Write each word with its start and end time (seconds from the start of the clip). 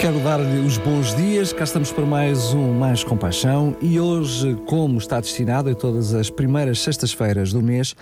Quero 0.00 0.18
dar-lhe 0.20 0.60
os 0.60 0.78
bons 0.78 1.14
dias, 1.14 1.52
cá 1.52 1.62
estamos 1.62 1.92
para 1.92 2.06
mais 2.06 2.54
um 2.54 2.72
Mais 2.72 3.04
Compaixão 3.04 3.76
e 3.82 4.00
hoje, 4.00 4.56
como 4.66 4.96
está 4.96 5.20
destinado 5.20 5.68
em 5.68 5.74
todas 5.74 6.14
as 6.14 6.30
primeiras 6.30 6.80
sextas-feiras 6.80 7.52
do 7.52 7.60
mês, 7.60 7.94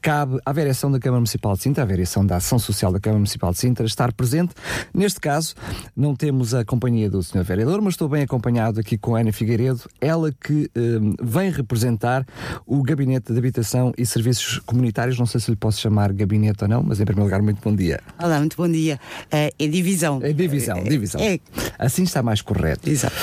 cabe 0.00 0.38
à 0.46 0.50
Vereação 0.50 0.90
da 0.90 0.98
Câmara 0.98 1.20
Municipal 1.20 1.54
de 1.54 1.62
Sintra, 1.62 1.82
à 1.82 1.86
Vereação 1.86 2.24
da 2.24 2.36
Ação 2.36 2.58
Social 2.58 2.90
da 2.90 2.98
Câmara 2.98 3.18
Municipal 3.18 3.52
de 3.52 3.58
Sintra, 3.58 3.84
estar 3.84 4.14
presente. 4.14 4.54
Neste 4.94 5.20
caso, 5.20 5.54
não 5.94 6.16
temos 6.16 6.54
a 6.54 6.64
companhia 6.64 7.10
do 7.10 7.22
Sr. 7.22 7.44
Vereador, 7.44 7.82
mas 7.82 7.94
estou 7.94 8.08
bem 8.08 8.22
acompanhado 8.22 8.80
aqui 8.80 8.96
com 8.96 9.14
a 9.14 9.20
Ana 9.20 9.30
Figueiredo, 9.30 9.82
ela 10.00 10.32
que 10.32 10.70
um, 10.74 11.14
vem 11.22 11.50
representar 11.50 12.24
o 12.66 12.82
Gabinete 12.82 13.30
de 13.30 13.38
Habitação 13.38 13.92
e 13.98 14.06
Serviços 14.06 14.58
Comunitários, 14.60 15.18
não 15.18 15.26
sei 15.26 15.38
se 15.38 15.50
lhe 15.50 15.56
posso 15.58 15.78
chamar 15.78 16.14
gabinete 16.14 16.64
ou 16.64 16.68
não, 16.68 16.82
mas 16.82 16.98
em 16.98 17.04
primeiro 17.04 17.26
lugar, 17.26 17.42
muito 17.42 17.60
bom 17.62 17.76
dia. 17.76 18.00
Olá, 18.18 18.38
muito 18.38 18.56
bom 18.56 18.68
dia. 18.70 18.98
Uh, 19.26 19.52
é 19.58 19.66
divisão. 19.66 20.18
É 20.22 20.32
divisão, 20.32 20.82
divisão. 20.82 21.20
É, 21.20 21.41
Assim 21.78 22.04
está 22.04 22.22
mais 22.22 22.40
correto. 22.40 22.88
Exato. 22.88 23.14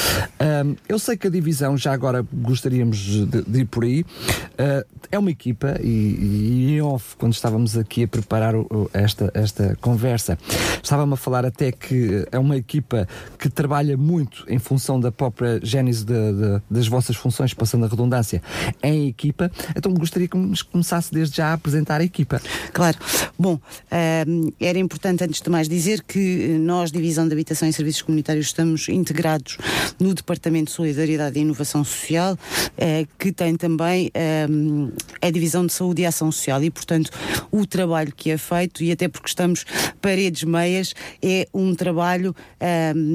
Um, 0.66 0.76
eu 0.88 1.00
sei 1.00 1.18
que 1.18 1.28
a 1.28 1.30
divisão, 1.30 1.78
já 1.78 1.94
agora 1.94 2.26
gostaríamos 2.34 2.98
de, 2.98 3.26
de 3.26 3.60
ir 3.62 3.66
por 3.66 3.84
aí, 3.84 4.02
uh, 4.02 4.86
é 5.12 5.18
uma 5.18 5.32
equipa 5.32 5.80
e, 5.82 5.88
e 5.88 6.72
em 6.72 6.82
off, 6.82 7.16
quando 7.18 7.34
estávamos 7.34 7.78
aqui 7.78 8.04
a 8.04 8.08
preparar 8.08 8.56
o, 8.56 8.90
esta, 8.94 9.32
esta 9.34 9.78
conversa, 9.82 10.38
estava-me 10.84 11.14
a 11.14 11.18
falar 11.18 11.46
até 11.46 11.72
que 11.72 12.28
é 12.32 12.38
uma 12.38 12.58
equipa 12.58 13.08
que 13.38 13.50
trabalha 13.50 13.98
muito 13.98 14.46
em 14.48 14.60
função 14.60 15.00
da 15.00 15.12
própria 15.12 15.60
gênese 15.64 16.06
de, 16.06 16.14
de, 16.14 16.62
das 16.70 16.88
vossas 16.88 17.16
funções, 17.16 17.54
passando 17.54 17.86
a 17.86 17.88
redundância, 17.88 18.42
em 18.84 19.08
equipa. 19.08 19.52
Então 19.76 19.94
gostaria 19.94 20.28
que 20.28 20.38
começasse 20.72 21.14
desde 21.14 21.38
já 21.38 21.48
a 21.48 21.54
apresentar 21.54 22.02
a 22.02 22.04
equipa. 22.04 22.42
Claro. 22.74 22.98
Bom, 23.38 23.56
uh, 23.56 24.54
era 24.60 24.78
importante 24.78 25.24
antes 25.24 25.42
de 25.42 25.50
mais 25.50 25.68
dizer 25.68 26.04
que 26.04 26.58
nós, 26.60 26.92
Divisão 26.92 27.28
de 27.28 27.34
Habitação 27.34 27.68
e 27.68 27.74
Serviços 27.74 28.02
Comunitários, 28.10 28.48
estamos 28.48 28.90
integrados 28.90 29.56
no 30.00 30.16
Departamento 30.16 30.72
de 30.72 30.72
Solidariedade 30.72 31.38
e 31.38 31.44
Inovação 31.44 31.84
Social, 31.84 32.34
uh, 32.34 33.08
que 33.20 33.32
tem 33.32 33.56
também 33.56 34.08
uh, 34.08 34.92
a 35.22 35.30
Divisão 35.30 35.64
de 35.64 35.72
Saúde 35.72 36.02
e 36.02 36.08
Ação 36.08 36.32
Social 36.32 36.64
e, 36.64 36.72
portanto, 36.72 37.12
o 37.52 37.68
trabalho 37.68 38.12
que 38.16 38.32
é 38.32 38.38
feito, 38.38 38.84
e 38.84 38.92
até 38.92 39.08
porque 39.08 39.28
estamos 39.28 39.64
paredes 40.02 40.44
meias, 40.44 40.96
é 41.22 41.48
um 41.54 41.76
trabalho 41.76 42.36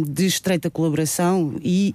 de 0.08 0.26
estreita 0.26 0.70
colaboração 0.70 1.56
e 1.62 1.94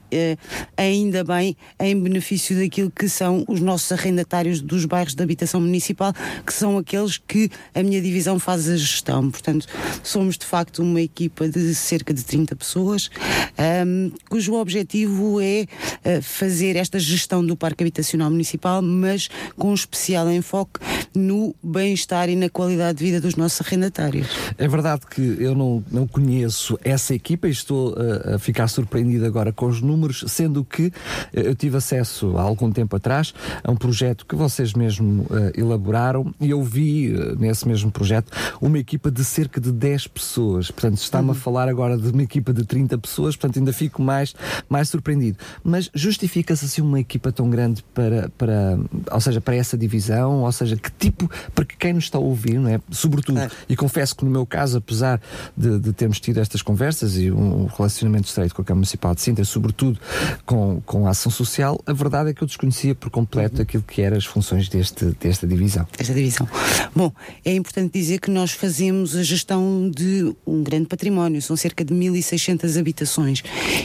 ainda 0.76 1.24
bem 1.24 1.56
em 1.80 2.00
benefício 2.00 2.58
daquilo 2.58 2.92
que 2.92 3.08
são 3.08 3.44
os 3.48 3.60
nossos 3.60 3.92
arrendatários 3.92 4.62
dos 4.62 4.86
bairros 4.86 5.14
de 5.14 5.22
habitação 5.22 5.62
municipal, 5.62 6.14
que 6.46 6.54
são 6.54 6.78
aqueles 6.78 7.18
que 7.18 7.50
a 7.74 7.84
minha 7.84 8.02
divisão 8.02 8.40
faz 8.40 8.68
a 8.68 8.76
gestão. 8.76 9.30
Portanto, 9.30 9.68
somos 10.04 10.38
de 10.38 10.46
facto 10.46 10.82
uma 10.82 11.02
equipa 11.02 11.48
de 11.48 11.74
cerca 11.76 12.14
de 12.14 12.24
30 12.24 12.56
pessoas, 12.56 12.89
um, 12.98 14.12
cujo 14.30 14.54
objetivo 14.56 15.42
é 15.42 15.66
uh, 16.06 16.22
fazer 16.22 16.76
esta 16.76 17.00
gestão 17.00 17.46
do 17.46 17.56
parque 17.56 17.84
habitacional 17.84 18.30
municipal, 18.30 18.82
mas 18.82 19.30
com 19.58 19.74
especial 19.74 20.32
enfoque 20.32 20.80
no 21.16 21.56
bem-estar 21.62 22.30
e 22.30 22.36
na 22.36 22.50
qualidade 22.50 23.00
de 23.00 23.06
vida 23.06 23.22
dos 23.22 23.36
nossos 23.36 23.66
arrendatários. 23.66 24.28
É 24.58 24.68
verdade 24.68 25.02
que 25.10 25.22
eu 25.40 25.56
não, 25.56 25.84
não 25.92 26.08
conheço 26.08 26.78
essa 26.84 27.14
equipa 27.14 27.48
e 27.48 27.52
estou 27.52 27.94
uh, 27.94 28.36
a 28.36 28.40
ficar 28.40 28.68
surpreendido 28.68 29.26
agora 29.26 29.52
com 29.52 29.66
os 29.68 29.82
números, 29.82 30.24
sendo 30.28 30.64
que 30.64 30.88
uh, 30.88 30.94
eu 31.34 31.56
tive 31.56 31.78
acesso 31.78 32.38
há 32.38 32.42
algum 32.42 32.72
tempo 32.72 32.96
atrás 32.96 33.34
a 33.64 33.72
um 33.72 33.76
projeto 33.76 34.26
que 34.26 34.36
vocês 34.36 34.74
mesmo 34.74 35.26
elaboraram 35.56 36.34
e 36.40 36.50
eu 36.50 36.64
vi 36.64 37.14
nesse 37.38 37.68
mesmo 37.68 37.92
projeto 37.92 38.32
uma 38.62 38.78
equipa 38.78 39.12
de 39.12 39.24
cerca 39.24 39.60
de 39.60 39.72
10 39.72 40.08
pessoas. 40.08 40.72
Portanto, 40.72 40.98
está-me 40.98 41.30
uhum. 41.30 41.32
a 41.32 41.36
falar 41.36 41.68
agora 41.68 41.98
de 41.98 42.10
uma 42.10 42.24
equipa 42.24 42.54
de 42.54 42.66
30 42.66 42.79
pessoas, 42.88 43.36
portanto, 43.36 43.60
ainda 43.60 43.74
fico 43.74 44.02
mais, 44.02 44.34
mais 44.68 44.90
surpreendido. 44.90 45.38
Mas 45.64 45.90
justifica-se 45.94 46.66
assim 46.66 46.82
uma 46.82 47.00
equipa 47.00 47.32
tão 47.32 47.50
grande 47.50 47.84
para, 47.94 48.30
para, 48.38 48.80
ou 49.12 49.22
seja, 49.22 49.42
para 49.42 49.56
essa 49.56 49.78
divisão? 49.78 50.44
Ou 50.44 50.52
seja, 50.52 50.76
que 50.76 50.92
tipo, 50.92 51.30
para 51.54 51.66
quem 51.66 51.94
nos 51.94 52.06
está 52.06 52.18
a 52.18 52.22
ouvir, 52.22 52.60
não 52.60 52.70
é? 52.70 52.80
Sobretudo, 52.92 53.40
é. 53.40 53.50
e 53.68 53.76
confesso 53.76 54.16
que 54.16 54.24
no 54.26 54.32
meu 54.32 54.46
caso, 54.46 54.78
apesar 54.78 55.22
de, 55.56 55.80
de, 55.80 55.94
termos 55.94 56.20
tido 56.20 56.40
estas 56.40 56.62
conversas 56.62 57.18
e 57.18 57.32
um 57.32 57.66
relacionamento 57.66 58.28
estreito 58.28 58.56
com 58.56 58.62
a 58.62 58.66
Câmara 58.66 58.80
Municipal 58.80 59.16
de 59.16 59.22
Sintra, 59.22 59.46
sobretudo 59.46 60.00
com, 60.46 60.82
com 60.86 61.08
a 61.08 61.12
ação 61.12 61.32
social, 61.32 61.80
a 61.86 61.94
verdade 61.94 62.30
é 62.30 62.34
que 62.34 62.42
eu 62.42 62.48
desconhecia 62.48 62.96
por 62.96 63.10
completo 63.10 63.58
uhum. 63.58 63.62
aquilo 63.64 63.84
que 63.84 64.02
eram 64.02 64.18
as 64.18 64.26
funções 64.26 64.70
deste, 64.70 65.06
desta 65.20 65.48
divisão. 65.48 65.88
Esta 65.98 66.14
divisão. 66.14 66.48
Bom, 66.96 67.12
é 67.44 67.54
importante 67.54 67.94
dizer 67.94 68.20
que 68.20 68.30
nós 68.30 68.52
fazemos 68.52 69.16
a 69.16 69.24
gestão 69.24 69.90
de 69.90 70.34
um 70.46 70.64
grande 70.64 70.88
património, 70.88 71.42
são 71.42 71.56
cerca 71.56 71.84
de 71.84 71.94
1.600 71.94 72.69
habitações 72.78 73.44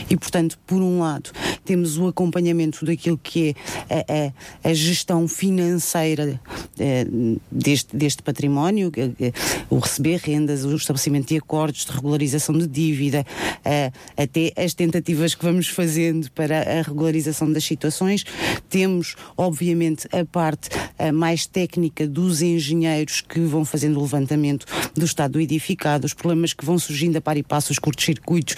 e, 0.09 0.17
portanto, 0.17 0.57
por 0.65 0.81
um 0.81 0.99
lado, 0.99 1.31
temos 1.63 1.97
o 1.97 2.07
acompanhamento 2.07 2.85
daquilo 2.85 3.17
que 3.17 3.55
é 3.89 4.33
a, 4.63 4.67
a, 4.67 4.69
a 4.71 4.73
gestão 4.73 5.27
financeira 5.27 6.39
eh, 6.79 7.05
deste, 7.51 7.95
deste 7.95 8.23
património, 8.23 8.91
eh, 8.97 9.31
o 9.69 9.79
receber 9.79 10.19
rendas, 10.23 10.65
o 10.65 10.75
estabelecimento 10.75 11.29
de 11.29 11.37
acordos 11.37 11.85
de 11.85 11.91
regularização 11.91 12.57
de 12.57 12.67
dívida, 12.67 13.25
eh, 13.63 13.91
até 14.17 14.51
as 14.57 14.73
tentativas 14.73 15.35
que 15.35 15.43
vamos 15.45 15.67
fazendo 15.67 16.29
para 16.31 16.79
a 16.79 16.81
regularização 16.81 17.51
das 17.51 17.63
situações. 17.63 18.25
Temos, 18.69 19.15
obviamente, 19.37 20.07
a 20.11 20.25
parte 20.25 20.69
mais 21.13 21.45
técnica 21.45 22.07
dos 22.07 22.41
engenheiros 22.41 23.21
que 23.21 23.39
vão 23.41 23.65
fazendo 23.65 23.99
o 23.99 24.01
levantamento 24.01 24.65
do 24.93 25.05
estado 25.05 25.33
do 25.33 25.41
edificado, 25.41 26.05
os 26.05 26.13
problemas 26.13 26.53
que 26.53 26.65
vão 26.65 26.79
surgindo 26.79 27.17
a 27.17 27.21
par 27.21 27.37
e 27.37 27.43
passo, 27.43 27.71
os 27.71 27.79
curtos-circuitos. 27.79 28.55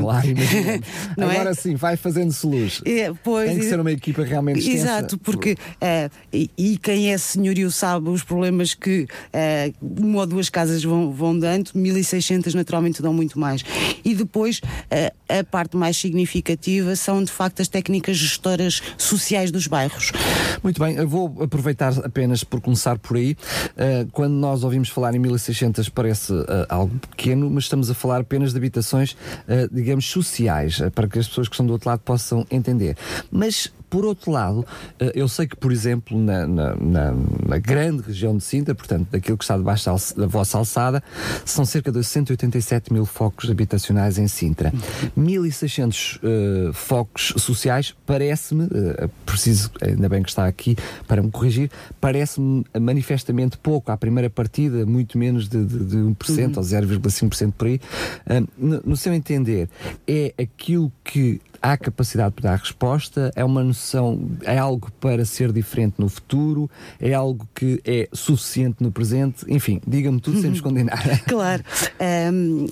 Claro, 0.00 0.28
Agora 1.16 1.50
é? 1.50 1.54
sim, 1.54 1.74
vai 1.74 1.96
fazendo-se 1.96 2.46
luz. 2.46 2.80
É, 2.84 3.12
pois, 3.24 3.50
Tem 3.50 3.58
que 3.58 3.68
ser 3.68 3.80
uma 3.80 3.92
equipa 3.92 4.22
realmente 4.22 4.60
extensa. 4.60 4.76
Exato, 4.76 5.18
porque 5.18 5.52
uh, 5.52 6.10
e, 6.32 6.50
e, 6.56 6.78
quem 6.78 7.12
é 7.12 7.18
senhorio 7.18 7.70
sabe 7.70 8.08
os 8.08 8.22
problemas 8.22 8.74
que 8.74 9.06
uma 9.80 10.20
ou 10.20 10.26
duas 10.26 10.48
casas 10.48 10.82
vão, 10.82 11.12
vão 11.12 11.38
dando, 11.38 11.70
1600 11.74 12.54
naturalmente 12.54 13.02
dão 13.02 13.12
muito 13.12 13.38
mais. 13.38 13.64
E 14.04 14.14
depois 14.14 14.60
a 15.28 15.44
parte 15.44 15.76
mais 15.76 15.96
significativa 15.96 16.94
são 16.96 17.22
de 17.22 17.30
facto 17.30 17.60
as 17.60 17.68
técnicas 17.68 18.16
gestoras 18.16 18.82
sociais 18.96 19.50
dos 19.50 19.66
bairros. 19.66 20.12
Muito 20.62 20.80
bem, 20.80 20.96
eu 20.96 21.08
vou 21.08 21.42
aproveitar 21.42 21.92
apenas 22.04 22.44
por 22.44 22.60
começar 22.60 22.98
por 22.98 23.16
aí. 23.16 23.36
quando 24.12 24.34
nós 24.34 24.64
ouvimos 24.64 24.88
falar 24.88 25.14
em 25.14 25.18
1600 25.18 25.88
parece 25.88 26.32
algo 26.68 26.94
pequeno, 27.10 27.50
mas 27.50 27.64
estamos 27.64 27.90
a 27.90 27.94
falar 27.94 28.20
apenas 28.20 28.52
de 28.52 28.58
habitações, 28.58 29.16
digamos, 29.70 30.06
sociais, 30.06 30.80
para 30.94 31.08
que 31.08 31.18
as 31.18 31.28
pessoas 31.28 31.48
que 31.48 31.54
estão 31.54 31.66
do 31.66 31.72
outro 31.72 31.88
lado 31.88 32.00
possam 32.00 32.46
entender. 32.50 32.96
Mas 33.30 33.72
por 33.88 34.04
outro 34.04 34.30
lado, 34.30 34.66
eh, 34.98 35.12
eu 35.14 35.28
sei 35.28 35.46
que, 35.46 35.56
por 35.56 35.72
exemplo, 35.72 36.18
na, 36.18 36.46
na, 36.46 36.76
na, 36.76 37.14
na 37.48 37.58
grande 37.58 38.02
região 38.02 38.36
de 38.36 38.42
Sintra, 38.42 38.74
portanto, 38.74 39.08
daquilo 39.10 39.38
que 39.38 39.44
está 39.44 39.56
debaixo 39.56 39.90
da 40.16 40.26
vossa 40.26 40.58
alçada, 40.58 41.02
são 41.44 41.64
cerca 41.64 41.92
de 41.92 42.02
187 42.02 42.92
mil 42.92 43.06
focos 43.06 43.50
habitacionais 43.50 44.18
em 44.18 44.28
Sintra. 44.28 44.72
1.600 45.16 46.18
uh, 46.18 46.72
focos 46.72 47.34
sociais, 47.38 47.94
parece-me, 48.04 48.64
uh, 48.64 49.10
preciso, 49.24 49.70
ainda 49.80 50.08
bem 50.08 50.22
que 50.22 50.28
está 50.28 50.46
aqui 50.46 50.76
para 51.06 51.22
me 51.22 51.30
corrigir, 51.30 51.70
parece-me 52.00 52.64
manifestamente 52.78 53.56
pouco 53.56 53.90
à 53.92 53.96
primeira 53.96 54.28
partida, 54.28 54.84
muito 54.84 55.16
menos 55.16 55.48
de, 55.48 55.64
de, 55.64 55.84
de 55.84 55.96
1% 55.96 55.98
uhum. 55.98 56.52
ou 56.56 56.62
0,5% 56.62 57.52
por 57.56 57.66
aí. 57.68 57.80
Uh, 58.26 58.48
no, 58.58 58.82
no 58.84 58.96
seu 58.96 59.12
entender, 59.12 59.68
é 60.06 60.34
aquilo 60.38 60.92
que 61.04 61.40
há 61.60 61.76
capacidade 61.76 62.34
para 62.34 62.50
dar 62.50 62.56
resposta, 62.56 63.30
é 63.34 63.44
uma 63.44 63.62
noção, 63.62 64.20
é 64.42 64.58
algo 64.58 64.90
para 65.00 65.24
ser 65.24 65.52
diferente 65.52 65.94
no 65.98 66.08
futuro, 66.08 66.70
é 67.00 67.12
algo 67.14 67.48
que 67.54 67.80
é 67.84 68.08
suficiente 68.12 68.76
no 68.80 68.90
presente, 68.90 69.44
enfim, 69.48 69.80
diga-me 69.86 70.20
tudo 70.20 70.40
sem 70.40 70.50
nos 70.50 70.60
condenar. 70.60 70.96
Claro. 71.26 71.62
Um, 72.32 72.66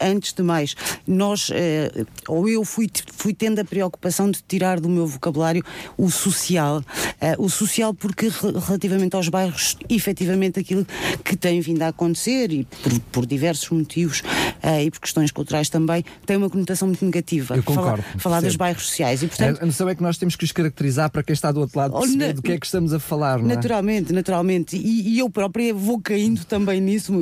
antes 0.00 0.32
de 0.32 0.42
mais, 0.42 0.74
nós, 1.06 1.50
uh, 1.50 2.06
ou 2.28 2.48
eu 2.48 2.64
fui, 2.64 2.88
fui 3.12 3.34
tendo 3.34 3.60
a 3.60 3.64
preocupação 3.64 4.30
de 4.30 4.42
tirar 4.46 4.80
do 4.80 4.88
meu 4.88 5.06
vocabulário 5.06 5.62
o 5.96 6.10
social. 6.10 6.78
Uh, 6.78 7.44
o 7.44 7.48
social 7.48 7.92
porque 7.94 8.28
relativamente 8.66 9.14
aos 9.14 9.28
bairros, 9.28 9.76
efetivamente 9.88 10.58
aquilo 10.58 10.86
que 11.24 11.36
tem 11.36 11.60
vindo 11.60 11.82
a 11.82 11.88
acontecer 11.88 12.52
e 12.52 12.64
por, 12.64 13.00
por 13.12 13.26
diversos 13.26 13.68
motivos 13.70 14.20
uh, 14.20 14.80
e 14.82 14.90
por 14.90 15.00
questões 15.00 15.30
culturais 15.30 15.68
também, 15.68 16.04
tem 16.26 16.36
uma 16.36 16.48
conotação 16.50 16.88
muito 16.88 17.04
negativa. 17.04 17.56
Eu 17.56 17.62
concordo. 17.62 18.04
Falar, 18.20 18.40
dos 18.40 18.56
bairros 18.56 18.86
sociais. 18.86 19.22
E, 19.22 19.26
portanto, 19.26 19.62
a 19.62 19.66
noção 19.66 19.88
é 19.88 19.94
que 19.94 20.02
nós 20.02 20.18
temos 20.18 20.36
que 20.36 20.44
os 20.44 20.52
caracterizar 20.52 21.10
para 21.10 21.22
quem 21.22 21.32
está 21.32 21.50
do 21.50 21.60
outro 21.60 21.78
lado 21.78 21.98
perceber 21.98 22.26
na, 22.26 22.32
do 22.32 22.42
que 22.42 22.52
é 22.52 22.58
que 22.58 22.66
estamos 22.66 22.92
a 22.92 22.98
falar. 22.98 23.38
Não 23.38 23.50
é? 23.50 23.54
naturalmente, 23.54 24.12
é? 24.12 24.14
naturalmente. 24.14 24.76
E, 24.76 25.14
e, 25.14 25.18
eu 25.18 25.28
própria 25.30 25.72
vou 25.74 26.00
caindo 26.00 26.44
também 26.44 26.80
nisso, 26.80 27.12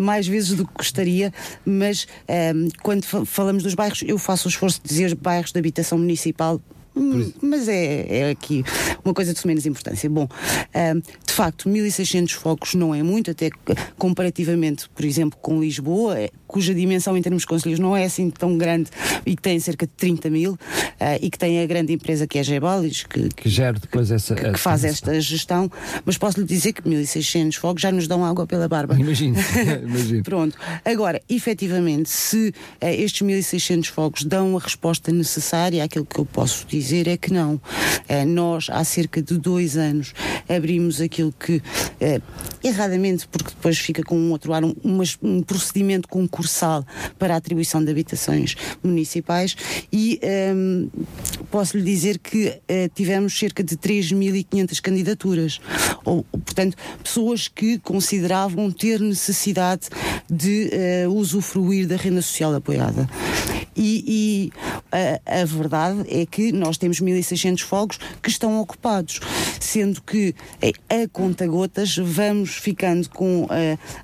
mais 0.00 0.26
vezes 0.26 0.56
do 0.56 0.66
que 0.66 0.72
gostaria, 0.76 1.32
mas 1.64 2.06
um, 2.28 2.32
ehm, 2.32 2.68
quando 2.82 3.04
falamos 3.04 3.62
dos 3.62 3.74
bairros, 3.74 4.02
eu 4.06 4.18
faço 4.18 4.48
o 4.48 4.50
esforço 4.50 4.80
de 4.82 4.88
dizer 4.88 5.14
bairros 5.14 5.52
de 5.52 5.58
habitação 5.58 5.98
municipal 5.98 6.60
mas 7.40 7.68
é, 7.68 8.06
é, 8.08 8.30
aqui 8.30 8.64
uma 9.04 9.14
coisa 9.14 9.32
de 9.32 9.46
menos 9.46 9.66
importância. 9.66 10.08
Bom, 10.10 10.24
uh, 10.24 11.02
de 11.26 11.32
facto, 11.32 11.68
1600 11.68 12.34
focos 12.34 12.74
não 12.74 12.94
é 12.94 13.02
muito, 13.02 13.30
até 13.30 13.50
comparativamente, 13.96 14.88
por 14.90 15.04
exemplo, 15.04 15.38
com 15.40 15.60
Lisboa, 15.60 16.18
é, 16.18 16.30
cuja 16.46 16.74
dimensão 16.74 17.16
em 17.16 17.22
termos 17.22 17.42
de 17.42 17.46
conselhos 17.46 17.78
não 17.78 17.96
é 17.96 18.04
assim 18.04 18.30
tão 18.30 18.56
grande 18.56 18.90
e 19.24 19.36
que 19.36 19.42
tem 19.42 19.58
cerca 19.60 19.86
de 19.86 19.92
30 19.92 20.30
mil 20.30 20.52
uh, 20.52 20.58
e 21.20 21.30
que 21.30 21.38
tem 21.38 21.60
a 21.62 21.66
grande 21.66 21.92
empresa 21.92 22.26
que 22.26 22.38
é 22.38 22.40
a 22.40 22.44
Gebalis, 22.44 23.04
que, 23.04 23.28
que 23.28 23.48
gera 23.48 23.78
depois 23.78 24.10
essa. 24.10 24.34
Que, 24.34 24.52
que 24.52 24.58
faz 24.58 24.84
esta 24.84 25.20
gestão, 25.20 25.70
mas 26.04 26.18
posso 26.18 26.40
lhe 26.40 26.46
dizer 26.46 26.72
que 26.72 26.88
1600 26.88 27.56
focos 27.56 27.82
já 27.82 27.92
nos 27.92 28.08
dão 28.08 28.24
água 28.24 28.46
pela 28.46 28.68
barba. 28.68 28.98
Imagino, 28.98 29.36
imagino. 29.84 30.22
Pronto. 30.22 30.56
Agora, 30.84 31.20
efetivamente, 31.28 32.08
se 32.08 32.48
uh, 32.82 32.86
estes 32.86 33.22
1600 33.22 33.88
focos 33.88 34.24
dão 34.24 34.56
a 34.56 34.60
resposta 34.60 35.12
necessária 35.12 35.84
àquilo 35.84 36.04
que 36.04 36.18
eu 36.18 36.24
posso 36.24 36.66
dizer 36.66 36.77
dizer 36.78 37.08
é 37.08 37.16
que 37.16 37.32
não. 37.32 37.54
Uh, 37.54 38.26
nós, 38.26 38.68
há 38.70 38.82
cerca 38.84 39.20
de 39.20 39.36
dois 39.36 39.76
anos, 39.76 40.14
abrimos 40.48 41.00
aquilo 41.00 41.32
que, 41.32 41.56
uh, 41.56 42.22
erradamente, 42.62 43.26
porque 43.28 43.50
depois 43.50 43.78
fica 43.78 44.02
com 44.02 44.16
um 44.16 44.30
outro 44.30 44.52
ar, 44.52 44.64
um, 44.64 44.74
um 45.22 45.42
procedimento 45.42 46.08
concursal 46.08 46.84
para 47.18 47.34
a 47.34 47.36
atribuição 47.36 47.84
de 47.84 47.90
habitações 47.90 48.54
municipais 48.82 49.56
e 49.92 50.20
um, 50.22 50.28
ehm, 50.28 50.88
posso 51.50 51.76
lhe 51.76 51.84
dizer 51.84 52.18
que 52.18 52.48
uh, 52.48 52.88
tivemos 52.94 53.38
cerca 53.38 53.62
de 53.62 53.76
3.500 53.76 54.80
candidaturas. 54.80 55.60
Ou, 56.04 56.24
portanto, 56.24 56.76
pessoas 57.02 57.48
que 57.48 57.78
consideravam 57.78 58.70
ter 58.70 59.00
necessidade 59.00 59.88
de 60.30 60.70
usufruir 61.08 61.86
da 61.86 61.96
renda 61.96 62.22
social 62.22 62.54
apoiada. 62.54 63.08
E, 63.78 64.04
e 64.06 64.52
a, 64.90 65.42
a, 65.42 65.44
verdade 65.44 66.04
é 66.08 66.26
que 66.26 66.50
nós 66.50 66.76
temos 66.76 67.00
1.600 67.00 67.60
fogos 67.60 67.98
que 68.20 68.28
estão 68.28 68.60
ocupados, 68.60 69.20
sendo 69.60 70.02
que 70.02 70.34
eh, 70.60 70.72
a 70.88 71.08
conta-gotas 71.08 71.96
vamos 71.96 72.56
ficando 72.56 73.08
com 73.10 73.44
uh, 73.44 73.48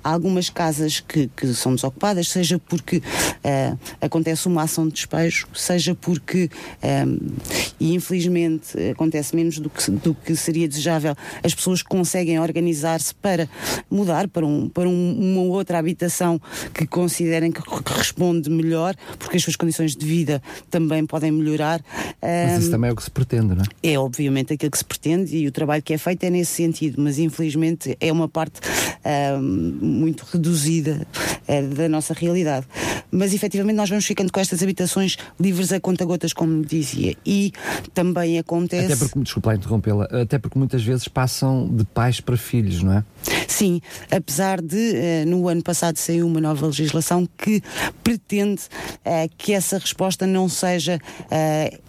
algumas 0.01 0.49
casas 0.49 1.01
que, 1.01 1.29
que, 1.35 1.53
são 1.53 1.75
desocupadas, 1.75 2.29
seja 2.29 2.57
porque 2.57 2.97
uh, 2.97 3.79
acontece 3.99 4.47
uma 4.47 4.63
ação 4.63 4.87
de 4.87 4.93
despejo, 4.93 5.47
seja 5.53 5.93
porque, 5.93 6.49
um, 6.81 7.35
e 7.77 7.93
infelizmente 7.93 8.77
acontece 8.91 9.35
menos 9.35 9.59
do 9.59 9.69
que, 9.69 9.91
do 9.91 10.15
que 10.15 10.35
seria 10.37 10.67
desejável, 10.67 11.15
as 11.43 11.53
pessoas 11.53 11.81
conseguem 11.81 12.39
organizar-se 12.39 13.13
para 13.15 13.49
mudar 13.89 14.29
para, 14.29 14.45
um, 14.45 14.69
para 14.69 14.87
um, 14.87 15.19
uma 15.19 15.41
outra 15.53 15.79
habitação 15.79 16.39
que 16.73 16.87
considerem 16.87 17.51
que 17.51 17.61
responde 17.85 18.49
melhor, 18.49 18.95
porque 19.19 19.35
as 19.35 19.43
suas 19.43 19.55
condições 19.65 19.95
de 19.95 20.05
vida 20.05 20.41
também 20.69 21.05
podem 21.05 21.31
melhorar. 21.31 21.81
Mas 22.21 22.61
isso 22.61 22.71
também 22.71 22.89
é 22.89 22.93
o 22.93 22.95
que 22.95 23.03
se 23.03 23.11
pretende, 23.11 23.55
não 23.55 23.63
é? 23.63 23.91
É 23.91 23.99
obviamente 23.99 24.53
aquilo 24.53 24.71
que 24.71 24.77
se 24.77 24.85
pretende 24.85 25.35
e 25.35 25.47
o 25.47 25.51
trabalho 25.51 25.81
que 25.81 25.93
é 25.93 25.97
feito 25.97 26.23
é 26.23 26.29
nesse 26.29 26.51
sentido, 26.53 27.01
mas 27.01 27.17
infelizmente 27.17 27.97
é 27.99 28.11
uma 28.11 28.27
parte 28.27 28.59
uh, 28.59 29.41
muito 29.41 30.25
reduzida 30.31 31.05
uh, 31.47 31.75
da 31.75 31.89
nossa 31.89 32.13
realidade. 32.13 32.67
Mas 33.11 33.33
efetivamente 33.33 33.75
nós 33.75 33.89
vamos 33.89 34.05
ficando 34.05 34.31
com 34.31 34.39
estas 34.39 34.61
habitações 34.61 35.17
livres 35.39 35.71
a 35.71 35.79
conta-gotas, 35.79 36.33
como 36.33 36.63
dizia, 36.65 37.15
e 37.25 37.51
também 37.93 38.37
acontece. 38.37 38.91
Até 38.91 38.95
porque, 38.95 39.19
desculpa 39.19 39.55
interrompê-la, 39.55 40.05
até 40.05 40.37
porque 40.37 40.57
muitas 40.57 40.83
vezes 40.83 41.07
passam 41.07 41.67
de 41.67 41.85
pais 41.85 42.19
para 42.19 42.35
filhos, 42.35 42.83
não 42.83 42.93
é? 42.93 43.03
Sim, 43.47 43.81
apesar 44.11 44.61
de 44.61 44.75
uh, 44.75 45.29
no 45.29 45.47
ano 45.47 45.63
passado 45.63 45.97
saiu 45.97 46.27
uma 46.27 46.41
nova 46.41 46.67
legislação 46.67 47.27
que 47.37 47.61
pretende 48.03 48.63
uh, 49.05 49.29
que 49.37 49.53
essa 49.53 49.77
resposta 49.77 50.27
não 50.27 50.47
seja 50.49 50.99
uh, 51.21 51.79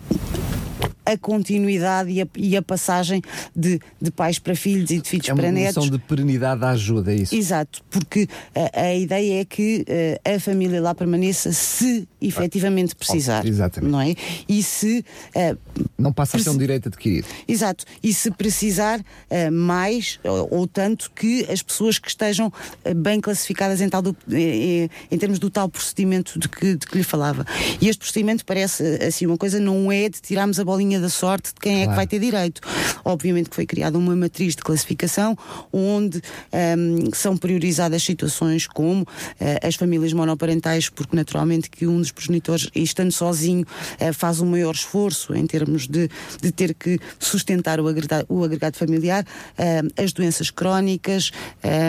a 1.07 1.17
continuidade 1.17 2.11
e 2.11 2.21
a, 2.21 2.27
e 2.37 2.57
a 2.57 2.63
passagem 2.63 3.23
de, 3.55 3.81
de, 4.03 4.11
pais 4.11 4.39
para 4.39 4.57
filhos 4.57 4.91
e 4.91 5.01
de 5.01 5.09
filhos 5.09 5.29
é 5.29 5.35
para 5.35 5.53
netos. 5.53 5.77
É 5.77 5.81
uma 5.81 5.91
de 5.91 5.99
perenidade 5.99 6.61
da 6.61 6.71
ajuda, 6.71 7.13
é 7.13 7.17
isso? 7.17 7.35
Exato, 7.35 7.83
porque 7.89 8.29
a, 8.55 8.81
a 8.81 8.95
ideia 8.95 9.41
é 9.41 9.45
que 9.45 9.85
a, 9.89 10.29
eh, 10.29 10.37
a 10.37 10.41
família 10.41 10.83
lá 10.83 10.95
permaneça 10.95 11.53
se 11.53 12.09
efetivamente 12.21 12.93
ah, 12.93 12.99
precisar. 12.99 13.47
exatamente. 13.47 13.91
Não 13.91 14.01
é? 14.01 14.15
E 14.49 14.63
se. 14.63 15.05
Uh, 15.35 15.57
não 15.97 16.13
passa 16.13 16.37
a 16.37 16.41
ser 16.41 16.51
um 16.51 16.59
direito 16.59 16.89
adquirido. 16.89 17.27
Exato. 17.47 17.85
E 18.03 18.13
se 18.13 18.31
precisar 18.31 19.01
uh, 19.01 19.53
mais 19.53 20.19
ou, 20.51 20.67
tanto 20.67 21.11
que 21.13 21.47
as 21.51 21.63
pessoas 21.63 21.99
que 21.99 22.09
estejam 22.09 22.53
bem 22.97 23.21
classificadas 23.21 23.81
em, 23.81 23.89
tal 23.89 24.03
do, 24.03 24.17
em, 24.31 24.91
em 25.11 25.19
termos 25.19 25.39
do 25.39 25.51
tal 25.51 25.69
procedimento 25.69 26.39
de 26.39 26.49
que, 26.49 26.77
de 26.77 26.87
que 26.87 26.99
lhe 26.99 27.05
falava. 27.05 27.47
E 27.81 27.89
este 27.89 28.01
procedimento 28.01 28.45
parece 28.45 28.83
assim 29.05 29.27
uma 29.27 29.37
coisa, 29.37 29.61
não 29.61 29.91
é 29.91 30.09
de 30.09 30.21
tirarmos 30.21 30.59
a 30.59 30.65
bolinha 30.65 30.96
da 31.01 31.09
sorte 31.09 31.55
de 31.55 31.61
quem 31.61 31.75
claro. 31.75 31.89
é 31.89 31.93
que 31.93 31.97
vai 31.97 32.07
ter 32.07 32.19
direito. 32.19 32.61
Obviamente 33.05 33.51
que 33.51 33.57
foi 33.57 33.67
criada 33.67 33.99
uma 33.99 34.17
matriz 34.17 34.55
de 34.57 34.63
classificação 34.63 35.37
onde 35.73 36.23
um, 36.53 37.13
são 37.15 37.37
priorizadas 37.37 38.03
situações 38.03 38.67
como 38.67 39.03
uh, 39.03 39.67
as 39.67 39.75
famílias 39.75 40.13
monoparentais, 40.13 40.89
porque 40.89 41.15
naturalmente 41.15 41.71
que 41.71 41.87
um 41.87 41.99
dos 41.99 42.13
progenitores, 42.13 42.69
estando 42.75 43.13
sozinho, 43.13 43.65
uh, 44.01 44.13
faz 44.13 44.41
um 44.41 44.47
maior 44.47 44.75
esforço 44.75 45.35
em 45.35 45.47
termos 45.47 45.87
de, 45.87 46.09
de 46.41 46.53
ter 46.53 46.75
que 46.75 46.99
sustentar 47.19 47.81
o 47.81 47.89
agregado, 47.89 48.27
o 48.29 48.45
agregado 48.45 48.77
familiar, 48.77 49.25
uh, 49.25 50.03
as 50.03 50.13
doenças 50.13 50.51
crónicas, 50.51 51.31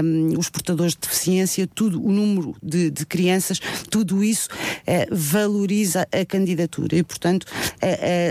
um, 0.04 0.38
os 0.38 0.50
portadores 0.50 0.94
de 0.94 1.00
deficiência, 1.02 1.68
tudo, 1.68 2.04
o 2.04 2.12
número 2.12 2.56
de, 2.62 2.90
de 2.90 3.06
crianças, 3.06 3.60
tudo 3.90 4.24
isso 4.24 4.50
valoriza 5.12 6.08
a 6.12 6.26
candidatura 6.26 6.96
e, 6.96 7.04
portanto, 7.04 7.46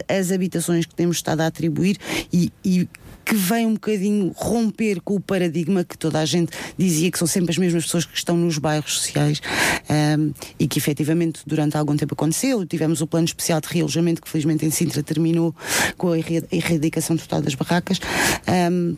as 0.09 0.31
habitações 0.31 0.66
que 0.87 0.95
temos 0.95 1.17
estado 1.17 1.43
a 1.43 1.47
atribuir 1.47 1.99
e, 2.33 2.51
e 2.65 2.89
que 3.27 3.35
vem 3.35 3.67
um 3.67 3.75
bocadinho 3.75 4.33
romper 4.37 5.01
com 5.01 5.17
o 5.17 5.21
paradigma 5.21 5.83
que 5.83 5.99
toda 5.99 6.21
a 6.21 6.25
gente 6.25 6.53
dizia 6.79 7.11
que 7.11 7.19
são 7.19 7.27
sempre 7.27 7.51
as 7.51 7.59
mesmas 7.59 7.85
pessoas 7.85 8.05
que 8.05 8.17
estão 8.17 8.37
nos 8.37 8.57
bairros 8.57 9.01
sociais 9.01 9.43
um, 9.91 10.33
e 10.61 10.69
que 10.69 10.79
efetivamente 10.79 11.41
durante 11.45 11.77
algum 11.77 11.97
tempo 11.97 12.15
aconteceu. 12.15 12.65
Tivemos 12.65 13.01
o 13.01 13.07
plano 13.07 13.25
especial 13.25 13.61
de 13.61 13.67
realojamento 13.67 14.23
que 14.23 14.29
felizmente 14.29 14.65
em 14.65 14.71
Sintra 14.71 15.03
terminou 15.03 15.53
com 15.99 16.13
a 16.13 16.19
erradicação 16.53 17.17
total 17.17 17.43
das 17.43 17.57
barracas. 17.57 17.99
Um, 18.71 18.97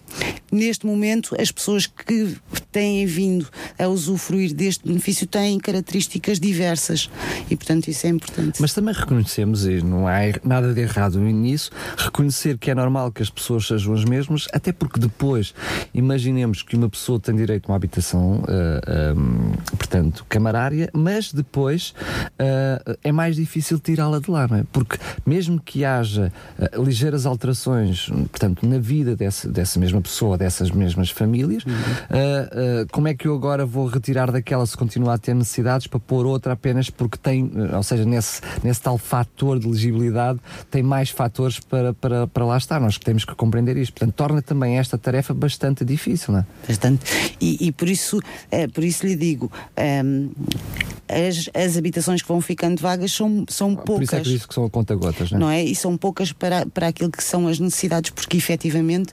neste 0.52 0.84
momento, 0.84 1.34
as 1.40 1.50
pessoas 1.50 1.86
que 1.86 2.36
têm 2.70 3.06
vindo 3.06 3.48
a 3.78 3.88
usufruir 3.88 4.52
deste 4.52 4.86
benefício 4.86 5.26
têm 5.26 5.58
características 5.58 6.38
diversas 6.38 7.08
e, 7.50 7.56
portanto, 7.56 7.88
isso 7.88 8.06
é 8.06 8.10
importante. 8.10 8.60
Mas 8.60 8.74
também 8.74 8.92
reconhecemos, 8.92 9.64
e 9.64 9.80
não 9.80 10.06
há 10.06 10.18
nada 10.44 10.74
de 10.74 10.82
errado 10.82 11.18
nisso, 11.18 11.70
reconhecer 11.96 12.58
que 12.58 12.70
é 12.70 12.74
normal 12.74 13.10
que 13.10 13.22
as 13.22 13.30
pessoas 13.30 13.66
sejam 13.66 13.94
as 13.94 14.04
mesmas 14.04 14.17
mesmos, 14.18 14.48
até 14.52 14.72
porque 14.72 14.98
depois, 14.98 15.54
imaginemos 15.94 16.62
que 16.62 16.76
uma 16.76 16.88
pessoa 16.88 17.20
tem 17.20 17.34
direito 17.34 17.66
a 17.66 17.72
uma 17.72 17.76
habitação, 17.76 18.40
uh, 18.40 18.44
eh, 18.86 19.12
um, 19.12 19.52
ehm, 19.52 19.52
portanto, 19.76 20.26
camarária, 20.28 20.90
mas 20.92 21.32
depois 21.32 21.94
uh, 22.40 22.98
é 23.02 23.12
mais 23.12 23.36
difícil 23.36 23.78
tirá-la 23.78 24.18
de 24.18 24.30
lá, 24.30 24.46
não 24.48 24.58
é? 24.58 24.64
Porque 24.72 24.98
mesmo 25.24 25.60
que 25.60 25.84
haja 25.84 26.32
uh, 26.58 26.82
ligeiras 26.82 27.26
alterações, 27.26 28.08
portanto, 28.08 28.66
na 28.66 28.78
vida 28.78 29.14
dessa, 29.14 29.48
dessa 29.48 29.78
mesma 29.78 30.00
pessoa, 30.00 30.36
dessas 30.36 30.70
mesmas 30.70 31.10
famílias, 31.10 31.64
uhum. 31.64 32.86
como 32.90 33.08
é 33.08 33.14
que 33.14 33.26
eu 33.26 33.34
agora 33.34 33.64
vou 33.64 33.86
retirar 33.86 34.30
daquela 34.30 34.66
se 34.66 34.76
continuar 34.76 35.14
a 35.14 35.18
ter 35.18 35.34
necessidades 35.34 35.86
para 35.86 36.00
pôr 36.00 36.26
outra 36.26 36.52
apenas 36.52 36.90
porque 36.90 37.16
tem, 37.16 37.50
ou 37.74 37.82
seja, 37.82 38.04
nesse, 38.04 38.40
nesse 38.62 38.80
tal 38.82 38.98
fator 38.98 39.58
de 39.58 39.68
legibilidade, 39.68 40.40
tem 40.70 40.82
mais 40.82 41.10
fatores 41.10 41.60
para, 41.60 41.94
para, 41.94 42.26
para 42.26 42.44
lá 42.44 42.56
estar. 42.56 42.80
Nós 42.80 42.98
temos 42.98 43.24
que 43.24 43.34
compreender 43.34 43.76
isto. 43.76 43.92
Portanto, 43.92 44.07
torna 44.10 44.42
também 44.42 44.78
esta 44.78 44.96
tarefa 44.98 45.34
bastante 45.34 45.84
difícil, 45.84 46.32
não 46.32 46.40
é? 46.40 46.46
Bastante. 46.66 47.04
E, 47.40 47.68
e 47.68 47.72
por, 47.72 47.88
isso, 47.88 48.20
é, 48.50 48.66
por 48.66 48.84
isso 48.84 49.06
lhe 49.06 49.16
digo. 49.16 49.50
Um, 50.04 50.30
as, 51.08 51.48
as 51.54 51.76
habitações 51.76 52.20
que 52.20 52.28
vão 52.28 52.40
ficando 52.40 52.80
vagas 52.80 53.12
são, 53.12 53.44
são 53.48 53.74
poucas. 53.74 53.94
Por 53.96 54.02
isso 54.02 54.16
é 54.16 54.20
que 54.20 54.28
diz 54.28 54.46
que 54.46 54.54
são 54.54 54.64
a 54.64 54.70
conta 54.70 54.94
gotas, 54.94 55.30
não 55.30 55.38
é? 55.38 55.40
não 55.40 55.50
é? 55.50 55.64
E 55.64 55.74
são 55.74 55.96
poucas 55.96 56.32
para, 56.32 56.66
para 56.66 56.88
aquilo 56.88 57.10
que 57.10 57.24
são 57.24 57.48
as 57.48 57.58
necessidades, 57.58 58.10
porque 58.10 58.36
efetivamente 58.36 59.12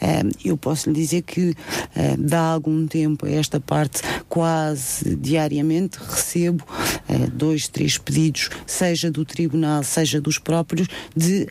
eh, 0.00 0.22
eu 0.44 0.56
posso 0.56 0.88
lhe 0.88 0.94
dizer 0.94 1.22
que 1.22 1.54
eh, 1.94 2.16
dá 2.18 2.40
algum 2.40 2.86
tempo 2.86 3.26
a 3.26 3.30
esta 3.30 3.60
parte, 3.60 4.02
quase 4.28 5.14
diariamente, 5.16 5.98
recebo 5.98 6.64
eh, 7.08 7.26
dois, 7.32 7.68
três 7.68 7.98
pedidos, 7.98 8.48
seja 8.66 9.10
do 9.10 9.24
tribunal, 9.24 9.82
seja 9.82 10.20
dos 10.20 10.38
próprios, 10.38 10.88
de 11.14 11.46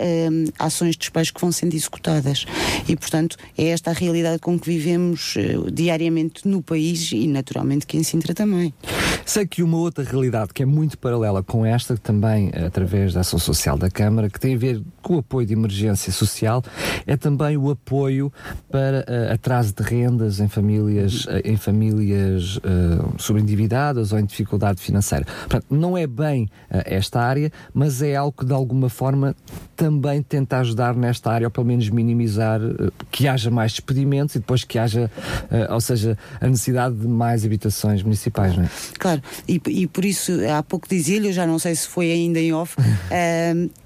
ações 0.57 0.91
de 0.91 0.99
despejo 0.99 1.33
que 1.33 1.41
vão 1.41 1.51
sendo 1.51 1.75
executadas. 1.75 2.45
E, 2.87 2.95
portanto, 2.95 3.37
é 3.57 3.67
esta 3.67 3.91
a 3.91 3.93
realidade 3.93 4.39
com 4.39 4.59
que 4.59 4.69
vivemos 4.69 5.35
eh, 5.37 5.55
diariamente 5.71 6.47
no 6.47 6.61
país 6.61 7.11
e, 7.11 7.27
naturalmente, 7.27 7.85
que 7.85 7.97
em 7.97 8.03
Sintra 8.03 8.33
também. 8.33 8.73
Sei 9.25 9.45
que 9.45 9.63
uma 9.63 9.77
outra 9.77 10.03
realidade 10.03 10.53
que 10.53 10.63
é 10.63 10.65
muito 10.65 10.97
paralela 10.97 11.41
com 11.41 11.65
esta, 11.65 11.97
também 11.97 12.51
através 12.65 13.13
da 13.13 13.21
Ação 13.21 13.39
Social 13.39 13.77
da 13.77 13.89
Câmara, 13.89 14.29
que 14.29 14.39
tem 14.39 14.55
a 14.55 14.57
ver 14.57 14.81
com 15.01 15.15
o 15.15 15.19
apoio 15.19 15.47
de 15.47 15.53
emergência 15.53 16.11
social, 16.11 16.63
é 17.05 17.15
também 17.17 17.57
o 17.57 17.69
apoio 17.69 18.31
para 18.69 18.99
uh, 18.99 19.33
atraso 19.33 19.73
de 19.73 19.83
rendas 19.83 20.39
em 20.39 20.47
famílias, 20.47 21.25
uh, 21.25 21.41
em 21.43 21.57
famílias 21.57 22.57
uh, 22.57 23.13
sobreendividadas 23.17 24.11
ou 24.11 24.19
em 24.19 24.25
dificuldade 24.25 24.81
financeira. 24.81 25.25
Portanto, 25.25 25.65
não 25.69 25.97
é 25.97 26.07
bem 26.07 26.49
esta 26.69 27.21
área, 27.21 27.51
mas 27.73 28.01
é 28.01 28.15
algo 28.15 28.35
que 28.39 28.45
de 28.45 28.53
alguma 28.53 28.89
forma 28.89 29.35
também 29.75 30.21
tenta 30.21 30.57
ajudar 30.59 30.95
nesta 30.95 31.31
área, 31.31 31.47
ou 31.47 31.51
pelo 31.51 31.67
menos 31.67 31.89
minimizar 31.89 32.54
que 33.11 33.27
haja 33.27 33.49
mais 33.49 33.71
despedimentos 33.71 34.35
e 34.35 34.39
depois 34.39 34.63
que 34.63 34.77
haja, 34.77 35.09
ou 35.69 35.81
seja, 35.81 36.17
a 36.39 36.47
necessidade 36.47 36.95
de 36.95 37.07
mais 37.07 37.45
habitações 37.45 38.01
municipais, 38.03 38.55
não 38.55 38.63
é? 38.63 38.69
Claro, 38.97 39.21
e, 39.47 39.61
e 39.67 39.87
por 39.87 40.05
isso 40.05 40.31
há 40.49 40.61
pouco 40.63 40.87
dizia-lhe, 40.87 41.27
eu 41.27 41.33
já 41.33 41.45
não 41.45 41.59
sei 41.59 41.75
se 41.75 41.87
foi 41.87 42.11
ainda 42.11 42.39
em 42.39 42.53
off, 42.53 42.75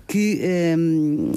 que 0.09 0.41
um, 0.77 1.31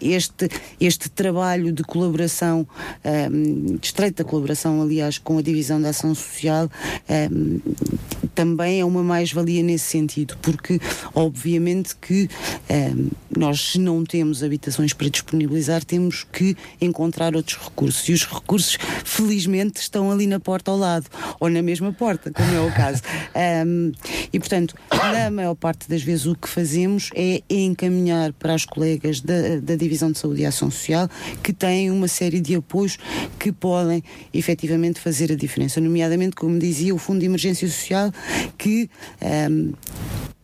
este, 0.00 0.48
este 0.80 1.08
trabalho 1.08 1.72
de 1.72 1.84
colaboração, 1.84 2.66
um, 3.04 3.76
de 3.76 3.86
estreita 3.86 4.24
colaboração, 4.24 4.82
aliás, 4.82 5.16
com 5.16 5.38
a 5.38 5.42
Divisão 5.42 5.80
da 5.80 5.90
Ação 5.90 6.12
Social, 6.12 6.68
um, 7.30 7.60
também 8.34 8.80
é 8.80 8.84
uma 8.84 9.02
mais-valia 9.02 9.62
nesse 9.62 9.84
sentido, 9.84 10.36
porque 10.42 10.80
obviamente 11.14 11.96
que 11.96 12.28
nós, 13.34 13.72
se 13.72 13.78
não 13.78 14.04
temos 14.04 14.42
habitações 14.42 14.92
para 14.92 15.08
disponibilizar, 15.08 15.84
temos 15.84 16.24
que 16.24 16.56
encontrar 16.80 17.36
outros 17.36 17.56
recursos. 17.56 18.08
E 18.08 18.12
os 18.12 18.26
recursos, 18.26 18.76
felizmente, 19.04 19.80
estão 19.80 20.10
ali 20.10 20.26
na 20.26 20.40
porta 20.40 20.70
ao 20.70 20.76
lado, 20.76 21.06
ou 21.38 21.48
na 21.48 21.62
mesma 21.62 21.92
porta, 21.92 22.30
como 22.30 22.52
é 22.52 22.60
o 22.60 22.72
caso. 22.74 23.02
e, 24.32 24.38
portanto, 24.38 24.74
na 24.90 25.30
maior 25.30 25.54
parte 25.54 25.88
das 25.88 26.02
vezes, 26.02 26.26
o 26.26 26.34
que 26.34 26.48
fazemos 26.48 27.10
é 27.14 27.42
encaminhar 27.48 28.15
para 28.38 28.54
as 28.54 28.64
colegas 28.64 29.20
da, 29.20 29.60
da 29.62 29.76
Divisão 29.76 30.10
de 30.10 30.18
Saúde 30.18 30.42
e 30.42 30.46
Ação 30.46 30.70
Social 30.70 31.08
que 31.42 31.52
têm 31.52 31.90
uma 31.90 32.08
série 32.08 32.40
de 32.40 32.54
apoios 32.54 32.98
que 33.38 33.52
podem 33.52 34.02
efetivamente 34.32 35.00
fazer 35.00 35.32
a 35.32 35.36
diferença, 35.36 35.80
nomeadamente, 35.80 36.36
como 36.36 36.58
dizia, 36.58 36.94
o 36.94 36.98
Fundo 36.98 37.20
de 37.20 37.26
Emergência 37.26 37.68
Social, 37.68 38.12
que 38.56 38.88
um, 39.50 39.72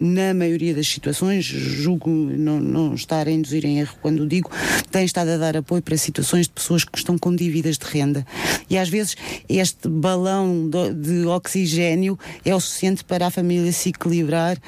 na 0.02 0.34
maioria 0.34 0.74
das 0.74 0.88
situações, 0.88 1.44
julgo 1.44 2.10
não, 2.10 2.58
não 2.58 2.94
estar 2.94 3.28
a 3.28 3.30
induzir 3.30 3.64
em 3.64 3.78
erro 3.78 3.94
quando 4.02 4.26
digo, 4.26 4.50
tem 4.90 5.04
estado 5.04 5.30
a 5.30 5.36
dar 5.36 5.56
apoio 5.56 5.80
para 5.80 5.96
situações 5.96 6.46
de 6.46 6.52
pessoas 6.52 6.84
que 6.84 6.98
estão 6.98 7.16
com 7.16 7.34
dívidas 7.34 7.78
de 7.78 7.86
renda. 7.86 8.26
E 8.68 8.76
às 8.76 8.88
vezes 8.88 9.14
este 9.48 9.88
balão 9.88 10.68
de 10.68 11.24
oxigênio 11.26 12.18
é 12.44 12.52
o 12.52 12.58
suficiente 12.58 13.04
para 13.04 13.28
a 13.28 13.30
família 13.30 13.70
se 13.70 13.90
equilibrar 13.90 14.58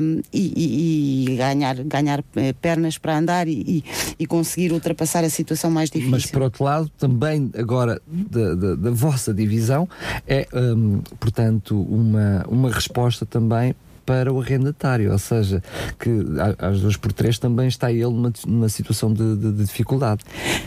um, 0.00 0.20
e, 0.32 0.52
e, 0.56 1.32
e, 1.32 1.36
ganhar, 1.36 1.74
ganhar 1.82 2.22
pernas 2.60 2.98
para 2.98 3.16
andar 3.16 3.48
e, 3.48 3.84
e, 4.18 4.26
conseguir 4.26 4.72
ultrapassar 4.72 5.24
a 5.24 5.30
situação 5.30 5.70
mais 5.70 5.90
difícil. 5.90 6.10
Mas 6.10 6.26
por 6.26 6.42
outro 6.42 6.64
lado, 6.64 6.90
também 6.98 7.50
agora 7.56 8.00
da, 8.06 8.54
da, 8.54 8.74
da 8.74 8.90
vossa 8.90 9.32
divisão 9.32 9.88
é, 10.26 10.46
um, 10.52 11.00
portanto, 11.18 11.80
uma, 11.80 12.44
uma 12.48 12.70
resposta 12.70 13.24
também 13.24 13.74
para 14.08 14.32
o 14.32 14.40
arrendatário, 14.40 15.12
ou 15.12 15.18
seja, 15.18 15.62
que 15.98 16.08
às 16.56 16.80
duas 16.80 16.96
por 16.96 17.12
três 17.12 17.38
também 17.38 17.68
está 17.68 17.92
ele 17.92 18.04
numa, 18.04 18.32
numa 18.46 18.68
situação 18.70 19.12
de, 19.12 19.36
de, 19.36 19.52
de, 19.52 19.64
dificuldade. 19.66 20.24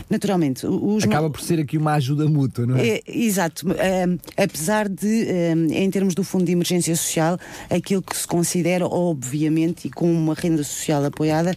Naturalmente. 0.08 0.64
Acaba 1.04 1.28
por 1.28 1.40
ser 1.40 1.58
aqui 1.58 1.76
uma 1.76 1.94
ajuda 1.94 2.28
mútua, 2.28 2.64
não 2.64 2.76
é? 2.76 2.86
é 2.86 3.02
exato. 3.04 3.66
Um, 3.66 4.18
apesar 4.40 4.88
de, 4.88 5.26
um, 5.56 5.72
em 5.72 5.90
termos 5.90 6.14
do 6.14 6.22
Fundo 6.22 6.44
de 6.44 6.52
Emergência 6.52 6.94
Social, 6.94 7.36
aquilo 7.68 8.00
que 8.00 8.16
se 8.16 8.28
considera, 8.28 8.86
obviamente, 8.86 9.88
e 9.88 9.90
com 9.90 10.08
uma 10.12 10.34
renda 10.34 10.62
social 10.62 11.04
apoiada, 11.04 11.52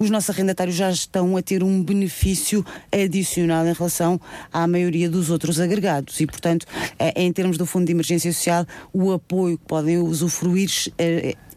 os 0.00 0.10
nossos 0.10 0.28
arrendatários 0.30 0.74
já 0.74 0.90
estão 0.90 1.36
a 1.36 1.42
ter 1.42 1.62
um 1.62 1.84
benefício 1.84 2.66
adicional 2.90 3.64
em 3.64 3.72
relação 3.72 4.20
à 4.52 4.66
maioria 4.66 5.08
dos 5.08 5.30
outros 5.30 5.60
agregados. 5.60 6.18
E, 6.18 6.26
portanto, 6.26 6.66
eh, 6.98 7.12
em 7.14 7.32
termos 7.32 7.56
do 7.56 7.64
Fundo 7.64 7.86
de 7.86 7.92
Emergência 7.92 8.32
Social, 8.32 8.66
o 8.92 9.12
apoio 9.12 9.56
que 9.56 9.66
podem 9.66 9.98
usufruir 9.98 10.68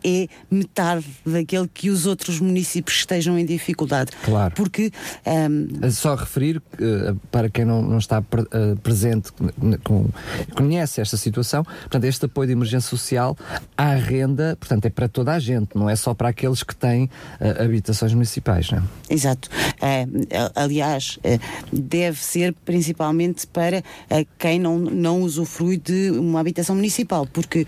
é 0.05 0.27
metade 0.51 1.05
daquele 1.25 1.67
que 1.67 1.89
os 1.89 2.05
outros 2.05 2.39
municípios 2.39 2.97
estejam 2.97 3.39
em 3.39 3.45
dificuldade. 3.45 4.11
Claro. 4.23 4.53
Porque. 4.55 4.91
Um... 5.25 5.89
Só 5.89 6.13
referir, 6.13 6.57
uh, 6.57 7.15
para 7.31 7.49
quem 7.49 7.65
não, 7.65 7.81
não 7.81 7.97
está 7.97 8.19
uh, 8.19 8.75
presente, 8.83 9.31
com, 9.83 10.07
conhece 10.55 11.01
esta 11.01 11.17
situação, 11.17 11.63
portanto, 11.63 12.03
este 12.03 12.25
apoio 12.25 12.47
de 12.47 12.53
emergência 12.53 12.87
social 12.89 13.35
à 13.75 13.95
renda, 13.95 14.55
portanto, 14.59 14.85
é 14.85 14.89
para 14.89 15.07
toda 15.07 15.33
a 15.33 15.39
gente, 15.39 15.69
não 15.75 15.89
é 15.89 15.95
só 15.95 16.13
para 16.13 16.29
aqueles 16.29 16.61
que 16.61 16.75
têm 16.75 17.05
uh, 17.05 17.63
habitações 17.63 18.13
municipais, 18.13 18.69
não 18.69 18.79
é? 18.79 18.83
Exato. 19.09 19.49
Aliás, 20.55 21.19
deve 21.71 22.23
ser 22.23 22.53
principalmente 22.65 23.47
para 23.47 23.83
quem 24.37 24.59
não, 24.59 24.77
não 24.77 25.21
usufrui 25.21 25.77
de 25.77 26.11
uma 26.11 26.39
habitação 26.39 26.75
municipal, 26.75 27.27
porque 27.31 27.65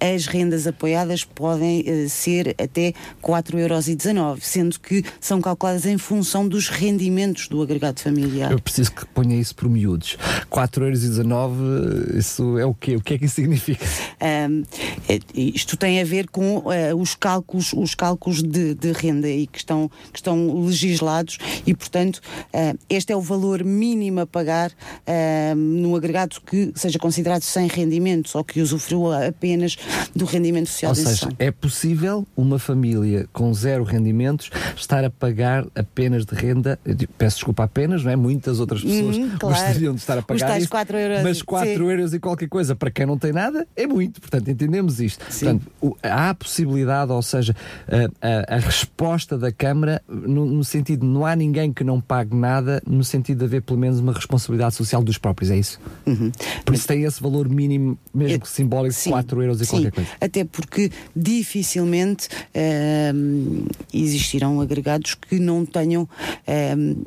as 0.00 0.26
rendas 0.26 0.66
apoiadas 0.66 1.24
podem 1.24 2.08
ser 2.08 2.54
até 2.58 2.92
4,19€, 3.22 4.38
sendo 4.40 4.80
que 4.80 5.04
são 5.20 5.40
calculadas 5.40 5.86
em 5.86 5.98
função 5.98 6.46
dos 6.46 6.68
rendimentos 6.68 7.48
do 7.48 7.62
agregado 7.62 8.00
familiar. 8.00 8.52
Eu 8.52 8.60
preciso 8.60 8.92
que 8.92 9.06
ponha 9.06 9.36
isso 9.36 9.54
por 9.54 9.68
miúdos. 9.68 10.16
4,19€, 10.50 12.16
isso 12.16 12.58
é 12.58 12.64
o 12.64 12.74
quê? 12.74 12.96
O 12.96 13.00
que 13.00 13.14
é 13.14 13.18
que 13.18 13.24
isso 13.24 13.36
significa? 13.36 13.84
Um, 14.20 14.62
é, 15.08 15.20
isto 15.34 15.76
tem 15.76 16.00
a 16.00 16.04
ver 16.04 16.28
com 16.28 16.58
uh, 16.58 16.96
os 16.96 17.14
cálculos, 17.14 17.72
os 17.72 17.94
cálculos 17.94 18.42
de, 18.42 18.74
de, 18.74 18.92
renda 18.92 19.28
e 19.28 19.46
que 19.46 19.58
estão, 19.58 19.90
que 20.12 20.18
estão 20.18 20.64
legislados 20.64 21.38
e, 21.66 21.74
portanto, 21.74 22.16
uh, 22.16 22.78
este 22.88 23.12
é 23.12 23.16
o 23.16 23.20
valor 23.20 23.64
mínimo 23.64 24.20
a 24.20 24.26
pagar 24.26 24.70
uh, 24.70 25.54
no 25.54 25.96
agregado 25.96 26.40
que 26.40 26.72
seja 26.74 26.98
considerado 26.98 27.42
sem 27.42 27.66
rendimentos 27.66 28.34
ou 28.34 28.44
que 28.44 28.60
usufrua 28.60 29.26
apenas 29.26 29.76
do 30.14 30.24
rendimento 30.24 30.68
social 30.68 30.90
Ou 30.90 30.96
seja, 30.96 31.28
é 31.38 31.50
possível 31.50 32.26
uma 32.36 32.58
família 32.58 33.28
com 33.32 33.52
zero 33.52 33.84
rendimentos 33.84 34.50
estar 34.76 35.04
a 35.04 35.10
pagar 35.10 35.66
apenas 35.74 36.24
de 36.24 36.34
renda, 36.34 36.78
peço 37.16 37.36
desculpa 37.36 37.64
apenas, 37.64 38.04
não 38.04 38.10
é? 38.10 38.16
Muitas 38.16 38.60
outras 38.60 38.82
pessoas 38.82 39.16
hum, 39.16 39.30
claro. 39.38 39.54
gostariam 39.54 39.94
de 39.94 40.00
estar 40.00 40.18
a 40.18 40.22
pagar 40.22 40.58
isso, 40.58 40.68
4 40.68 40.96
euros, 40.96 41.22
mas 41.22 41.42
4 41.42 41.68
sim. 41.68 41.82
euros 41.82 42.14
e 42.14 42.18
qualquer 42.18 42.48
coisa 42.48 42.74
para 42.74 42.90
quem 42.90 43.06
não 43.06 43.18
tem 43.18 43.32
nada 43.32 43.66
é 43.76 43.86
muito, 43.86 44.20
portanto 44.20 44.48
entendemos 44.48 45.00
isto. 45.00 45.24
Sim. 45.30 45.58
Portanto, 45.58 45.96
há 46.02 46.30
a 46.30 46.34
possibilidade, 46.34 47.12
ou 47.12 47.22
seja, 47.22 47.54
a, 47.88 48.54
a, 48.54 48.56
a 48.56 48.58
resposta 48.58 49.38
da 49.38 49.52
Câmara 49.52 50.02
no, 50.08 50.44
no, 50.46 50.64
sentido, 50.64 51.04
não 51.06 51.24
há 51.24 51.27
ninguém 51.36 51.72
que 51.72 51.84
não 51.84 52.00
pague 52.00 52.34
nada, 52.34 52.82
no 52.86 53.04
sentido 53.04 53.38
de 53.38 53.44
haver 53.44 53.62
pelo 53.62 53.78
menos 53.78 54.00
uma 54.00 54.12
responsabilidade 54.12 54.74
social 54.74 55.02
dos 55.02 55.18
próprios, 55.18 55.50
é 55.50 55.56
isso? 55.56 55.80
Uhum. 56.06 56.30
Por 56.64 56.74
isso 56.74 56.86
tem 56.86 57.04
esse 57.04 57.22
valor 57.22 57.48
mínimo, 57.48 57.98
mesmo 58.14 58.40
que 58.40 58.48
simbólico, 58.48 58.94
de 58.94 59.08
4 59.08 59.42
euros 59.42 59.60
e 59.60 59.66
sim. 59.66 59.70
qualquer 59.70 59.92
coisa. 59.92 60.10
Até 60.20 60.44
porque 60.44 60.90
dificilmente 61.14 62.28
uh, 62.28 63.66
existirão 63.92 64.60
agregados 64.60 65.14
que 65.14 65.38
não 65.38 65.64
tenham 65.64 66.02
uh, 66.02 67.06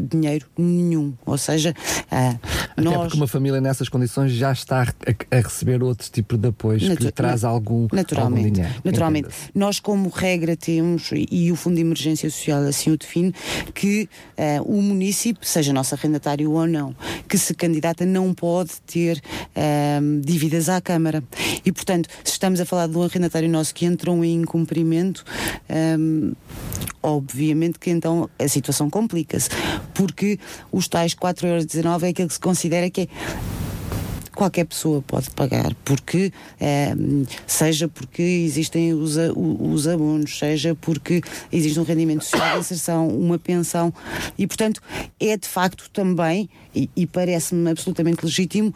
dinheiro 0.00 0.46
nenhum. 0.56 1.14
Ou 1.24 1.38
seja, 1.38 1.74
uh, 2.10 2.38
Até 2.70 2.82
nós... 2.82 2.96
porque 2.96 3.16
uma 3.16 3.26
família 3.26 3.60
nessas 3.60 3.88
condições 3.88 4.32
já 4.32 4.52
está 4.52 4.82
a, 4.82 5.36
a 5.36 5.40
receber 5.40 5.82
outro 5.82 6.10
tipo 6.10 6.36
de 6.36 6.48
apoios 6.48 6.82
Natu 6.82 6.96
que 6.96 7.04
lhe 7.04 7.12
traz 7.12 7.44
algum, 7.44 7.86
naturalmente, 7.92 8.44
algum 8.44 8.54
dinheiro. 8.54 8.74
Naturalmente. 8.84 9.28
Nós, 9.54 9.80
como 9.80 10.08
regra, 10.08 10.56
temos, 10.56 11.10
e 11.12 11.50
o 11.52 11.56
Fundo 11.56 11.76
de 11.76 11.82
Emergência 11.82 12.30
Social 12.30 12.62
assim 12.62 12.90
o 12.90 12.96
define, 12.96 13.34
que 13.74 14.08
uh, 14.38 14.62
o 14.64 14.82
município, 14.82 15.46
seja 15.46 15.72
nosso 15.72 15.94
arrendatário 15.94 16.50
ou 16.50 16.66
não, 16.66 16.94
que 17.28 17.38
se 17.38 17.54
candidata 17.54 18.04
não 18.04 18.32
pode 18.34 18.72
ter 18.86 19.18
uh, 19.18 20.20
dívidas 20.20 20.68
à 20.68 20.80
Câmara. 20.80 21.22
E, 21.64 21.72
portanto, 21.72 22.08
se 22.24 22.32
estamos 22.32 22.60
a 22.60 22.64
falar 22.64 22.86
de 22.86 22.96
um 22.96 23.02
arrendatário 23.02 23.48
nosso 23.48 23.74
que 23.74 23.84
entrou 23.84 24.24
em 24.24 24.42
incumprimento, 24.42 25.24
um, 25.98 26.32
obviamente 27.02 27.78
que 27.78 27.90
então 27.90 28.28
a 28.38 28.48
situação 28.48 28.90
complica-se, 28.90 29.48
porque 29.94 30.38
os 30.70 30.88
tais 30.88 31.14
4,19€ 31.14 32.02
é 32.02 32.08
aquilo 32.08 32.28
que 32.28 32.34
se 32.34 32.40
considera 32.40 32.90
que 32.90 33.02
é 33.02 33.08
qualquer 34.40 34.64
pessoa 34.64 35.02
pode 35.02 35.28
pagar, 35.30 35.74
porque 35.84 36.32
eh, 36.58 36.94
seja 37.46 37.88
porque 37.88 38.22
existem 38.22 38.94
os, 38.94 39.16
os 39.36 39.86
abonos, 39.86 40.38
seja 40.38 40.74
porque 40.74 41.20
existe 41.52 41.78
um 41.78 41.82
rendimento 41.82 42.24
social 42.24 42.54
de 42.54 42.60
inserção, 42.60 43.08
uma 43.08 43.38
pensão, 43.38 43.92
e 44.38 44.46
portanto 44.46 44.80
é 45.20 45.36
de 45.36 45.46
facto 45.46 45.90
também, 45.90 46.48
e, 46.74 46.88
e 46.96 47.06
parece-me 47.06 47.70
absolutamente 47.70 48.24
legítimo, 48.24 48.74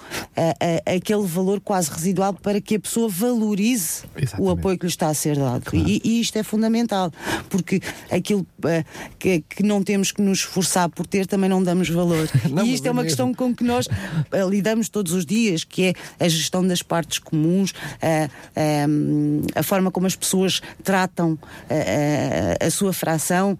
aquele 0.86 1.26
valor 1.26 1.60
quase 1.60 1.90
residual 1.90 2.34
para 2.34 2.60
que 2.60 2.76
a 2.76 2.80
pessoa 2.80 3.08
valorize 3.08 4.04
Exatamente. 4.16 4.40
o 4.40 4.50
apoio 4.50 4.78
que 4.78 4.86
lhe 4.86 4.90
está 4.90 5.08
a 5.08 5.14
ser 5.14 5.36
dado. 5.36 5.64
Claro. 5.64 5.88
E, 5.88 6.00
e, 6.04 6.20
isto 6.20 6.36
é 6.36 6.42
fundamental, 6.42 7.12
porque 7.48 7.80
aquilo 8.10 8.40
uh, 8.40 8.84
que, 9.18 9.42
que, 9.48 9.62
não 9.62 9.82
temos 9.82 10.12
que 10.12 10.22
nos 10.22 10.38
esforçar 10.38 10.88
por 10.88 11.06
ter 11.06 11.26
também 11.26 11.48
não 11.48 11.62
damos 11.62 11.88
valor. 11.88 12.28
Não, 12.50 12.64
e 12.64 12.74
isto 12.74 12.86
é 12.86 12.90
uma 12.90 13.02
mesmo. 13.02 13.08
questão 13.08 13.34
com 13.34 13.54
que 13.54 13.64
nós 13.64 13.86
uh, 13.86 14.48
lidamos 14.48 14.88
todos 14.88 15.12
os 15.12 15.26
dias, 15.26 15.64
que 15.64 15.86
é 15.86 16.24
a 16.24 16.28
gestão 16.28 16.66
das 16.66 16.82
partes 16.82 17.18
comuns, 17.18 17.72
um, 18.88 19.42
a 19.54 19.62
forma 19.62 19.90
como 19.90 20.06
as 20.06 20.14
pessoas 20.14 20.60
tratam 20.82 21.38
a 22.60 22.70
sua 22.70 22.92
fração, 22.92 23.58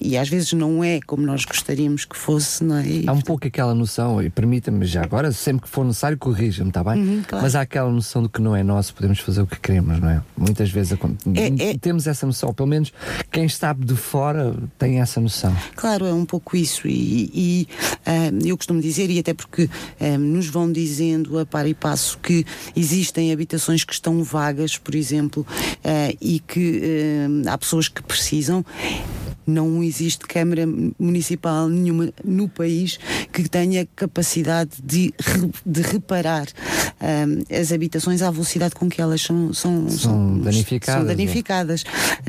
e 0.00 0.16
às 0.16 0.28
vezes 0.28 0.52
não 0.52 0.84
é 0.84 1.00
como 1.06 1.24
nós 1.24 1.44
gostaríamos 1.44 2.04
que 2.04 2.16
fosse, 2.16 2.62
não 2.62 2.76
é? 2.76 2.84
Há 3.06 3.12
um 3.12 3.20
pouco 3.28 3.46
aquela 3.46 3.74
noção, 3.74 4.22
e 4.22 4.30
permita-me 4.30 4.86
já 4.86 5.02
agora, 5.02 5.30
sempre 5.32 5.64
que 5.64 5.68
for 5.68 5.84
necessário, 5.84 6.16
corrija-me, 6.16 6.70
está 6.70 6.82
bem? 6.82 6.98
Uhum, 6.98 7.22
claro. 7.28 7.44
Mas 7.44 7.54
há 7.54 7.60
aquela 7.60 7.90
noção 7.92 8.22
de 8.22 8.30
que 8.30 8.40
não 8.40 8.56
é 8.56 8.62
nosso, 8.62 8.94
podemos 8.94 9.18
fazer 9.20 9.42
o 9.42 9.46
que 9.46 9.60
queremos, 9.60 10.00
não 10.00 10.08
é? 10.08 10.22
Muitas 10.34 10.70
vezes 10.70 10.92
é, 10.92 11.72
é... 11.72 11.76
temos 11.76 12.06
essa 12.06 12.24
noção, 12.24 12.54
pelo 12.54 12.70
menos 12.70 12.90
quem 13.30 13.44
está 13.44 13.74
de 13.74 13.94
fora 13.94 14.54
tem 14.78 15.02
essa 15.02 15.20
noção. 15.20 15.54
Claro, 15.76 16.06
é 16.06 16.14
um 16.14 16.24
pouco 16.24 16.56
isso, 16.56 16.88
e, 16.88 17.30
e 17.34 17.68
uh, 18.06 18.46
eu 18.46 18.56
costumo 18.56 18.80
dizer, 18.80 19.10
e 19.10 19.18
até 19.18 19.34
porque 19.34 19.64
uh, 19.64 20.18
nos 20.18 20.46
vão 20.46 20.72
dizendo 20.72 21.38
a 21.38 21.44
par 21.44 21.66
e 21.66 21.74
passo 21.74 22.18
que 22.22 22.46
existem 22.74 23.30
habitações 23.30 23.84
que 23.84 23.92
estão 23.92 24.24
vagas, 24.24 24.78
por 24.78 24.94
exemplo, 24.94 25.46
uh, 25.50 26.16
e 26.18 26.40
que 26.40 26.82
há 27.46 27.58
pessoas 27.58 27.88
que 27.88 28.02
precisam 28.02 28.64
não 29.48 29.82
existe 29.82 30.26
Câmara 30.26 30.64
Municipal 30.98 31.68
nenhuma 31.68 32.12
no 32.22 32.48
país 32.48 32.98
que 33.32 33.48
tenha 33.48 33.86
capacidade 33.96 34.70
de, 34.82 35.12
de 35.64 35.82
reparar 35.82 36.46
um, 37.00 37.54
as 37.54 37.72
habitações 37.72 38.22
à 38.22 38.30
velocidade 38.30 38.74
com 38.74 38.88
que 38.88 39.00
elas 39.00 39.22
são, 39.22 39.52
são, 39.52 39.88
são, 39.88 39.98
são 39.98 40.38
danificadas. 40.38 40.94
São 40.94 41.02
é? 41.02 41.14
danificadas 41.14 41.84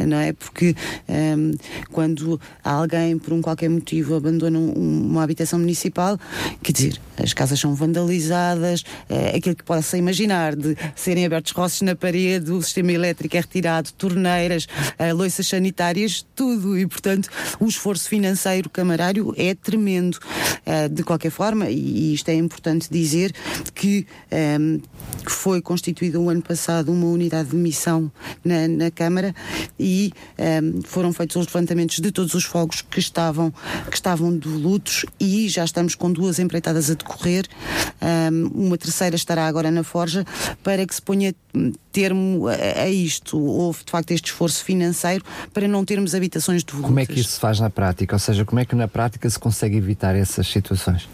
não 0.05 0.17
é? 0.17 0.33
Porque 0.33 0.75
um, 1.07 1.51
quando 1.91 2.39
alguém, 2.63 3.17
por 3.17 3.33
um 3.33 3.41
qualquer 3.41 3.69
motivo, 3.69 4.15
abandona 4.15 4.57
um, 4.57 4.71
uma 5.09 5.23
habitação 5.23 5.59
municipal, 5.59 6.17
quer 6.61 6.71
dizer, 6.71 7.01
as 7.21 7.33
casas 7.33 7.59
são 7.59 7.73
vandalizadas, 7.75 8.83
é, 9.09 9.35
aquilo 9.35 9.55
que 9.55 9.63
possa 9.63 9.97
imaginar 9.97 10.55
de 10.55 10.75
serem 10.95 11.25
abertos 11.25 11.51
roços 11.51 11.81
na 11.81 11.95
parede, 11.95 12.51
o 12.51 12.61
sistema 12.61 12.91
elétrico 12.91 13.35
é 13.35 13.39
retirado, 13.39 13.91
torneiras, 13.93 14.65
uh, 14.99 15.15
loiças 15.15 15.47
sanitárias, 15.47 16.25
tudo. 16.35 16.77
E, 16.77 16.85
portanto, 16.87 17.29
o 17.59 17.65
esforço 17.65 18.07
financeiro 18.07 18.69
camarário 18.69 19.33
é 19.37 19.53
tremendo. 19.53 20.19
Uh, 20.85 20.89
de 20.89 21.03
qualquer 21.03 21.31
forma, 21.31 21.69
e, 21.69 22.13
isto 22.13 22.29
é 22.29 22.35
importante 22.35 22.87
dizer, 22.91 23.33
que, 23.73 24.05
um, 24.59 24.79
que 25.25 25.31
foi 25.31 25.61
constituída 25.61 26.19
o 26.19 26.29
ano 26.29 26.41
passado 26.41 26.91
uma 26.91 27.07
unidade 27.07 27.49
de 27.49 27.55
missão 27.55 28.11
na, 28.43 28.67
na 28.67 28.91
Câmara 28.91 29.33
e 29.79 30.11
um, 30.63 30.81
foram 30.83 31.13
feitos 31.13 31.35
os 31.35 31.45
levantamentos 31.47 31.99
de 31.99 32.11
todos 32.11 32.33
os 32.33 32.43
fogos 32.43 32.81
que 32.81 32.99
estavam, 32.99 33.53
que 33.89 33.95
estavam 33.95 34.37
de 34.37 34.47
lutos 34.47 35.05
e 35.19 35.47
já 35.49 35.63
estamos 35.63 35.95
com 35.95 36.11
duas 36.11 36.39
empreitadas 36.39 36.89
a 36.89 36.93
decorrer. 36.93 37.45
Um, 38.01 38.67
uma 38.67 38.77
terceira 38.77 39.15
estará 39.15 39.47
agora 39.47 39.71
na 39.71 39.83
Forja 39.83 40.25
para 40.63 40.85
que 40.85 40.93
se 40.93 41.01
ponha 41.01 41.33
termo 41.91 42.47
a, 42.47 42.83
a, 42.83 42.89
isto. 42.89 43.39
Houve 43.39 43.83
de 43.85 43.91
facto 43.91 44.11
este 44.11 44.25
esforço 44.25 44.63
financeiro 44.63 45.23
para 45.53 45.67
não 45.67 45.83
termos 45.85 46.15
habitações 46.15 46.63
de 46.63 46.73
lutas. 46.73 46.87
Como 46.87 46.99
é 46.99 47.05
que 47.05 47.19
isso 47.19 47.31
se 47.31 47.39
faz 47.39 47.59
na 47.59 47.69
prática? 47.69 48.15
Ou 48.15 48.19
seja, 48.19 48.45
como 48.45 48.59
é 48.59 48.65
que 48.65 48.75
na 48.75 48.87
prática 48.87 49.29
se 49.29 49.39
consegue 49.39 49.77
evitar 49.77 50.15
essas 50.15 50.47
situações? 50.47 51.07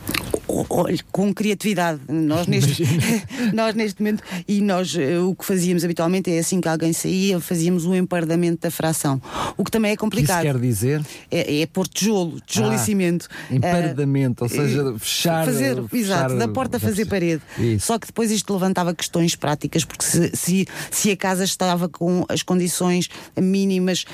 Olha, 0.48 0.98
com 1.12 1.34
criatividade. 1.34 2.00
Nós 2.08 2.48
neste, 2.48 2.84
nós 3.53 3.74
neste 3.75 4.01
momento, 4.01 4.24
e 4.48 4.61
nós 4.61 4.96
eh, 4.96 5.20
o 5.20 5.35
que 5.35 5.44
fazíamos 5.44 5.83
habitualmente 5.83 6.31
é 6.31 6.40
assim 6.40 6.61
que 6.61 6.68
alguém 6.68 6.94
saía, 6.94 7.40
fazíamos 7.40 7.85
o 7.85 7.94
empardamento 7.94 8.61
da 8.61 8.72
fração. 8.72 9.22
O 9.57 9.64
que 9.64 9.72
também 9.72 9.92
é 9.92 9.98
complicado. 9.98 10.40
O 10.40 10.42
que 10.42 10.48
isso 10.48 10.59
quer 10.59 10.68
dizer? 10.68 11.05
É, 11.31 11.61
é 11.61 11.66
pôr 11.66 11.88
tijolo, 11.88 12.40
tijolo 12.42 12.72
ah, 12.72 12.75
e 12.75 12.79
cimento. 12.79 13.27
Empardamento, 13.50 14.44
ou 14.44 14.50
seja, 14.50 14.81
eh, 14.81 15.00
fechar. 15.00 15.46
Fazer, 15.46 15.75
fechar, 15.88 15.98
exato, 15.98 16.38
da 16.38 16.48
porta 16.48 16.79
fazer 16.79 17.05
parede. 17.05 17.42
Isso. 17.57 17.88
Só 17.88 18.00
que 18.00 18.07
depois 18.07 18.31
isto 18.31 18.53
levantava 18.53 18.94
questões 18.94 19.35
práticas, 19.35 19.83
porque 19.83 20.05
se, 20.05 20.31
se, 20.35 20.64
se 20.91 21.11
a 21.11 21.17
casa 21.17 21.43
estava 21.43 21.87
com 21.89 22.25
as 22.29 22.43
condições 22.43 23.09
mínimas, 23.39 24.05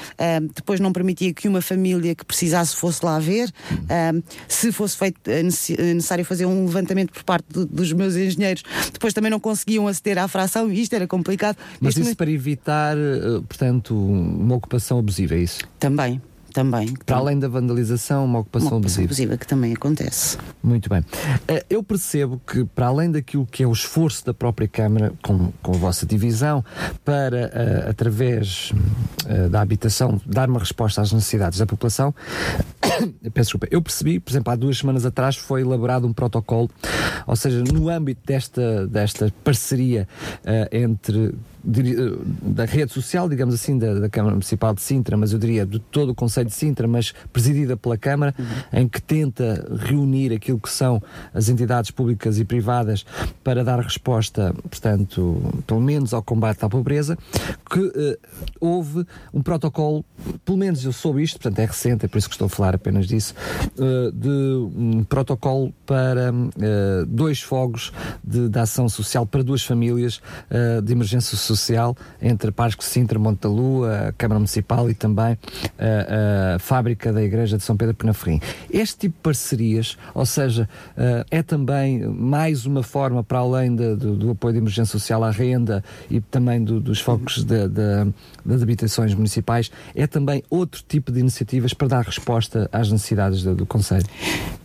depois 0.54 0.80
não 0.80 0.92
permitia 0.92 1.34
que 1.34 1.48
uma 1.48 1.62
família 1.62 2.16
que 2.16 2.26
precisasse 2.26 2.76
fosse 2.76 3.06
lá 3.06 3.20
ver. 3.20 3.52
Se 4.48 4.72
fosse 4.72 4.98
feito 4.98 5.20
necessário 5.30 6.24
fazer 6.26 6.46
um 6.46 6.66
levantamento 6.66 7.12
por 7.12 7.24
parte 7.24 7.46
do, 7.50 7.66
dos 7.66 7.92
meus 7.94 8.16
engenheiros, 8.16 8.64
depois 8.92 9.14
também 9.14 9.32
não 9.32 9.40
conseguiam 9.40 9.88
aceder 9.88 10.18
à 10.18 10.28
fração 10.28 10.72
e 10.72 10.82
isto 10.82 10.94
era 10.94 11.08
complicado. 11.08 11.58
Mas 11.80 11.98
isso 11.98 12.16
para 12.16 12.30
evitar, 12.30 12.98
eh, 12.98 13.42
portanto, 13.48 13.96
uma 13.96 14.56
ocupação 14.56 15.00
abusiva, 15.00 15.36
é 15.36 15.40
isso? 15.40 15.60
Também. 15.80 16.22
Também. 16.54 16.94
Para 17.06 17.18
além 17.18 17.40
da 17.40 17.48
vandalização, 17.48 18.26
uma 18.26 18.40
ocupação, 18.40 18.70
uma 18.70 18.78
ocupação 18.78 19.04
abusiva. 19.04 19.38
que 19.38 19.48
também 19.48 19.74
acontece. 19.74 20.38
Muito 20.64 20.90
bem. 20.90 21.04
Eh, 21.48 21.66
eu 21.70 21.84
percebo 21.84 22.42
que, 22.46 22.66
para 22.66 22.88
além 22.88 23.12
daquilo 23.12 23.46
que 23.46 23.64
é 23.64 23.68
o 23.68 23.72
esforço 23.72 24.26
da 24.26 24.34
própria 24.34 24.68
Câmara, 24.68 25.14
com, 25.24 25.52
com 25.62 25.72
a 25.74 25.78
vossa 25.78 26.06
divisão, 26.06 26.64
para, 27.04 27.52
eh, 27.54 27.86
através 27.90 28.74
eh, 29.26 29.48
da 29.48 29.62
habitação, 29.62 30.20
dar 30.26 30.50
uma 30.50 30.60
resposta 30.60 31.02
às 31.02 31.12
necessidades 31.12 31.60
da 31.60 31.66
população, 31.66 32.14
peço 33.34 33.52
desculpa, 33.52 33.68
eu 33.72 33.82
percebi, 33.82 34.20
por 34.20 34.32
exemplo, 34.32 34.52
há 34.52 34.56
duas 34.56 34.78
semanas 34.78 35.06
atrás 35.06 35.36
foi 35.36 35.62
elaborado 35.62 36.08
um 36.08 36.14
protocolo, 36.14 36.70
ou 37.28 37.36
seja, 37.36 37.64
no 37.64 37.90
âmbito 37.90 38.22
desta, 38.26 38.88
desta 38.88 39.34
parceria 39.44 40.08
entre 40.72 41.34
da 41.64 42.66
rede 42.66 42.92
social, 42.92 43.30
digamos 43.30 43.54
assim, 43.54 43.78
da, 43.78 43.94
da, 43.94 44.10
Câmara 44.10 44.34
Municipal 44.34 44.74
de 44.74 44.82
Sintra, 44.82 45.16
mas 45.16 45.32
eu 45.32 45.40
diria 45.40 45.66
de 45.66 45.80
todo 45.80 46.10
o 46.10 46.16
Conselho 46.16 46.48
de 46.48 46.56
Sintra, 46.56 46.88
mas 46.88 47.14
presidida 47.32 47.78
pela 47.78 47.98
Câmara, 47.98 48.34
uhum. 48.38 48.80
em 48.82 48.88
que 48.88 49.02
tenta 49.02 49.68
reunir 49.78 50.34
aquilo 50.34 50.60
que 50.60 50.70
são 50.70 51.02
as 51.34 51.50
entidades 51.50 51.92
públicas 51.92 52.40
e 52.40 52.46
privadas 52.46 53.06
para 53.44 53.64
dar 53.64 53.80
resposta, 53.80 54.54
portanto, 54.54 55.64
pelo 55.68 55.82
menos 55.82 56.14
ao 56.14 56.24
combate 56.24 56.66
à 56.66 56.70
pobreza, 56.70 57.18
que 57.70 57.80
uh, 57.80 58.18
houve 58.60 59.06
um 59.34 59.42
protocolo, 59.42 60.04
pelo 60.44 60.58
menos 60.58 60.84
eu 60.84 60.92
soube 60.92 61.22
isto, 61.22 61.40
portanto 61.40 61.60
é 61.60 61.66
recente, 61.66 62.06
é 62.06 62.08
por 62.08 62.18
isso 62.18 62.28
que 62.28 62.36
estou 62.36 62.48
a 62.48 62.50
falar 62.50 62.76
apenas 62.82 63.08
disso, 63.08 63.36
uh, 63.78 64.12
de 64.12 64.30
um 64.76 65.04
protocolo 65.04 65.72
para 65.86 66.34
uh, 66.34 67.06
dois 67.06 67.42
fogos 67.42 67.94
de, 68.24 68.50
de, 68.50 68.60
ação 68.60 68.90
social 68.90 69.26
para 69.26 69.44
duas 69.44 69.64
famílias 69.64 70.22
de 70.84 70.92
emergência 70.92 71.38
social 71.38 71.96
entre 72.22 72.52
Parque 72.52 72.84
Sintra, 72.84 73.18
Monte 73.18 73.42
da 73.42 73.50
Lua, 73.50 74.14
Câmara 74.18 74.40
Municipal 74.40 74.90
e 74.90 74.94
também 74.94 75.38
a, 75.80 76.56
a 76.56 76.60
fábrica 76.60 77.12
da 77.12 77.22
Igreja 77.24 77.58
de 77.58 77.64
São 77.64 77.76
Pedro 77.76 77.96
Penafrim. 77.96 78.40
Este 78.70 79.00
tipo 79.00 79.16
de 79.16 79.22
parcerias, 79.22 79.98
ou 80.14 80.26
seja, 80.26 80.70
é 81.30 81.42
também 81.42 82.06
mais 82.06 82.66
uma 82.66 82.84
forma, 82.84 83.24
para 83.24 83.40
além 83.40 83.76
de, 83.76 83.96
do, 83.96 84.16
do, 84.16 84.32
apoio 84.32 84.54
de 84.54 84.60
emergência 84.60 84.92
social 84.92 85.24
à 85.24 85.32
renda 85.32 85.84
e 86.10 86.22
também 86.22 86.64
do, 86.64 86.80
dos 86.80 87.00
focos 87.00 87.44
de, 87.44 87.68
de, 87.68 88.14
das 88.46 88.62
habitações 88.62 89.14
municipais, 89.14 89.72
é 89.96 90.06
também 90.08 90.44
outro 90.50 90.84
tipo 90.88 91.12
de 91.12 91.20
iniciativas 91.20 91.74
para 91.74 91.88
dar 91.88 92.06
resposta 92.06 92.70
às 92.72 92.92
necessidades 92.92 93.44
do, 93.44 93.56
do 93.56 93.66
Conselho? 93.66 94.06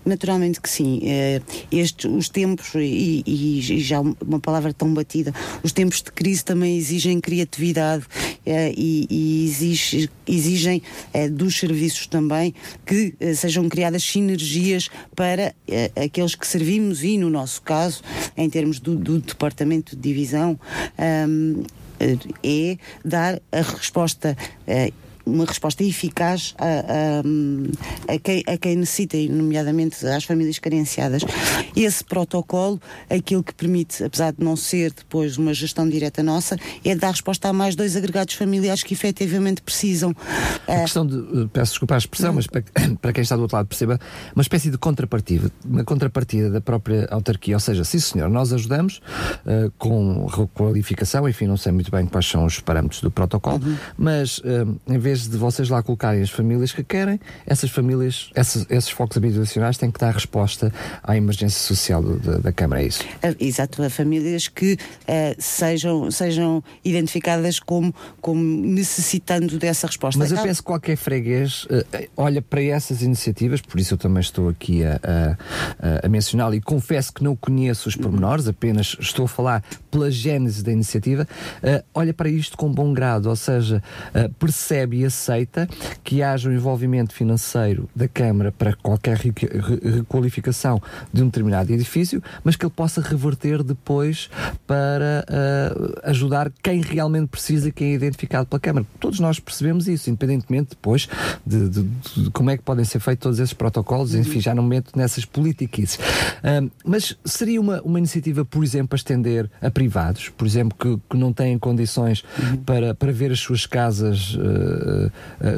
Naturalmente 0.05 0.61
que 0.61 0.71
sim. 0.71 1.01
Uh, 1.03 1.66
estes, 1.71 2.09
os 2.11 2.29
tempos, 2.29 2.73
e, 2.77 3.25
e, 3.27 3.81
já 3.81 4.01
uma 4.01 4.38
palavra 4.38 4.73
tão 4.73 4.92
batida, 4.95 5.35
os 5.62 5.73
tempos 5.73 6.01
de 6.01 6.12
crise 6.12 6.45
também 6.45 6.77
exigem 6.77 7.21
criatividade 7.21 8.05
eh, 8.47 8.73
e, 8.77 9.07
e 9.11 9.45
exige, 9.45 10.09
exigem 10.25 10.81
eh, 11.12 11.29
dos 11.29 11.59
serviços 11.59 12.07
também 12.07 12.55
que 12.87 13.12
eh, 13.19 13.35
sejam 13.35 13.69
criadas 13.69 14.05
sinergias 14.05 14.88
para 15.16 15.53
aqueles 16.01 16.37
que 16.37 16.47
servimos 16.47 17.03
e, 17.03 17.19
no 17.19 17.29
nosso 17.29 17.61
caso, 17.62 18.03
em 18.37 18.49
termos 18.49 18.79
do, 18.79 18.95
do 18.95 19.19
departamento 19.19 19.97
de 19.97 20.03
divisão, 20.03 20.59
um, 21.29 21.64
é 22.42 22.79
dar 23.05 23.40
a 23.51 23.62
resposta 23.62 24.37
uma 25.27 25.45
resposta 25.45 25.83
eficaz 25.83 26.55
a, 26.59 26.65
a, 26.65 28.15
a, 28.15 28.19
quem, 28.19 28.43
a 28.47 28.57
quem 28.57 28.77
necessita, 28.77 29.17
e 29.17 29.29
nomeadamente 29.29 30.07
às 30.07 30.25
famílias 30.25 30.59
carenciadas. 30.59 31.23
Esse 31.75 32.05
protocolo, 32.05 32.81
aquilo 33.11 33.43
que 33.43 33.53
permite, 33.53 34.05
apesar 34.05 34.33
de 34.33 34.43
não 34.43 34.57
ser 34.57 34.93
depois 34.93 35.37
uma 35.37 35.53
gestão 35.53 35.89
direta 35.89 36.23
nossa, 36.23 36.57
é 36.85 36.95
dar 36.95 37.11
resposta 37.11 37.49
a 37.49 37.53
mais 37.53 37.75
dois 37.75 37.97
agregados 37.97 38.35
familiares 38.35 38.83
que 38.83 38.95
efetivamente 38.95 39.62
precisam. 39.62 40.15
A 40.67 40.81
questão 40.83 41.07
de, 41.07 41.17
eh, 41.17 41.49
peço 41.53 41.73
desculpa 41.73 41.95
a 41.95 41.99
expressão, 41.99 42.33
mas 42.33 42.47
para, 42.47 42.62
para 43.01 43.12
quem 43.12 43.23
está 43.23 43.37
do 43.37 43.43
outro 43.43 43.57
lado 43.57 43.67
perceba, 43.67 43.99
uma 44.35 44.43
espécie 44.43 44.71
de 44.71 44.79
contrapartida, 44.79 45.51
uma 45.65 45.85
contrapartida 45.85 46.51
da 46.51 46.61
própria 46.61 47.07
autarquia, 47.11 47.57
ou 47.57 47.61
seja, 47.61 47.85
sim 47.85 47.99
senhor, 47.99 48.29
nós 48.29 48.53
ajudamos 48.53 49.01
uh, 49.45 49.73
com 49.79 50.27
requalificação, 50.27 51.29
enfim, 51.29 51.47
não 51.47 51.57
sei 51.57 51.73
muito 51.73 51.91
bem 51.91 52.07
quais 52.07 52.27
são 52.27 52.45
os 52.45 52.61
parâmetros 52.61 53.01
do 53.01 53.11
protocolo, 53.11 53.61
uhum. 53.65 53.77
mas 53.99 54.39
uh, 54.39 54.79
em 54.87 54.99
vez 54.99 55.16
de 55.23 55.37
vocês 55.37 55.69
lá 55.69 55.83
colocarem 55.83 56.23
as 56.23 56.31
famílias 56.31 56.73
que 56.73 56.85
querem, 56.85 57.21
essas 57.47 57.71
famílias, 57.71 58.31
esses, 58.35 58.67
esses 58.69 58.91
focos 58.91 59.17
habitacionais 59.17 59.79
têm 59.79 59.91
que 59.91 59.99
dar 59.99 60.13
resposta 60.13 60.73
à 61.03 61.17
emergência 61.17 61.61
social 61.61 62.03
do, 62.03 62.19
da, 62.19 62.39
da, 62.39 62.53
Câmara, 62.53 62.83
é 62.83 62.87
isso? 62.87 63.05
Exato, 63.39 63.83
a 63.83 63.91
famílias 63.91 64.49
que 64.49 64.75
uh, 64.75 65.37
sejam, 65.39 66.11
sejam 66.11 66.63
identificadas 66.85 67.59
como, 67.59 67.95
como 68.21 68.43
necessitando 68.43 69.59
dessa 69.59 69.87
resposta. 69.87 70.19
Mas 70.19 70.33
eu 70.33 70.43
penso 70.43 70.63
que 70.63 70.67
qualquer 70.67 70.97
freguês 70.97 71.65
uh, 71.65 72.09
olha 72.17 72.43
para 72.43 72.63
essas 72.63 73.03
iniciativas, 73.03 73.61
por 73.61 73.79
isso 73.79 73.95
eu 73.95 73.99
também 73.99 74.21
estou 74.21 74.49
aqui 74.49 74.85
a, 74.85 75.01
a, 75.03 76.07
a 76.07 76.09
mencioná-lo 76.09 76.55
e 76.55 76.61
confesso 76.61 77.13
que 77.13 77.23
não 77.23 77.37
conheço 77.37 77.89
os 77.89 77.97
pormenores, 77.97 78.49
apenas 78.49 78.97
estou 78.99 79.27
a 79.27 79.29
falar 79.29 79.65
pela 79.91 80.11
gênese 80.11 80.63
da 80.63 80.73
iniciativa, 80.73 81.27
uh, 81.63 81.85
olha 81.95 82.13
para 82.13 82.29
isto 82.29 82.57
com 82.57 82.71
bom 82.71 82.93
grado, 82.93 83.29
ou 83.29 83.37
seja, 83.37 83.83
percebe 84.39 84.99
e 84.99 85.05
aceita 85.07 85.69
que 86.05 86.23
haja 86.23 86.49
um 86.49 86.53
envolvimento 86.53 87.14
financeiro 87.14 87.88
da 87.95 88.09
Câmara 88.09 88.53
para 88.53 88.75
qualquer 88.75 89.16
requalificação 89.16 90.81
de 91.12 91.23
um 91.23 91.27
determinado 91.27 91.73
edifício, 91.73 92.23
mas 92.45 92.57
que 92.57 92.64
ele 92.64 92.73
possa 92.75 93.01
reverter 93.01 93.62
depois 93.62 94.29
para 94.66 95.25
uh, 95.29 96.01
ajudar 96.05 96.53
quem 96.62 96.81
realmente 96.81 97.29
precisa 97.29 97.69
e 97.69 97.73
quem 97.73 97.92
é 97.92 97.95
identificado 97.95 98.47
pela 98.47 98.61
Câmara. 98.61 98.87
Todos 99.01 99.21
nós 99.21 99.38
percebemos 99.40 99.88
isso, 99.88 100.11
independentemente 100.11 100.71
depois 100.71 101.09
de, 101.45 101.69
de, 101.69 101.83
de 101.83 102.31
como 102.31 102.51
é 102.51 102.57
que 102.57 102.62
podem 102.62 102.85
ser 102.85 103.01
feitos 103.01 103.23
todos 103.23 103.38
esses 103.40 103.55
protocolos, 103.55 104.14
uhum. 104.14 104.21
enfim, 104.21 104.40
já 104.40 104.55
não 104.55 104.62
meto 104.62 104.97
nessas 104.97 105.25
politiquices. 105.25 105.97
Uh, 105.97 106.71
mas 106.85 107.16
seria 107.25 107.61
uma, 107.61 107.81
uma 107.83 107.99
iniciativa, 107.99 108.45
por 108.45 108.62
exemplo, 108.62 108.95
a 108.95 108.97
estender 108.97 109.51
a 109.61 109.71
privados, 109.71 110.29
por 110.29 110.47
exemplo, 110.47 110.77
que, 110.79 111.01
que 111.11 111.16
não 111.16 111.33
têm 111.33 111.59
condições 111.59 112.25
uhum. 112.38 112.57
para, 112.59 112.95
para 112.95 113.12
ver 113.12 113.33
as 113.33 113.40
suas 113.40 113.66
casas 113.66 114.35
uh, 114.35 114.38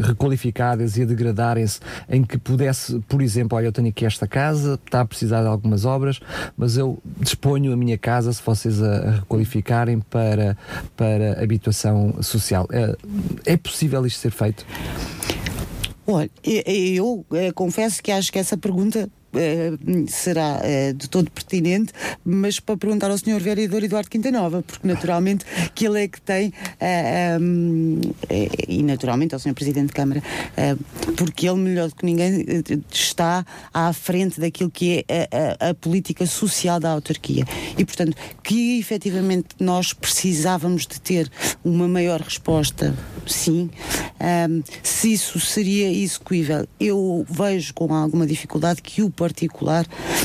requalificadas 0.06 0.96
e 0.96 1.02
a 1.02 1.04
degradarem-se, 1.04 1.80
em 2.08 2.22
que 2.22 2.38
pudesse, 2.38 2.98
por 3.08 3.22
exemplo, 3.22 3.56
olha, 3.56 3.66
eu 3.66 3.72
tenho 3.72 3.88
aqui 3.88 4.04
esta 4.04 4.26
casa, 4.26 4.78
está 4.84 5.00
a 5.00 5.04
precisar 5.04 5.42
de 5.42 5.48
algumas 5.48 5.84
obras, 5.84 6.20
mas 6.56 6.76
eu 6.76 6.98
disponho 7.20 7.72
a 7.72 7.76
minha 7.76 7.98
casa, 7.98 8.32
se 8.32 8.42
vocês 8.42 8.82
a, 8.82 9.10
requalificarem, 9.10 10.00
para, 10.00 10.56
para 10.96 11.42
habitação 11.42 12.22
social. 12.22 12.66
É, 12.72 12.96
é 13.44 13.56
possível 13.56 14.04
isto 14.06 14.20
ser 14.20 14.30
feito? 14.30 14.64
Olha, 16.06 16.30
eu, 16.42 16.62
eu, 16.66 17.26
eu, 17.30 17.36
eh, 17.36 17.52
confesso 17.52 18.02
que 18.02 18.10
acho 18.10 18.32
que 18.32 18.38
essa 18.38 18.56
pergunta 18.56 19.00
eh, 19.00 19.17
será 20.08 20.60
uh, 20.60 20.94
de 20.94 21.08
todo 21.08 21.30
pertinente, 21.30 21.92
mas 22.24 22.58
para 22.60 22.76
perguntar 22.76 23.10
ao 23.10 23.18
Sr. 23.18 23.40
Vereador 23.40 23.82
Eduardo 23.82 24.08
Quintanova, 24.08 24.62
porque 24.62 24.86
naturalmente 24.86 25.44
que 25.74 25.86
ele 25.86 26.04
é 26.04 26.08
que 26.08 26.20
tem, 26.20 26.52
um, 27.40 28.00
e 28.66 28.82
naturalmente 28.82 29.34
ao 29.34 29.40
Sr. 29.40 29.54
Presidente 29.54 29.88
de 29.88 29.92
Câmara, 29.92 30.22
porque 31.16 31.48
ele, 31.48 31.58
melhor 31.58 31.88
do 31.88 31.94
que 31.94 32.04
ninguém, 32.04 32.44
está 32.90 33.44
à 33.72 33.92
frente 33.92 34.40
daquilo 34.40 34.70
que 34.70 35.04
é 35.08 35.28
a, 35.60 35.66
a, 35.66 35.70
a, 35.70 35.74
política 35.74 36.26
social 36.26 36.80
da 36.80 36.90
autarquia. 36.90 37.44
E, 37.76 37.84
portanto, 37.84 38.16
que 38.42 38.78
efetivamente 38.78 39.48
nós 39.60 39.92
precisávamos 39.92 40.86
de 40.86 41.00
ter 41.00 41.30
uma 41.64 41.88
maior 41.88 42.20
resposta, 42.20 42.94
sim. 43.26 43.70
Se 44.82 45.12
isso 45.12 45.38
seria 45.40 45.90
execuível, 45.90 46.66
eu 46.80 47.26
vejo 47.28 47.74
com 47.74 47.92
alguma 47.94 48.26
dificuldade 48.26 48.82
que 48.82 49.02
o 49.02 49.10
particular 49.18 49.84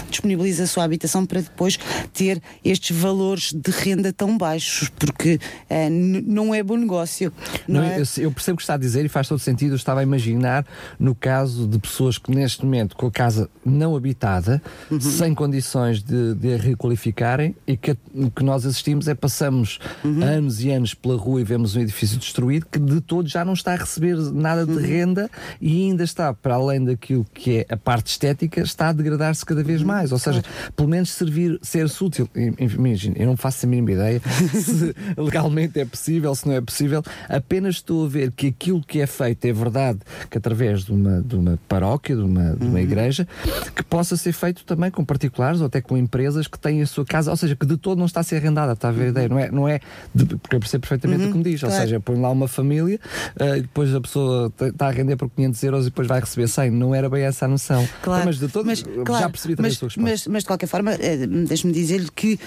disponibiliza 0.10 0.63
a 0.63 0.67
sua 0.67 0.84
habitação 0.84 1.25
para 1.25 1.41
depois 1.41 1.79
ter 2.13 2.41
estes 2.63 2.95
valores 2.95 3.51
de 3.51 3.71
renda 3.71 4.13
tão 4.13 4.38
baixos, 4.38 4.89
porque 4.89 5.36
uh, 5.69 5.89
não 5.89 6.53
é 6.53 6.62
bom 6.62 6.77
negócio. 6.77 7.34
Não, 7.67 7.82
não 7.82 7.89
é? 7.89 7.99
Eu, 7.99 8.06
eu, 8.23 8.32
percebo 8.32 8.53
o 8.53 8.58
que 8.58 8.63
está 8.63 8.75
a 8.75 8.77
dizer 8.77 9.03
e 9.03 9.10
faz 9.10 9.27
todo 9.27 9.39
sentido. 9.39 9.71
Eu 9.71 9.77
estava 9.77 10.01
a 10.01 10.03
imaginar 10.03 10.65
no 10.99 11.15
caso 11.15 11.67
de 11.67 11.79
pessoas 11.79 12.17
que 12.17 12.32
neste 12.32 12.63
momento 12.63 12.95
com 12.95 13.08
a 13.08 13.12
casa 13.12 13.49
não 13.65 13.95
habitada, 13.95 14.62
uhum. 14.91 15.01
sem 15.01 15.34
condições 15.34 16.03
de, 16.03 16.36
de 16.36 16.53
a 16.53 16.58
requalificarem 16.58 17.56
e 17.65 17.75
que, 17.75 17.95
que 18.36 18.43
nós 18.43 18.65
assistimos 18.65 19.08
é 19.08 19.15
passamos 19.15 19.79
uhum. 20.03 20.21
anos 20.21 20.63
e 20.63 20.69
anos 20.69 20.93
pela 20.93 21.15
rua 21.15 21.41
e 21.41 21.43
vemos 21.43 21.75
um 21.75 21.82
edifício 21.82 22.17
destruído 22.17 22.67
que 22.71 22.79
de 22.79 23.01
todo 23.01 23.27
já 23.27 23.43
não 23.43 23.53
está 23.53 23.73
a 23.73 23.77
receber 23.77 24.15
nada 24.32 24.65
de 24.65 24.73
uhum. 24.73 24.82
renda 24.82 25.29
e 25.60 25.84
ainda 25.84 26.03
está, 26.03 26.34
para 26.34 26.56
além 26.56 26.84
daquilo 26.84 27.25
que 27.34 27.60
é 27.60 27.73
a 27.73 27.77
parte 27.77 28.08
estética, 28.08 28.62
está 28.62 28.83
está 28.84 28.89
a 28.89 28.93
degradar-se 28.93 29.46
cada 29.46 29.63
vez 29.63 29.82
mais. 29.82 30.12
Ou 30.12 30.19
seja, 30.19 30.43
pelo 30.76 30.89
menos 30.89 31.12
servir, 31.12 31.58
ser-se 31.62 32.04
útil. 32.04 32.30
Imagina, 32.60 33.15
eu 33.17 33.26
não 33.26 33.38
faço 33.38 33.65
a 33.65 33.69
mínima 33.69 33.91
ideia 33.91 34.22
se 34.54 34.93
legalmente 35.17 35.80
é 35.80 35.86
possível, 35.86 36.36
se 36.36 36.48
não 36.48 36.54
é 36.54 36.62
possível. 36.62 37.02
Apenas 37.30 37.76
estou 37.76 38.06
a 38.06 38.10
ver 38.10 38.32
que 38.32 38.48
aquilo 38.48 38.82
que 38.82 39.00
é 39.00 39.08
feito 39.08 39.46
é 39.46 39.54
verdade 39.54 40.00
que 40.30 40.38
através 40.38 40.84
de 40.84 40.91
uma, 40.91 41.22
de 41.22 41.36
uma 41.36 41.60
paróquia, 41.67 42.15
de 42.15 42.22
uma, 42.22 42.56
de 42.56 42.65
uma 42.65 42.74
uhum. 42.74 42.78
igreja, 42.80 43.28
que 43.76 43.84
possa 43.84 44.17
ser 44.17 44.34
feito 44.34 44.65
também 44.65 44.91
com 44.91 45.06
particulares 45.06 45.62
ou 45.62 45.67
até 45.67 45.80
com 45.82 45.98
empresas 45.98 46.48
que 46.48 46.60
têm 46.60 46.82
a 46.82 46.86
sua 46.86 47.06
casa, 47.06 47.32
ou 47.32 47.38
seja, 47.38 47.56
que 47.56 47.65
de 47.65 47.78
todo 47.78 47.98
não 47.98 48.06
está 48.06 48.19
a 48.19 48.24
ser 48.24 48.38
arrendada, 48.38 48.74
está 48.74 48.89
a 48.89 48.91
ver 48.91 49.06
a 49.06 49.10
ideia, 49.10 49.30
não 49.30 49.39
é? 49.39 49.52
Não 49.52 49.67
é 49.67 49.80
de, 50.13 50.26
porque 50.26 50.56
eu 50.56 50.60
percebo 50.60 50.82
perfeitamente 50.82 51.24
uhum, 51.24 51.30
o 51.30 51.32
que 51.32 51.38
me 51.38 51.43
diz, 51.43 51.62
claro. 51.62 51.76
ou 51.76 51.82
seja, 51.82 52.00
põe 52.00 52.19
lá 52.19 52.30
uma 52.30 52.48
família 52.48 53.00
uh, 53.39 53.56
e 53.58 53.62
depois 53.62 53.93
a 53.93 54.02
pessoa 54.02 54.52
está 54.60 54.88
a 54.88 54.91
render 54.91 55.15
por 55.15 55.30
500 55.30 55.63
euros 55.63 55.82
e 55.84 55.89
depois 55.89 56.08
vai 56.08 56.19
receber 56.19 56.48
100, 56.48 56.72
não 56.72 56.93
era 56.93 57.10
bem 57.10 57.24
essa 57.24 57.46
a 57.46 57.48
noção. 57.48 57.88
Claro. 58.02 58.26
Mas 58.26 58.38
de 58.38 58.48
todo 58.48 58.65
mas, 58.81 59.05
claro, 59.05 59.23
já 59.23 59.29
percebi 59.29 59.55
mas, 59.57 59.73
resposta. 59.73 60.01
Mas, 60.01 60.27
mas 60.27 60.43
de 60.43 60.47
qualquer 60.47 60.67
forma, 60.67 60.93
eh, 60.93 61.27
deixe-me 61.47 61.73
dizer-lhe 61.73 62.09
que 62.09 62.33
uh, 62.33 62.39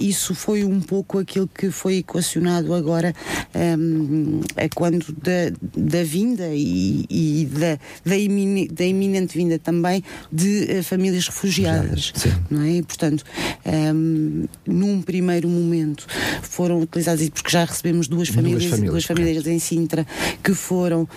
isso 0.00 0.34
foi 0.34 0.64
um 0.64 0.80
pouco 0.80 1.18
aquilo 1.18 1.48
que 1.48 1.70
foi 1.70 1.98
equacionado 1.98 2.74
agora 2.74 3.14
um, 3.54 4.40
ehm, 4.56 4.68
quando 4.74 5.12
da, 5.12 5.52
da 5.76 6.02
vinda 6.04 6.48
e, 6.52 7.04
e 7.10 7.46
da, 7.46 7.78
da, 8.04 8.16
imine, 8.16 8.68
da, 8.68 8.84
iminente 8.84 9.36
vinda 9.36 9.58
também 9.58 10.02
de 10.30 10.78
uh, 10.78 10.82
famílias 10.82 11.26
refugiadas. 11.26 12.12
Não 12.50 12.62
é? 12.62 12.72
E, 12.72 12.82
portanto, 12.82 13.24
um, 13.94 14.44
num 14.66 15.02
primeiro 15.02 15.48
momento 15.48 16.06
foram 16.42 16.80
utilizadas, 16.80 17.28
porque 17.30 17.50
já 17.50 17.64
recebemos 17.64 18.08
duas 18.08 18.28
famílias, 18.28 18.62
duas 18.62 18.70
famílias, 18.70 18.92
duas 18.92 19.04
famílias 19.04 19.46
em 19.46 19.58
Sintra 19.58 20.06
que 20.42 20.54
foram 20.54 21.02
uh, 21.02 21.08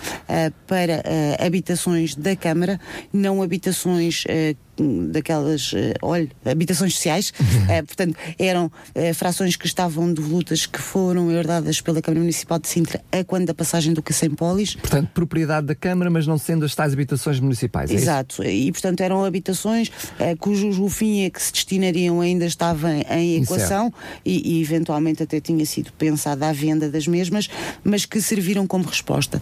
para 0.66 1.02
habitações 1.44 2.14
da 2.14 2.34
Câmara, 2.36 2.80
não 3.12 3.42
habitações 3.42 4.24
Bye. 4.56 4.65
Daquelas, 5.10 5.72
uh, 5.72 5.76
olha, 6.02 6.28
habitações 6.44 6.94
sociais, 6.94 7.32
uh, 7.40 7.86
portanto, 7.86 8.16
eram 8.38 8.66
uh, 8.66 9.14
frações 9.14 9.56
que 9.56 9.66
estavam 9.66 10.12
devolutas 10.12 10.66
que 10.66 10.80
foram 10.80 11.30
herdadas 11.30 11.80
pela 11.80 12.02
Câmara 12.02 12.20
Municipal 12.20 12.58
de 12.58 12.68
Sintra 12.68 13.02
a 13.10 13.24
quando 13.24 13.46
da 13.46 13.54
passagem 13.54 13.94
do 13.94 14.02
Polis. 14.36 14.74
Portanto, 14.74 15.10
propriedade 15.14 15.66
da 15.66 15.74
Câmara, 15.74 16.10
mas 16.10 16.26
não 16.26 16.38
sendo 16.38 16.64
as 16.64 16.74
tais 16.74 16.92
habitações 16.92 17.40
municipais. 17.40 17.90
É 17.90 17.94
Exato, 17.94 18.42
e 18.44 18.70
portanto 18.72 19.00
eram 19.00 19.24
habitações 19.24 19.90
cujos 20.38 20.78
o 20.78 20.88
fim 20.88 21.24
é 21.24 21.30
que 21.30 21.42
se 21.42 21.52
destinariam 21.52 22.20
ainda 22.20 22.44
estava 22.44 22.92
em 22.92 23.42
equação 23.42 23.92
e, 24.24 24.58
e, 24.58 24.62
eventualmente 24.62 25.22
até 25.22 25.40
tinha 25.40 25.64
sido 25.64 25.92
pensada 25.92 26.48
a 26.48 26.52
venda 26.52 26.90
das 26.90 27.06
mesmas, 27.06 27.48
mas 27.82 28.04
que 28.04 28.20
serviram 28.20 28.66
como 28.66 28.84
resposta. 28.84 29.40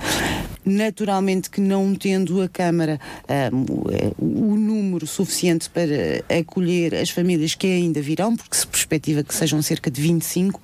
Naturalmente 0.64 1.50
que 1.50 1.60
não 1.60 1.94
tendo 1.94 2.40
a 2.42 2.48
Câmara 2.48 3.00
o 4.18 4.56
número 4.56 5.06
suficiente 5.06 5.23
suficiente 5.24 5.70
para 5.70 6.24
acolher 6.40 6.94
as 6.94 7.10
famílias 7.10 7.54
que 7.54 7.66
ainda 7.66 8.00
virão, 8.00 8.36
porque 8.36 8.56
se 8.56 8.66
perspectiva 8.66 9.22
que 9.22 9.34
sejam 9.34 9.60
cerca 9.62 9.90
de 9.90 10.00
25, 10.00 10.60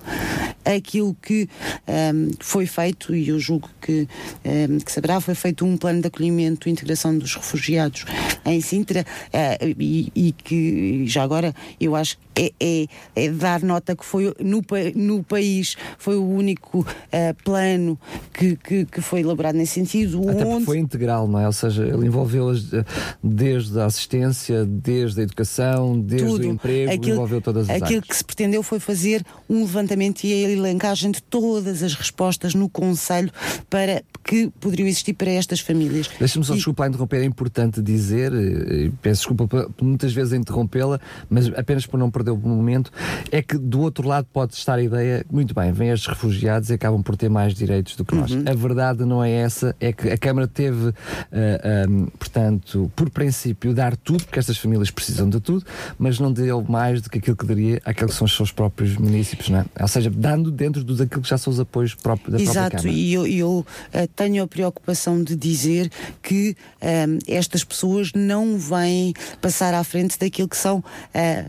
aquilo 0.63 1.15
que 1.21 1.49
um, 1.87 2.31
foi 2.39 2.65
feito, 2.65 3.15
e 3.15 3.29
eu 3.29 3.39
julgo 3.39 3.69
que, 3.81 4.07
um, 4.45 4.79
que 4.79 4.91
saberá, 4.91 5.19
foi 5.19 5.35
feito 5.35 5.65
um 5.65 5.77
plano 5.77 6.01
de 6.01 6.07
acolhimento 6.07 6.67
e 6.67 6.71
integração 6.71 7.17
dos 7.17 7.35
refugiados 7.35 8.05
em 8.45 8.61
Sintra 8.61 9.01
uh, 9.01 9.75
e, 9.79 10.11
e, 10.15 10.31
que 10.31 11.05
já 11.07 11.23
agora 11.23 11.53
eu 11.79 11.95
acho 11.95 12.17
que 12.17 12.31
é, 12.33 12.51
é, 12.59 12.87
é, 13.15 13.29
dar 13.29 13.61
nota 13.61 13.95
que 13.95 14.05
foi 14.05 14.33
no, 14.39 14.63
no 14.95 15.23
país 15.23 15.75
foi 15.97 16.15
o 16.15 16.25
único 16.25 16.79
uh, 16.79 17.43
plano 17.43 17.99
que, 18.33 18.55
que, 18.55 18.85
que, 18.85 19.01
foi 19.01 19.19
elaborado 19.19 19.57
nesse 19.57 19.73
sentido. 19.73 20.29
Até 20.29 20.45
onde... 20.45 20.65
foi 20.65 20.77
integral, 20.77 21.27
não 21.27 21.39
é? 21.39 21.45
Ou 21.45 21.53
seja, 21.53 21.85
ele 21.85 22.07
envolveu-as 22.07 22.73
eh, 22.73 22.85
desde 23.21 23.79
a 23.79 23.85
assistência, 23.85 24.50
desde 24.65 25.21
a 25.21 25.23
educação, 25.23 25.99
desde 25.99 26.27
Tudo. 26.27 26.43
o 26.43 26.45
emprego, 26.45 26.91
aquilo, 26.91 27.13
envolveu 27.13 27.41
todas 27.41 27.63
as 27.63 27.69
Aquilo 27.69 27.85
áreas. 27.99 28.03
que 28.05 28.15
se 28.15 28.23
pretendeu 28.23 28.61
foi 28.63 28.79
fazer 28.79 29.25
um 29.49 29.61
levantamento 29.61 30.23
e 30.23 30.33
a 30.33 30.49
elencagem 30.49 31.11
de 31.11 31.21
todas 31.23 31.83
as 31.83 31.93
respostas 31.93 32.53
no 32.53 32.69
Conselho 32.69 33.31
para 33.69 34.03
que 34.23 34.49
poderiam 34.59 34.87
existir 34.87 35.13
para 35.13 35.29
estas 35.31 35.59
famílias. 35.59 36.09
Deixa-me 36.19 36.45
só, 36.45 36.53
E- 36.53 36.57
desculpa, 36.57 36.87
interromper, 36.87 37.21
é 37.21 37.25
importante 37.25 37.81
dizer, 37.81 38.31
eh, 38.33 38.85
e 38.85 38.89
peço 39.01 39.21
desculpa 39.21 39.47
por 39.47 39.83
muitas 39.83 40.13
vezes 40.13 40.33
interrompê-la, 40.33 40.99
mas 41.29 41.47
apenas 41.55 41.85
por 41.85 41.97
não 41.97 42.09
perder 42.11 42.31
o 42.31 42.37
momento, 42.37 42.91
é 43.31 43.41
que 43.41 43.57
do 43.57 43.79
outro 43.81 44.07
lado 44.07 44.27
pode 44.31 44.53
estar 44.53 44.75
a 44.75 44.83
ideia, 44.83 45.25
muito 45.31 45.53
bem, 45.53 45.71
vêm 45.71 45.89
estes 45.89 46.07
refugiados 46.07 46.69
e 46.69 46.73
acabam 46.73 47.01
por 47.01 47.15
ter 47.15 47.29
mais 47.29 47.53
direitos 47.53 47.95
do 47.95 48.05
que 48.05 48.15
nós. 48.15 48.31
Uhum. 48.31 48.43
A 48.47 48.53
verdade 48.53 49.05
não 49.05 49.23
é 49.23 49.31
essa, 49.31 49.75
é 49.79 49.91
que 49.91 50.09
a 50.09 50.17
Câmara 50.17 50.47
teve, 50.47 50.89
ah, 50.89 51.33
ah, 51.33 52.07
portanto, 52.19 52.91
por 52.95 53.09
princípio, 53.09 53.73
dar 53.73 53.95
tudo, 53.97 54.23
porque 54.23 54.39
estas 54.39 54.57
famílias 54.57 54.91
precisam 54.91 55.29
de 55.29 55.39
tudo, 55.39 55.65
mas 55.97 56.19
não 56.19 56.31
deu 56.31 56.63
mais 56.67 57.01
do 57.01 57.09
que 57.09 57.17
aquilo 57.17 57.35
que 57.35 57.45
daria 57.45 57.81
àqueles 57.85 58.11
que 58.13 58.17
são 58.17 58.25
os 58.25 58.35
seus 58.35 58.51
próprios 58.51 58.95
municípios, 58.97 59.49
não 59.49 59.59
é? 59.59 59.65
Ou 59.81 59.87
seja, 59.87 60.09
dando 60.09 60.51
dentro 60.51 60.83
do- 60.83 60.95
daquilo 60.95 61.21
que 61.21 61.29
já 61.29 61.37
são 61.37 61.51
os 61.51 61.59
apoios 61.59 61.93
próprios 61.95 62.31
da 62.31 62.37
própria 62.37 62.51
Exato, 62.51 62.77
Câmara. 62.77 62.89
e 62.91 63.13
eu, 63.13 63.27
eu, 63.27 63.65
eh, 63.93 64.07
tenho 64.15 64.43
a 64.43 64.47
preocupação 64.47 65.23
de 65.23 65.35
dizer 65.35 65.89
que 66.21 66.55
ehm, 66.81 67.17
estas 67.27 67.63
pessoas 67.63 68.11
não 68.13 68.57
vêm 68.57 69.13
passar 69.41 69.73
à 69.73 69.83
frente 69.83 70.17
daquilo 70.19 70.47
que 70.47 70.57
são 70.57 70.83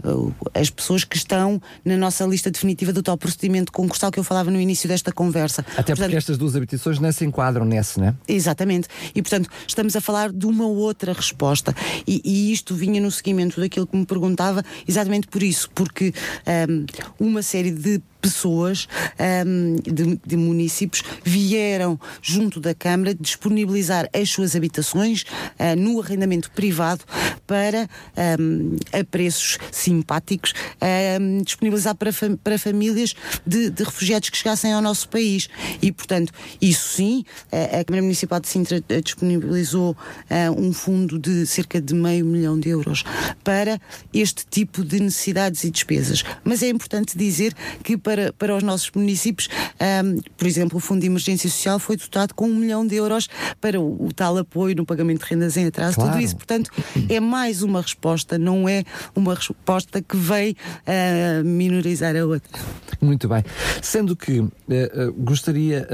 o- 0.04 0.32
as 0.54 0.70
pessoas 0.70 1.04
que 1.04 1.16
estão 1.16 1.60
na 1.84 1.96
nossa 1.96 2.24
lista 2.24 2.50
definitiva 2.50 2.92
do 2.92 3.02
tal 3.02 3.16
procedimento 3.16 3.72
concursal 3.72 4.10
que 4.10 4.18
eu 4.18 4.24
falava 4.24 4.50
no 4.50 4.60
início 4.60 4.88
desta 4.88 5.12
conversa. 5.12 5.62
Até 5.72 5.82
porque 5.92 5.92
Portanto, 6.02 6.14
estas 6.16 6.38
duas 6.38 6.56
habitações 6.56 6.98
nem 6.98 7.12
se 7.12 7.24
enquadram 7.24 7.64
nesse, 7.64 7.98
não 8.00 8.08
é? 8.08 8.14
Exatamente. 8.28 8.88
E, 9.14 9.22
portanto, 9.22 9.48
estamos 9.66 9.94
a 9.96 10.00
falar 10.00 10.32
de 10.32 10.46
uma 10.46 10.66
outra 10.66 11.12
resposta. 11.12 11.74
E, 12.06 12.20
e 12.24 12.52
isto 12.52 12.74
vinha 12.74 13.00
no 13.00 13.10
seguimento 13.10 13.60
daquilo 13.60 13.86
que 13.86 13.96
me 13.96 14.06
perguntava, 14.06 14.62
exatamente 14.86 15.26
por 15.28 15.42
isso, 15.42 15.70
porque 15.74 16.12
ahm, 16.46 16.84
uma 17.18 17.42
série 17.42 17.70
de 17.70 18.00
pessoas 18.22 18.86
ahm, 19.18 19.76
de, 19.82 20.18
de 20.24 20.36
municípios 20.36 21.02
vieram 21.24 21.98
junto 22.22 22.60
da 22.60 22.74
Câmara 22.74 23.14
disponibilizar 23.14 24.08
as 24.14 24.30
suas 24.30 24.54
habitações 24.56 25.24
ah, 25.58 25.74
no 25.76 26.00
arrendamento 26.00 26.50
privado 26.52 27.04
para 27.46 27.88
ahm, 28.16 28.76
a 28.92 29.04
preços 29.04 29.58
simpáticos 29.72 30.54
ahm, 30.80 31.42
disponibilizar 31.42 31.96
para, 31.96 32.12
fam- 32.12 32.36
para 32.36 32.58
famílias 32.58 33.14
de, 33.44 33.68
de 33.70 33.82
refugiados 33.82 34.30
que 34.30 34.36
chegassem 34.38 34.72
ao 34.72 34.80
nosso 34.80 35.08
país. 35.08 35.48
E 35.82 35.90
portanto 35.90 36.32
isso 36.60 36.88
sim 36.96 37.24
a, 37.50 37.82
Câmara 37.84 38.02
Municipal 38.02 38.38
de 38.40 38.48
Sintra 38.48 38.82
eh, 38.88 39.00
disponibilizou 39.00 39.96
ah, 40.30 40.50
um 40.56 40.72
fundo 40.72 41.18
de 41.18 41.44
cerca 41.46 41.80
de 41.80 41.92
meio 41.94 42.24
milhão 42.24 42.58
de 42.58 42.68
euros 42.68 43.02
para 43.42 43.80
este 44.14 44.46
tipo 44.46 44.84
de 44.84 45.00
necessidades 45.00 45.64
e 45.64 45.70
despesas. 45.70 46.22
Mas 46.44 46.62
é 46.62 46.68
importante 46.68 47.18
dizer 47.18 47.52
que 47.82 47.96
para, 47.96 48.11
para 48.38 48.56
os 48.56 48.62
nossos 48.62 48.90
municípios 48.94 49.48
ahm, 49.80 50.18
por 50.36 50.46
exemplo 50.46 50.78
o 50.78 50.80
Fundo 50.80 51.00
de 51.00 51.06
Emergência 51.06 51.48
Social 51.50 51.78
foi 51.78 51.96
dotado 51.96 52.34
com 52.34 52.46
um 52.48 52.54
milhão 52.54 52.86
de 52.86 52.94
euros 52.96 53.28
para 53.60 53.80
o, 53.80 54.06
o 54.06 54.12
tal 54.12 54.36
apoio 54.38 54.74
no 54.76 54.84
pagamento 54.86 55.24
de 55.24 55.30
rendas 55.30 55.56
em 55.56 55.66
atraso 55.66 55.96
Claro. 55.96 56.12
tudo 56.12 56.22
isso 56.22 56.36
Portanto, 56.36 56.70
é 57.08 57.20
mais 57.20 57.62
uma 57.62 57.80
resposta, 57.80 58.36
não 58.38 58.68
é 58.68 58.84
uma 59.14 59.34
resposta 59.34 60.02
que 60.02 60.16
vem 60.16 60.56
ah, 60.86 61.42
minorizar 61.44 62.16
a 62.16 62.24
outra. 62.26 62.58
Muito 63.00 63.28
bem. 63.28 63.44
Sendo 63.80 64.16
que 64.16 64.40
eh, 64.70 64.90
eh, 64.94 65.10
gostaria, 65.18 65.86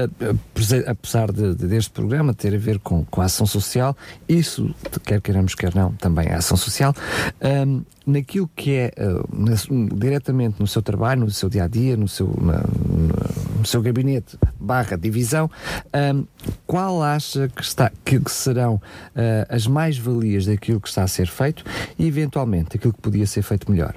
apesar 0.87 1.31
de, 1.31 1.55
de- 1.55 1.67
deste 1.67 1.91
programa 1.91 2.33
ter 2.33 2.53
a 2.53 2.57
ver 2.57 2.79
com, 2.79 3.03
com 3.05 3.21
a 3.21 3.25
ação 3.25 3.45
social, 3.45 3.95
isso, 4.27 4.73
quer 5.05 5.21
queiramos, 5.21 5.55
quer 5.55 5.73
não, 5.75 5.91
também 5.93 6.27
é 6.27 6.35
ação 6.35 6.57
social, 6.57 6.93
ahm, 7.41 7.81
naquilo 8.09 8.49
que 8.55 8.71
é 8.75 8.91
eh, 8.95 9.07
na- 9.31 9.53
diretamente 9.95 10.55
no 10.59 10.67
seu 10.67 10.81
trabalho, 10.81 11.21
no 11.21 11.31
seu 11.31 11.49
dia 11.49 11.63
a 11.63 11.67
dia, 11.67 11.95
no 11.95 12.07
seu, 12.07 12.27
na- 12.41 12.63
no 13.59 13.65
seu 13.65 13.81
gabinete 13.81 14.37
barra 14.59 14.97
divisão, 14.97 15.49
ahm, 15.93 16.23
qual 16.67 17.01
acha 17.03 17.47
que, 17.49 17.61
está, 17.61 17.91
que, 18.05 18.19
que 18.19 18.31
serão 18.31 18.81
eh, 19.15 19.45
as 19.49 19.67
mais-valias 19.67 20.45
daquilo 20.45 20.79
que 20.79 20.87
está 20.87 21.03
a 21.03 21.07
ser 21.07 21.27
feito 21.27 21.63
e, 21.97 22.05
eventualmente, 22.07 22.77
aquilo 22.77 22.93
que 22.93 23.01
podia 23.01 23.25
ser 23.27 23.41
feito 23.41 23.69
melhor? 23.71 23.95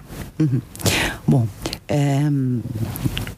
Bom, 1.33 1.49
ehm, 1.88 2.61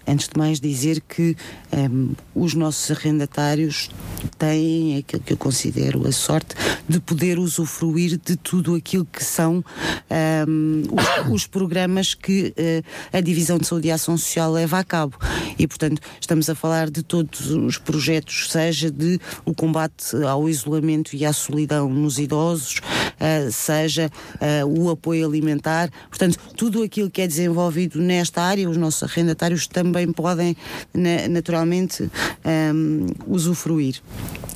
antes 0.05 0.27
de 0.27 0.37
mais 0.37 0.59
dizer 0.59 1.01
que 1.01 1.37
ehm, 1.71 2.11
os 2.35 2.53
nossos 2.53 2.91
arrendatários 2.91 3.89
têm 4.37 4.99
aquilo 4.99 5.23
que 5.23 5.33
eu 5.33 5.37
considero 5.37 6.05
a 6.05 6.11
sorte 6.11 6.57
de 6.89 6.99
poder 6.99 7.39
usufruir 7.39 8.19
de 8.19 8.35
tudo 8.35 8.75
aquilo 8.75 9.05
que 9.05 9.23
são 9.23 9.65
ehm, 10.11 10.83
os, 10.91 11.33
os 11.33 11.47
programas 11.47 12.15
que 12.15 12.53
eh, 12.57 12.83
a 13.13 13.21
Divisão 13.21 13.59
de 13.59 13.67
Saúde 13.69 13.87
e 13.87 13.91
Ação 13.93 14.17
Social 14.17 14.51
leva 14.51 14.81
a 14.81 14.85
cabo. 14.85 15.17
E, 15.57 15.69
portanto, 15.69 16.03
estamos 16.21 16.51
a 16.51 16.55
falar 16.57 16.91
de 16.91 17.05
todos 17.05 17.51
os 17.51 17.79
projetos, 17.79 18.51
seja 18.51 18.91
de 18.91 19.21
o 19.45 19.55
combate 19.55 20.17
ao 20.29 20.49
isolamento 20.49 21.15
e 21.15 21.25
à 21.25 21.33
solidão 21.33 21.89
nos 21.89 22.19
idosos, 22.19 22.81
eh, 23.21 23.49
seja 23.53 24.11
eh, 24.41 24.65
o 24.65 24.91
apoio 24.91 25.25
alimentar, 25.25 25.91
portanto, 26.09 26.39
tudo 26.57 26.83
aquilo 26.83 27.09
que 27.09 27.23
é 27.23 27.27
desenvolvido 27.29 27.84
nesta 27.95 28.43
área, 28.43 28.69
os 28.69 28.77
nossos 28.77 29.03
arrendatários 29.03 29.67
também 29.67 30.13
podem 30.13 30.57
na- 30.93 31.29
naturalmente 31.29 32.11
ehm, 32.45 33.07
usufruir. 33.27 34.01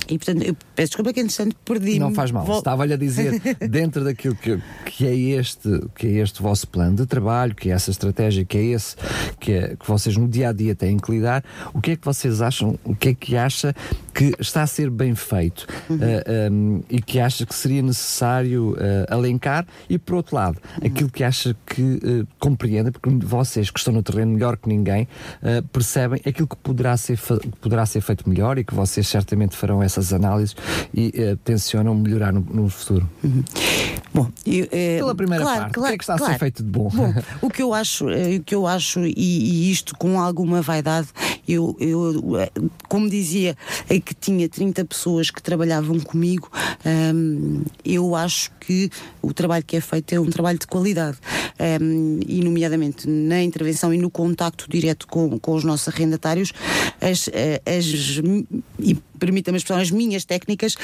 E 0.09 0.17
portanto, 0.17 0.41
eu 0.43 0.57
peço 0.75 0.89
desculpa 0.89 1.13
que 1.13 1.19
entretanto 1.19 1.55
perdi 1.63 1.99
Não 1.99 2.13
faz 2.13 2.31
mal. 2.31 2.57
Estava-lhe 2.57 2.93
a 2.93 2.97
dizer, 2.97 3.39
dentro 3.69 4.03
daquilo 4.03 4.35
que, 4.35 4.59
que, 4.85 5.05
é 5.05 5.15
este, 5.15 5.69
que 5.95 6.07
é 6.07 6.11
este 6.21 6.41
vosso 6.41 6.67
plano 6.67 6.95
de 6.95 7.05
trabalho, 7.05 7.53
que 7.53 7.69
é 7.69 7.73
essa 7.73 7.91
estratégia, 7.91 8.43
que 8.43 8.57
é 8.57 8.63
esse 8.63 8.95
que, 9.39 9.51
é, 9.51 9.75
que 9.75 9.87
vocês 9.87 10.17
no 10.17 10.27
dia 10.27 10.49
a 10.49 10.51
dia 10.51 10.73
têm 10.73 10.97
que 10.97 11.11
lidar, 11.11 11.43
o 11.73 11.79
que 11.79 11.91
é 11.91 11.95
que 11.95 12.03
vocês 12.03 12.41
acham, 12.41 12.79
o 12.83 12.95
que 12.95 13.09
é 13.09 13.13
que 13.13 13.37
acha 13.37 13.75
que 14.19 14.35
está 14.37 14.63
a 14.63 14.67
ser 14.67 14.89
bem 14.89 15.15
feito 15.15 15.65
eh, 15.89 16.49
um, 16.51 16.81
e 16.89 17.01
que 17.01 17.21
acha 17.21 17.45
que 17.45 17.55
seria 17.55 17.81
necessário 17.81 18.75
eh, 18.77 19.05
alencar 19.09 19.65
e, 19.89 19.97
por 19.97 20.15
outro 20.15 20.35
lado, 20.35 20.59
aquilo 20.83 21.09
que 21.09 21.23
acha 21.23 21.55
que 21.65 22.01
eh, 22.03 22.25
compreende, 22.37 22.91
porque 22.91 23.09
vocês 23.25 23.69
que 23.69 23.79
estão 23.79 23.93
no 23.93 24.03
terreno 24.03 24.33
melhor 24.33 24.57
que 24.57 24.67
ninguém 24.67 25.07
percebem 25.71 26.19
aquilo 26.25 26.49
que 26.49 26.57
poderá 26.57 26.97
ser, 26.97 27.17
poderá 27.61 27.85
ser 27.85 28.01
feito 28.01 28.27
melhor 28.27 28.57
e 28.57 28.65
que 28.65 28.75
vocês 28.75 29.07
certamente 29.07 29.55
farão 29.55 29.81
essas 29.81 30.11
análises 30.11 30.53
e 30.93 31.13
tencionam 31.45 31.95
melhorar 31.95 32.33
no, 32.33 32.41
no 32.41 32.69
futuro. 32.69 33.09
Bom, 34.13 34.27
eu, 34.45 34.67
eh, 34.71 34.97
Pela 34.97 35.15
primeira 35.15 35.43
claro, 35.43 35.59
parte, 35.61 35.71
o 35.71 35.73
claro, 35.75 35.89
que 35.89 35.93
é 35.93 35.97
que 35.97 36.03
está 36.03 36.15
a 36.15 36.17
claro. 36.17 36.33
ser 36.33 36.39
feito 36.39 36.63
de 36.63 36.69
bom? 36.69 36.89
Bom, 36.89 37.13
o 37.41 37.49
que 37.49 37.61
eu 37.61 37.73
acho, 37.73 38.07
o 38.07 38.43
que 38.43 38.55
eu 38.55 38.65
acho 38.65 39.05
e, 39.05 39.13
e 39.15 39.71
isto 39.71 39.95
com 39.97 40.19
alguma 40.19 40.61
vaidade, 40.61 41.07
eu, 41.47 41.75
eu 41.79 42.49
como 42.87 43.09
dizia, 43.09 43.55
é 43.87 43.99
que 44.09 44.15
tinha 44.15 44.49
30 44.49 44.85
pessoas 44.85 45.29
que 45.29 45.39
trabalhavam 45.39 45.99
comigo, 45.99 46.49
hum, 47.13 47.63
eu 47.85 48.15
acho 48.15 48.49
que 48.59 48.89
o 49.21 49.31
trabalho 49.31 49.63
que 49.63 49.77
é 49.77 49.81
feito 49.81 50.13
é 50.13 50.19
um 50.19 50.25
trabalho 50.25 50.57
de 50.57 50.65
qualidade, 50.65 51.19
hum, 51.79 52.19
e 52.27 52.41
nomeadamente 52.41 53.07
na 53.07 53.43
intervenção 53.43 53.93
e 53.93 53.99
no 53.99 54.09
contacto 54.09 54.65
direto 54.67 55.05
com, 55.05 55.37
com 55.37 55.53
os 55.53 55.63
nossos 55.63 55.89
arrendatários, 55.89 56.51
as, 56.99 57.29
eh, 57.31 57.61
as 57.67 58.19
permita-me 59.19 59.57
expressão, 59.57 59.81
as 59.81 59.91
minhas 59.91 60.25
técnicas 60.25 60.75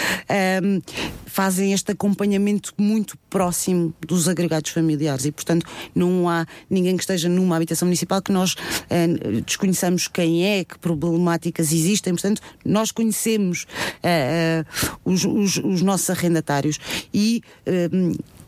hum, 0.64 0.82
fazem 1.26 1.74
este 1.74 1.92
acompanhamento 1.92 2.74
muito 2.78 3.18
próximo 3.30 3.94
dos 4.06 4.28
agregados 4.28 4.72
familiares. 4.72 5.26
E, 5.26 5.32
portanto, 5.32 5.66
não 5.94 6.30
há 6.30 6.46
ninguém 6.70 6.96
que 6.98 7.04
esteja 7.04 7.28
numa 7.30 7.56
habitação 7.56 7.88
municipal 7.88 8.22
que 8.22 8.32
nós 8.32 8.56
hum, 8.56 9.42
desconheçamos 9.46 10.08
quem 10.08 10.46
é, 10.46 10.64
que 10.64 10.78
problemáticas 10.78 11.72
existem, 11.72 12.14
portanto, 12.14 12.42
nós 12.64 12.92
conhecemos 12.92 13.66
ah, 14.04 14.08
ah, 14.08 14.98
os, 15.04 15.26
os- 15.26 15.58
os 15.58 15.82
nossos 15.82 16.10
arrendatários. 16.10 16.78
E 17.14 17.42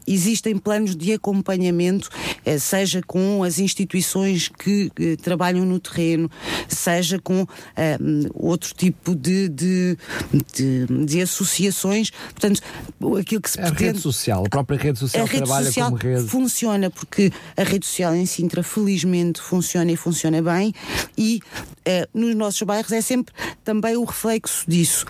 existem 0.07 0.57
planos 0.57 0.95
de 0.95 1.13
acompanhamento, 1.13 2.09
eh, 2.45 2.57
seja 2.57 3.01
com 3.05 3.43
as 3.43 3.59
instituições 3.59 4.47
que 4.47 4.91
eh, 4.99 5.15
trabalham 5.17 5.65
no 5.65 5.79
terreno, 5.79 6.29
seja 6.67 7.19
com 7.19 7.45
eh, 7.75 7.97
outro 8.33 8.73
tipo 8.73 9.15
de, 9.15 9.49
de, 9.49 9.97
de, 10.55 11.05
de 11.05 11.21
associações. 11.21 12.09
Portanto, 12.09 12.61
aquilo 13.19 13.41
que 13.41 13.49
se 13.49 13.59
A 13.59 13.63
rede 13.65 13.75
pretende. 13.75 13.99
social, 14.01 14.43
a 14.45 14.49
própria 14.49 14.77
rede 14.77 14.99
social 14.99 15.23
A 15.23 15.27
rede 15.27 15.37
trabalha 15.43 15.65
social 15.65 15.91
como 15.91 16.01
rede. 16.01 16.27
funciona 16.27 16.89
porque 16.89 17.31
a 17.55 17.63
rede 17.63 17.85
social 17.85 18.15
em 18.15 18.25
Sintra 18.25 18.63
felizmente 18.63 19.41
funciona 19.41 19.91
e 19.91 19.97
funciona 19.97 20.41
bem 20.41 20.73
e 21.17 21.39
nos 22.13 22.35
nossos 22.35 22.61
bairros 22.63 22.91
é 22.91 23.01
sempre 23.01 23.33
também 23.63 23.95
o 23.97 24.03
reflexo 24.03 24.63
disso. 24.67 25.05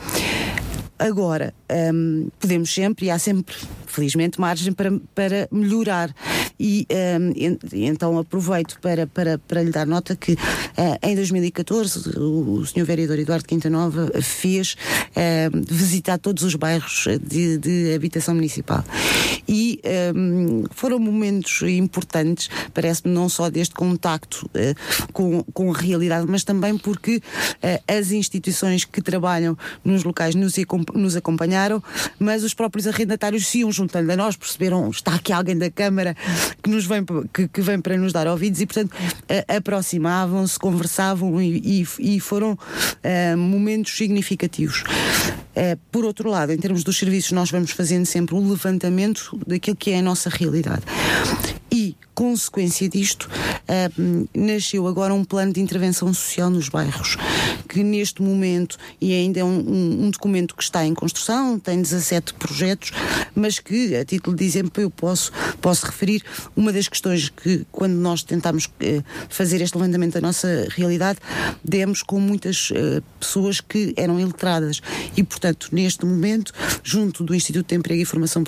Agora, 0.99 1.53
hum, 1.93 2.29
podemos 2.39 2.73
sempre, 2.73 3.05
e 3.05 3.11
há 3.11 3.19
sempre, 3.19 3.55
felizmente, 3.97 4.39
margem 4.39 4.71
para, 4.71 4.91
para 5.15 5.47
melhorar. 5.51 6.13
E 6.59 6.87
um, 7.19 7.33
então 7.73 8.17
aproveito 8.17 8.79
para, 8.81 9.05
para, 9.05 9.37
para 9.37 9.61
lhe 9.61 9.71
dar 9.71 9.85
nota 9.85 10.15
que 10.15 10.33
uh, 10.33 10.37
em 11.03 11.15
2014 11.15 12.17
o, 12.17 12.59
o 12.59 12.65
Sr. 12.65 12.83
Vereador 12.83 13.19
Eduardo 13.19 13.45
Quinta 13.45 13.69
Nova 13.69 14.11
fez 14.21 14.75
uh, 15.11 15.65
visitar 15.69 16.17
todos 16.17 16.43
os 16.43 16.55
bairros 16.55 17.07
de, 17.21 17.57
de 17.57 17.93
habitação 17.93 18.33
municipal. 18.33 18.83
E 19.47 19.79
um, 20.15 20.63
foram 20.71 20.99
momentos 20.99 21.61
importantes, 21.61 22.49
parece-me, 22.73 23.13
não 23.13 23.29
só 23.29 23.49
deste 23.49 23.75
contacto 23.75 24.47
uh, 24.47 25.11
com, 25.13 25.43
com 25.53 25.71
a 25.71 25.77
realidade, 25.77 26.25
mas 26.27 26.43
também 26.43 26.77
porque 26.77 27.21
as 27.87 28.11
instituições 28.11 28.85
que 28.85 29.01
trabalham 29.01 29.57
nos 29.83 30.03
locais 30.03 30.35
nos, 30.35 30.55
nos 30.93 31.15
acompanharam, 31.15 31.81
mas 32.19 32.43
os 32.43 32.53
próprios 32.53 32.87
arrendatários 32.87 33.47
se 33.47 33.59
iam 33.59 33.71
juntando 33.71 34.11
a 34.11 34.15
nós, 34.15 34.35
perceberam, 34.35 34.89
está 34.89 35.15
aqui 35.15 35.31
alguém 35.31 35.57
da 35.57 35.69
Câmara 35.69 36.15
que 36.61 36.69
nos 36.69 36.85
vem, 36.85 37.03
que, 37.33 37.47
que 37.47 37.61
vem 37.61 37.79
para 37.79 37.97
nos 37.97 38.13
dar 38.13 38.27
ouvidos 38.27 38.61
e, 38.61 38.65
portanto, 38.65 38.95
aproximavam-se, 39.47 40.57
conversavam 40.59 41.41
e, 41.41 41.83
e, 41.99 42.15
e 42.15 42.19
foram 42.19 42.53
uh, 42.53 43.37
momentos 43.37 43.95
significativos. 43.95 44.81
Uh, 44.81 45.77
por 45.91 46.05
outro 46.05 46.29
lado, 46.29 46.51
em 46.51 46.57
termos 46.57 46.83
dos 46.83 46.97
serviços, 46.97 47.31
nós 47.31 47.49
vamos 47.49 47.71
fazendo 47.71 48.05
sempre 48.05 48.35
o 48.35 48.37
um 48.39 48.49
levantamento 48.49 49.39
daquilo 49.45 49.75
que 49.75 49.91
é 49.91 49.99
a 49.99 50.01
nossa 50.01 50.29
realidade. 50.29 50.83
E 51.71 51.95
consequência 52.17 52.89
disto, 52.89 53.29
uh, 53.29 54.27
nasceu 54.33 54.87
agora 54.87 55.13
um 55.13 55.23
plano 55.23 55.53
de 55.53 55.61
intervenção 55.61 56.11
social 56.11 56.49
nos 56.49 56.67
bairros, 56.67 57.15
que 57.69 57.83
neste 57.83 58.23
momento, 58.23 58.75
e 58.99 59.13
ainda 59.13 59.41
é 59.41 59.43
um, 59.43 59.59
um, 59.59 60.05
um, 60.05 60.09
documento 60.09 60.55
que 60.55 60.63
está 60.63 60.83
em 60.83 60.95
construção, 60.95 61.59
tem 61.59 61.79
17 61.79 62.33
projetos, 62.33 62.91
mas 63.35 63.59
que, 63.59 63.95
a 63.95 64.03
título 64.03 64.35
de 64.35 64.43
exemplo, 64.43 64.81
eu 64.81 64.89
posso, 64.89 65.31
posso 65.61 65.85
referir 65.85 66.23
uma 66.55 66.73
das 66.73 66.87
questões 66.87 67.29
que, 67.29 67.67
quando 67.71 67.93
nós 67.93 68.23
tentámos 68.23 68.65
uh, 68.65 69.03
fazer 69.29 69.61
este 69.61 69.77
levantamento 69.77 70.13
da 70.15 70.21
nossa 70.21 70.67
realidade, 70.71 71.19
demos 71.63 72.01
com 72.01 72.19
muitas 72.19 72.71
uh, 72.71 72.99
pessoas 73.19 73.61
que 73.61 73.93
eram 73.95 74.19
iletradas. 74.19 74.81
E, 75.15 75.23
portanto, 75.23 75.69
neste 75.71 76.03
momento, 76.03 76.51
junto 76.83 77.23
do 77.23 77.35
Instituto 77.35 77.67
de 77.67 77.75
Emprego 77.75 78.01
e 78.01 78.05
Formação 78.05 78.43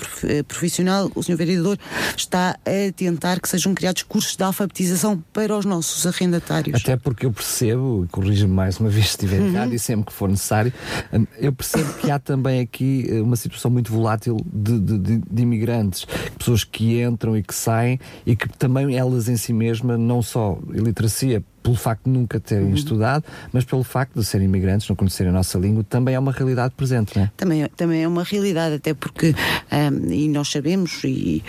Profissional, 0.48 1.08
o 1.14 1.22
Sr. 1.22 1.36
Vereador 1.36 1.78
está 2.16 2.58
a 2.66 2.92
tentar 2.96 3.38
que 3.38 3.48
seja 3.48 3.59
sejam 3.60 3.74
criados 3.74 4.02
cursos 4.02 4.36
de 4.36 4.42
alfabetização 4.42 5.22
para 5.32 5.56
os 5.56 5.64
nossos 5.64 6.06
arrendatários. 6.06 6.80
Até 6.80 6.96
porque 6.96 7.26
eu 7.26 7.32
percebo, 7.32 8.08
corrija-me 8.10 8.52
mais 8.52 8.78
uma 8.78 8.88
vez 8.88 9.06
se 9.06 9.10
estiver 9.12 9.40
uhum. 9.40 9.48
errado 9.48 9.74
e 9.74 9.78
sempre 9.78 10.06
que 10.06 10.12
for 10.12 10.28
necessário, 10.28 10.72
hum, 11.12 11.26
eu 11.38 11.52
percebo 11.52 11.92
que 11.94 12.10
há 12.10 12.18
também 12.18 12.60
aqui 12.60 13.06
eh, 13.08 13.20
uma 13.20 13.36
situação 13.36 13.70
muito 13.70 13.92
volátil 13.92 14.36
de, 14.50 14.78
de, 14.80 14.98
de, 14.98 15.18
de 15.18 15.42
imigrantes, 15.42 16.06
pessoas 16.38 16.64
que 16.64 17.02
entram 17.02 17.36
e 17.36 17.42
que 17.42 17.54
saem 17.54 18.00
e 18.24 18.34
que 18.34 18.48
também 18.48 18.96
elas 18.96 19.28
em 19.28 19.36
si 19.36 19.52
mesmas, 19.52 19.98
não 19.98 20.22
só 20.22 20.58
iliteracia 20.72 21.42
pelo 21.62 21.76
facto 21.76 22.04
de 22.04 22.10
nunca 22.10 22.40
terem 22.40 22.66
uhum. 22.66 22.74
estudado, 22.74 23.24
mas 23.52 23.64
pelo 23.64 23.84
facto 23.84 24.18
de 24.18 24.24
serem 24.24 24.46
imigrantes, 24.46 24.88
não 24.88 24.96
conhecerem 24.96 25.30
a 25.30 25.34
nossa 25.34 25.58
língua, 25.58 25.84
também 25.84 26.14
é 26.14 26.18
uma 26.18 26.32
realidade 26.32 26.74
presente, 26.76 27.16
não 27.16 27.24
é? 27.24 27.30
Também, 27.36 27.68
também 27.76 28.02
é 28.02 28.08
uma 28.08 28.24
realidade, 28.24 28.76
até 28.76 28.94
porque, 28.94 29.34
um, 29.72 30.12
e 30.12 30.28
nós 30.28 30.48
sabemos, 30.48 31.02
e, 31.04 31.42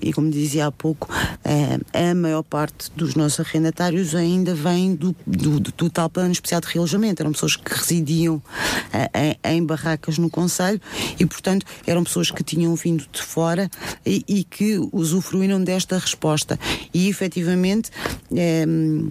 e 0.00 0.12
como 0.12 0.30
dizia 0.30 0.66
há 0.66 0.72
pouco, 0.72 1.08
um, 1.44 2.10
a 2.10 2.14
maior 2.14 2.42
parte 2.42 2.90
dos 2.94 3.14
nossos 3.14 3.40
arrendatários 3.40 4.14
ainda 4.14 4.54
vem 4.54 4.94
do, 4.94 5.14
do, 5.26 5.60
do 5.60 5.90
tal 5.90 6.08
plano 6.08 6.32
especial 6.32 6.60
de 6.60 6.68
realojamento. 6.68 7.22
Eram 7.22 7.32
pessoas 7.32 7.56
que 7.56 7.74
residiam 7.74 8.36
uh, 8.36 8.42
em, 9.14 9.56
em, 9.56 9.64
barracas 9.64 10.18
no 10.18 10.30
Conselho 10.30 10.80
e, 11.18 11.26
portanto, 11.26 11.66
eram 11.86 12.04
pessoas 12.04 12.30
que 12.30 12.42
tinham 12.42 12.74
vindo 12.74 13.04
de 13.10 13.22
fora 13.22 13.70
e, 14.04 14.24
e 14.28 14.44
que 14.44 14.78
usufruíram 14.92 15.62
desta 15.62 15.98
resposta. 15.98 16.58
E, 16.92 17.08
efetivamente, 17.08 17.90
um, 18.30 19.10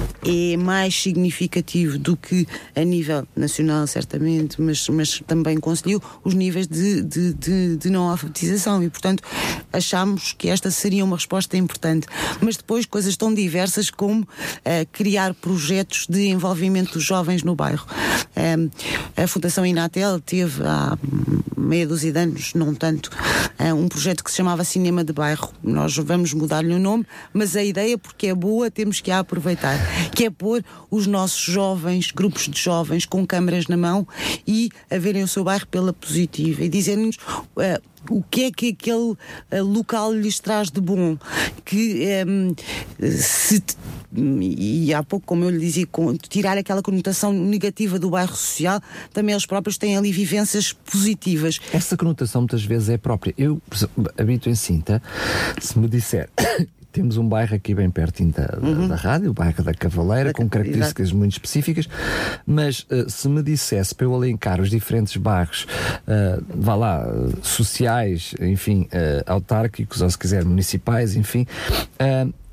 é 0.25 0.57
mais 0.57 0.95
significativo 0.95 1.97
do 1.97 2.15
que 2.15 2.47
a 2.75 2.83
nível 2.83 3.27
nacional, 3.35 3.87
certamente, 3.87 4.61
mas, 4.61 4.87
mas 4.89 5.21
também 5.25 5.59
conseguiu 5.59 6.01
os 6.23 6.33
níveis 6.33 6.67
de, 6.67 7.01
de, 7.01 7.33
de, 7.33 7.77
de 7.77 7.89
não 7.89 8.09
alfabetização 8.09 8.83
e, 8.83 8.89
portanto, 8.89 9.23
achamos 9.71 10.33
que 10.33 10.49
esta 10.49 10.69
seria 10.69 11.03
uma 11.03 11.15
resposta 11.15 11.57
importante. 11.57 12.07
Mas 12.39 12.57
depois, 12.57 12.85
coisas 12.85 13.17
tão 13.17 13.33
diversas 13.33 13.89
como 13.89 14.21
uh, 14.21 14.27
criar 14.91 15.33
projetos 15.33 16.05
de 16.07 16.27
envolvimento 16.27 16.93
dos 16.93 17.03
jovens 17.03 17.43
no 17.43 17.55
bairro. 17.55 17.85
Uh, 18.35 18.71
a 19.15 19.27
Fundação 19.27 19.65
Inatel 19.65 20.19
teve 20.19 20.63
há 20.63 20.97
meia 21.57 21.87
dúzia 21.87 22.11
de 22.11 22.19
anos, 22.19 22.53
não 22.53 22.73
tanto, 22.73 23.09
uh, 23.59 23.73
um 23.75 23.87
projeto 23.87 24.23
que 24.23 24.31
se 24.31 24.37
chamava 24.37 24.63
Cinema 24.63 25.03
de 25.03 25.13
Bairro. 25.13 25.51
Nós 25.63 25.95
vamos 25.97 26.33
mudar-lhe 26.33 26.73
o 26.73 26.79
nome, 26.79 27.05
mas 27.33 27.55
a 27.55 27.63
ideia, 27.63 27.97
porque 27.97 28.27
é 28.27 28.35
boa, 28.35 28.69
temos 28.69 28.99
que 28.99 29.11
a 29.11 29.19
aproveitar 29.19 29.77
que 30.15 30.25
é 30.25 30.29
pôr 30.29 30.63
os 30.89 31.07
nossos 31.07 31.41
jovens, 31.41 32.11
grupos 32.11 32.47
de 32.47 32.59
jovens 32.59 33.05
com 33.05 33.25
câmaras 33.25 33.67
na 33.67 33.77
mão 33.77 34.07
e 34.47 34.69
a 34.89 34.97
verem 34.97 35.23
o 35.23 35.27
seu 35.27 35.43
bairro 35.43 35.67
pela 35.67 35.93
positiva 35.93 36.63
e 36.63 36.69
dizerem-nos 36.69 37.15
uh, 37.15 37.81
o 38.09 38.23
que 38.23 38.45
é 38.45 38.51
que 38.51 38.69
aquele 38.69 38.97
uh, 38.97 39.17
local 39.61 40.13
lhes 40.13 40.39
traz 40.39 40.69
de 40.69 40.81
bom. 40.81 41.17
Que 41.63 42.07
um, 42.27 42.55
se 42.99 43.63
e 44.13 44.93
há 44.93 45.01
pouco, 45.03 45.25
como 45.25 45.45
eu 45.45 45.49
lhe 45.49 45.59
dizia, 45.59 45.87
tirar 46.27 46.57
aquela 46.57 46.81
conotação 46.81 47.31
negativa 47.31 47.97
do 47.97 48.09
bairro 48.09 48.35
social, 48.35 48.81
também 49.13 49.33
eles 49.33 49.45
próprios 49.45 49.77
têm 49.77 49.95
ali 49.95 50.11
vivências 50.11 50.73
positivas. 50.73 51.59
Essa 51.71 51.95
conotação 51.95 52.41
muitas 52.41 52.63
vezes 52.63 52.89
é 52.89 52.97
própria. 52.97 53.33
Eu 53.37 53.61
habito 54.17 54.49
em 54.49 54.55
Cinta, 54.55 55.01
se 55.61 55.79
me 55.79 55.87
disser 55.87 56.29
temos 56.91 57.17
um 57.17 57.27
bairro 57.27 57.55
aqui 57.55 57.73
bem 57.73 57.89
pertinho 57.89 58.31
da, 58.31 58.57
uhum. 58.61 58.87
da, 58.87 58.95
rádio, 58.95 59.31
o 59.31 59.33
bairro 59.33 59.63
da 59.63 59.73
Cavaleira, 59.73 60.33
com 60.33 60.47
características 60.47 61.07
Exato. 61.07 61.17
muito 61.17 61.31
específicas, 61.33 61.87
mas 62.45 62.85
uh, 62.91 63.09
se 63.09 63.27
me 63.29 63.41
dissesse 63.41 63.95
para 63.95 64.05
eu 64.05 64.13
alencar 64.13 64.59
os 64.59 64.69
diferentes 64.69 65.15
bairros, 65.17 65.65
uh, 66.07 66.43
vá 66.55 66.75
lá, 66.75 67.07
uh, 67.07 67.33
sociais, 67.41 68.35
enfim, 68.41 68.87
uh, 68.93 69.23
autárquicos, 69.25 70.01
ou 70.01 70.09
se 70.09 70.17
quiser, 70.17 70.43
municipais, 70.43 71.15
enfim, 71.15 71.47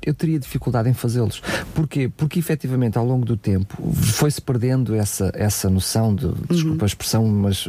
eu 0.09 0.13
teria 0.13 0.39
dificuldade 0.39 0.89
em 0.89 0.93
fazê-los. 0.93 1.41
Porquê? 1.73 2.09
Porque 2.15 2.39
efetivamente 2.39 2.97
ao 2.97 3.05
longo 3.05 3.25
do 3.25 3.37
tempo 3.37 3.77
foi-se 3.93 4.41
perdendo 4.41 4.95
essa, 4.95 5.31
essa 5.33 5.69
noção 5.69 6.13
de, 6.13 6.27
desculpa 6.49 6.77
uhum. 6.77 6.83
a 6.83 6.85
expressão, 6.85 7.27
mas 7.27 7.67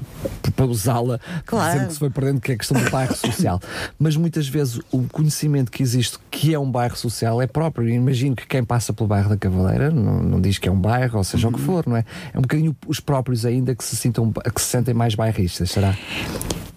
para 0.57 0.66
usá-la, 0.66 1.20
claro. 1.44 1.72
dizendo 1.72 1.87
que 1.88 1.92
se 1.94 1.98
foi 1.98 2.11
perdendo 2.11 2.40
que 2.40 2.53
é 2.53 2.55
a 2.55 2.59
questão 2.59 2.83
do 2.83 2.90
bairro 2.90 3.14
social. 3.14 3.61
Mas 3.98 4.16
muitas 4.16 4.48
vezes 4.48 4.81
o 4.90 5.03
conhecimento 5.05 5.70
que 5.70 5.83
existe 5.83 6.18
que 6.31 6.55
é 6.55 6.59
um 6.59 6.70
bairro 6.70 6.96
social 6.96 7.40
é 7.40 7.46
próprio. 7.46 7.88
Eu 7.88 7.94
imagino 7.94 8.35
que 8.35 8.46
quem 8.46 8.64
passa 8.64 8.92
pelo 8.92 9.09
bairro 9.09 9.29
da 9.29 9.37
Cavaleira 9.37 9.90
não, 9.90 10.22
não 10.22 10.40
diz 10.40 10.59
que 10.59 10.68
é 10.68 10.72
um 10.72 10.81
bairro, 10.81 11.18
ou 11.18 11.24
seja 11.24 11.46
uhum. 11.46 11.53
o 11.53 11.57
que 11.57 11.61
uhum. 11.61 11.66
for, 11.66 11.87
não 11.87 11.96
é? 11.96 12.05
É 12.33 12.38
um 12.38 12.42
bocadinho 12.42 12.76
os 12.87 13.00
próprios 13.00 13.44
ainda 13.44 13.74
que 13.74 13.85
se, 13.85 13.96
sintam, 13.96 14.33
que 14.33 14.61
se 14.61 14.68
sentem 14.68 14.94
mais 14.94 15.14
bairristas, 15.14 15.70
será? 15.70 15.94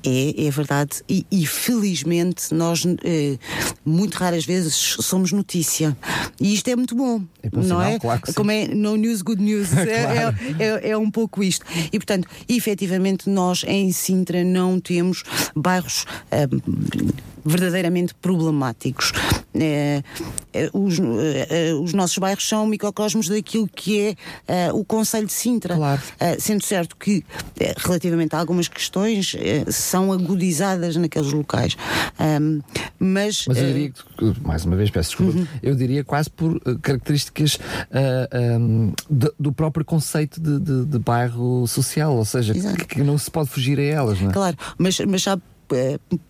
É, 0.06 0.46
é 0.48 0.52
verdade. 0.52 1.02
E, 1.08 1.26
e 1.32 1.46
felizmente 1.46 2.54
nós 2.54 2.86
eh, 3.04 3.38
muito 3.86 4.16
raras 4.16 4.46
vezes 4.46 4.76
somos 4.76 5.32
notícia. 5.32 5.96
E 6.39 6.54
isto 6.54 6.68
é 6.68 6.76
muito 6.76 6.96
bom. 6.96 7.24
É 7.42 7.50
não 7.52 7.63
sinal, 7.63 7.82
é? 7.84 8.00
Claro 8.00 8.22
Como 8.36 8.52
é 8.52 8.68
no 8.68 8.98
news, 8.98 9.22
good 9.22 9.42
news. 9.42 9.70
claro. 9.74 10.38
é, 10.60 10.63
é, 10.63 10.89
é, 10.89 10.98
um 10.98 11.10
pouco 11.10 11.44
isto. 11.44 11.66
E 11.92 11.98
portanto, 11.98 12.28
efetivamente, 12.50 13.30
nós 13.30 13.63
em 13.66 13.92
Sintra 13.92 14.44
não 14.44 14.80
temos 14.80 15.24
bairros. 15.56 16.06
Eh, 16.32 16.48
verdadeiramente 17.45 18.13
problemáticos. 18.15 19.12
É, 19.56 20.01
os, 20.73 20.99
é, 20.99 21.73
os, 21.73 21.93
nossos 21.93 22.17
bairros 22.17 22.47
são 22.47 22.65
microcosmos 22.65 23.29
daquilo 23.29 23.67
que 23.67 24.15
é, 24.47 24.73
o 24.73 24.84
Conselho 24.84 25.27
de 25.27 25.34
Sintra. 25.34 25.75
Claro. 25.75 26.01
sendo 26.39 26.63
certo 26.63 26.95
que, 26.95 27.23
relativamente 27.77 28.36
a 28.36 28.39
algumas 28.39 28.67
questões, 28.67 29.36
são 29.67 30.12
agudizadas 30.12 30.95
naqueles 30.95 31.32
locais. 31.32 31.77
mas, 32.99 33.45
mas 33.47 33.58
eu 33.58 33.65
diria, 33.65 33.91
que, 33.91 34.41
mais 34.41 34.65
uma 34.65 34.75
vez, 34.75 34.89
peço 34.89 35.10
desculpa, 35.10 35.38
uhum. 35.38 35.47
eu 35.62 35.75
diria 35.75 36.03
quase 36.03 36.29
por 36.29 36.60
características 36.82 37.56
uh, 37.56 38.60
um, 38.60 38.93
do, 39.10 39.34
do, 39.39 39.53
próprio 39.53 39.86
conceito 39.86 40.39
de, 40.41 40.60
de, 40.60 40.86
de 40.86 40.99
bairro 40.99 41.67
social, 41.67 42.15
ou 42.15 42.25
seja, 42.25 42.53
que, 42.53 42.86
que, 42.86 43.03
não 43.03 43.17
se 43.17 43.29
pode 43.29 43.49
fugir 43.49 43.79
a 43.79 43.84
elas. 43.84 44.19
Não 44.19 44.29
é? 44.29 44.34
Claro, 44.34 44.58
mas, 44.77 44.99
mas 44.99 45.23
sabe 45.23 45.41
eh, 45.41 45.53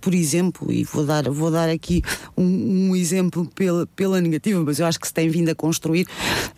por 0.01 0.13
exemplo, 0.13 0.71
e 0.71 0.84
vou 0.84 1.06
dar, 1.06 1.29
vou 1.29 1.51
dar 1.51 1.69
aqui 1.69 2.01
um, 2.38 2.89
um, 2.89 2.95
exemplo 2.95 3.49
pela, 3.56 3.86
pela 3.88 4.19
negativa, 4.21 4.62
mas 4.63 4.79
eu 4.79 4.86
acho 4.86 4.99
que 4.99 5.08
se 5.08 5.13
tem 5.13 5.29
vindo 5.29 5.49
a 5.49 5.56
construir. 5.56 6.08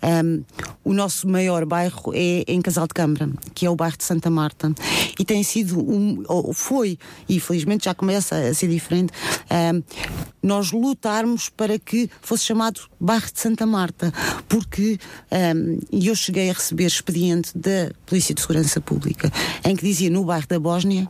Um, 0.03 0.43
o 0.83 0.93
nosso 0.93 1.27
maior 1.27 1.65
bairro 1.65 2.13
é 2.13 2.43
em 2.47 2.61
Casal 2.61 2.87
de 2.87 2.93
Câmara, 2.93 3.29
que 3.53 3.65
é 3.65 3.69
o 3.69 3.75
bairro 3.75 3.97
de 3.97 4.03
Santa 4.03 4.29
Marta. 4.29 4.73
E 5.19 5.25
tem 5.25 5.43
sido 5.43 5.79
um, 5.79 6.23
ou 6.27 6.53
foi, 6.53 6.97
e 7.27 7.39
felizmente 7.39 7.85
já 7.85 7.93
começa 7.93 8.35
a 8.35 8.53
ser 8.53 8.67
diferente, 8.67 9.11
um, 9.51 9.81
nós 10.41 10.71
lutarmos 10.71 11.49
para 11.49 11.79
que 11.79 12.09
fosse 12.21 12.43
chamado 12.45 12.81
bairro 12.99 13.31
de 13.33 13.39
Santa 13.39 13.65
Marta, 13.65 14.13
porque 14.47 14.99
eu 15.91 16.15
cheguei 16.15 16.51
a 16.51 16.53
receber 16.53 16.85
expediente 16.85 17.57
da 17.57 17.91
Polícia 18.05 18.35
de 18.35 18.41
Segurança 18.41 18.79
Pública 18.79 19.31
em 19.63 19.75
que 19.75 19.83
dizia 19.83 20.09
no 20.09 20.23
bairro 20.23 20.47
da 20.47 20.59
Bósnia, 20.59 21.09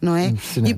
não 0.00 0.16
é? 0.16 0.34
E 0.64 0.74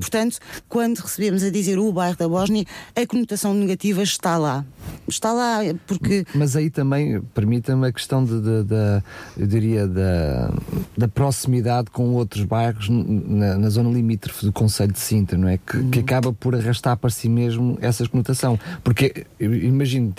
quando 0.69 0.99
recebemos 0.99 1.43
a 1.43 1.51
dizer 1.51 1.79
o 1.79 1.93
bairro 1.93 2.17
da 2.17 2.29
Bósnia, 2.29 2.65
a 2.95 3.07
conotação 3.07 3.55
negativa 3.55 4.03
está 4.03 4.37
lá. 4.37 4.65
Está 5.09 5.33
lá, 5.33 5.59
porque. 5.87 6.25
Mas 6.35 6.57
aí 6.57 6.71
também 6.71 7.21
permita-me 7.35 7.87
a 7.87 7.93
questão 7.93 8.25
de, 8.25 8.41
de, 8.41 8.65
de, 8.65 9.03
eu 9.39 9.47
diria, 9.47 9.87
da, 9.87 10.53
da 10.97 11.09
proximidade 11.09 11.91
com 11.91 12.15
outros 12.15 12.45
bairros 12.45 12.89
na, 12.89 13.57
na 13.57 13.69
zona 13.69 13.91
limítrofe 13.91 14.47
do 14.47 14.53
Conselho 14.53 14.93
de 14.93 15.01
Sintra, 15.01 15.37
não 15.37 15.49
é? 15.49 15.59
Que, 15.59 15.77
uhum. 15.77 15.91
que, 15.91 16.01
acaba 16.01 16.33
por 16.33 16.55
arrastar 16.55 16.97
para 16.97 17.11
si 17.11 17.29
mesmo 17.29 17.79
essa 17.81 18.07
conotação. 18.09 18.59
Porque, 18.83 19.27
imagino, 19.39 20.13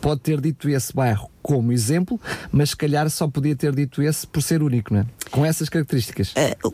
pode 0.00 0.20
ter 0.20 0.40
dito 0.40 0.68
esse 0.68 0.94
bairro 0.94 1.33
como 1.44 1.72
exemplo, 1.72 2.18
mas 2.50 2.70
se 2.70 2.76
calhar 2.76 3.08
só 3.10 3.28
podia 3.28 3.54
ter 3.54 3.74
dito 3.74 4.00
esse 4.02 4.26
por 4.26 4.42
ser 4.42 4.62
único, 4.62 4.94
não 4.94 5.00
é? 5.00 5.06
Com 5.30 5.44
essas 5.44 5.68
características. 5.68 6.32
Uh, 6.32 6.72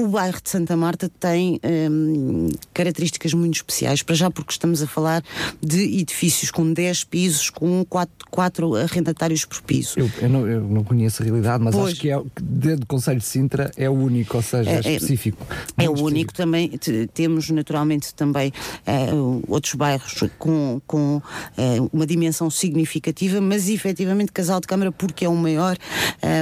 o 0.00 0.08
bairro 0.08 0.40
de 0.42 0.48
Santa 0.48 0.74
Marta 0.78 1.10
tem 1.20 1.60
um, 1.62 2.48
características 2.72 3.34
muito 3.34 3.56
especiais, 3.56 4.02
para 4.02 4.14
já 4.14 4.30
porque 4.30 4.50
estamos 4.50 4.82
a 4.82 4.86
falar 4.86 5.22
de 5.62 6.00
edifícios 6.00 6.50
com 6.50 6.72
10 6.72 7.04
pisos, 7.04 7.50
com 7.50 7.84
4, 7.84 8.26
4 8.30 8.76
arrendatários 8.76 9.44
por 9.44 9.60
piso. 9.60 9.98
Eu, 9.98 10.10
eu, 10.22 10.28
não, 10.30 10.48
eu 10.48 10.62
não, 10.62 10.82
conheço 10.82 11.22
a 11.22 11.26
realidade, 11.26 11.62
mas 11.62 11.74
pois. 11.74 11.92
acho 11.92 12.00
que 12.00 12.10
é, 12.10 12.18
dentro 12.40 12.80
do 12.80 12.86
Conselho 12.86 13.18
de 13.18 13.26
Sintra 13.26 13.70
é 13.76 13.90
o 13.90 13.92
único, 13.92 14.38
ou 14.38 14.42
seja, 14.42 14.70
é, 14.70 14.74
é, 14.76 14.76
é 14.76 14.92
específico. 14.94 15.46
É, 15.76 15.90
o 15.90 16.02
único 16.02 16.32
também. 16.32 16.70
Temos 17.12 17.50
naturalmente 17.50 18.14
também 18.14 18.54
uh, 18.86 19.42
outros 19.48 19.74
bairros 19.74 20.24
com, 20.38 20.80
com 20.86 21.16
uh, 21.16 21.90
uma 21.92 22.06
dimensão 22.06 22.48
significativa, 22.48 23.38
mas 23.38 23.68
efetivamente 23.68 23.89
Casal 24.32 24.60
de 24.60 24.66
Câmara, 24.66 24.92
porque 24.92 25.24
é 25.24 25.28
o 25.28 25.34
maior, 25.34 25.76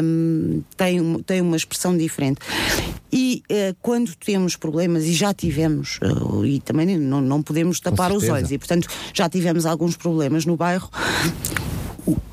um, 0.03 0.63
tem, 0.77 1.23
tem 1.23 1.41
uma 1.41 1.57
expressão 1.57 1.97
diferente. 1.97 2.41
E 3.13 3.43
uh, 3.51 3.77
quando 3.81 4.15
temos 4.15 4.57
problemas, 4.57 5.05
e 5.05 5.13
já 5.13 5.33
tivemos, 5.33 5.99
uh, 6.03 6.45
e 6.45 6.61
também 6.61 6.99
não, 6.99 7.21
não 7.21 7.43
podemos 7.43 7.81
tapar 7.81 8.13
os 8.13 8.29
olhos, 8.29 8.51
e 8.53 8.59
portanto 8.59 8.89
já 9.15 9.29
tivemos 9.29 9.65
alguns 9.65 9.97
problemas 9.97 10.45
no 10.45 10.57
bairro, 10.57 10.91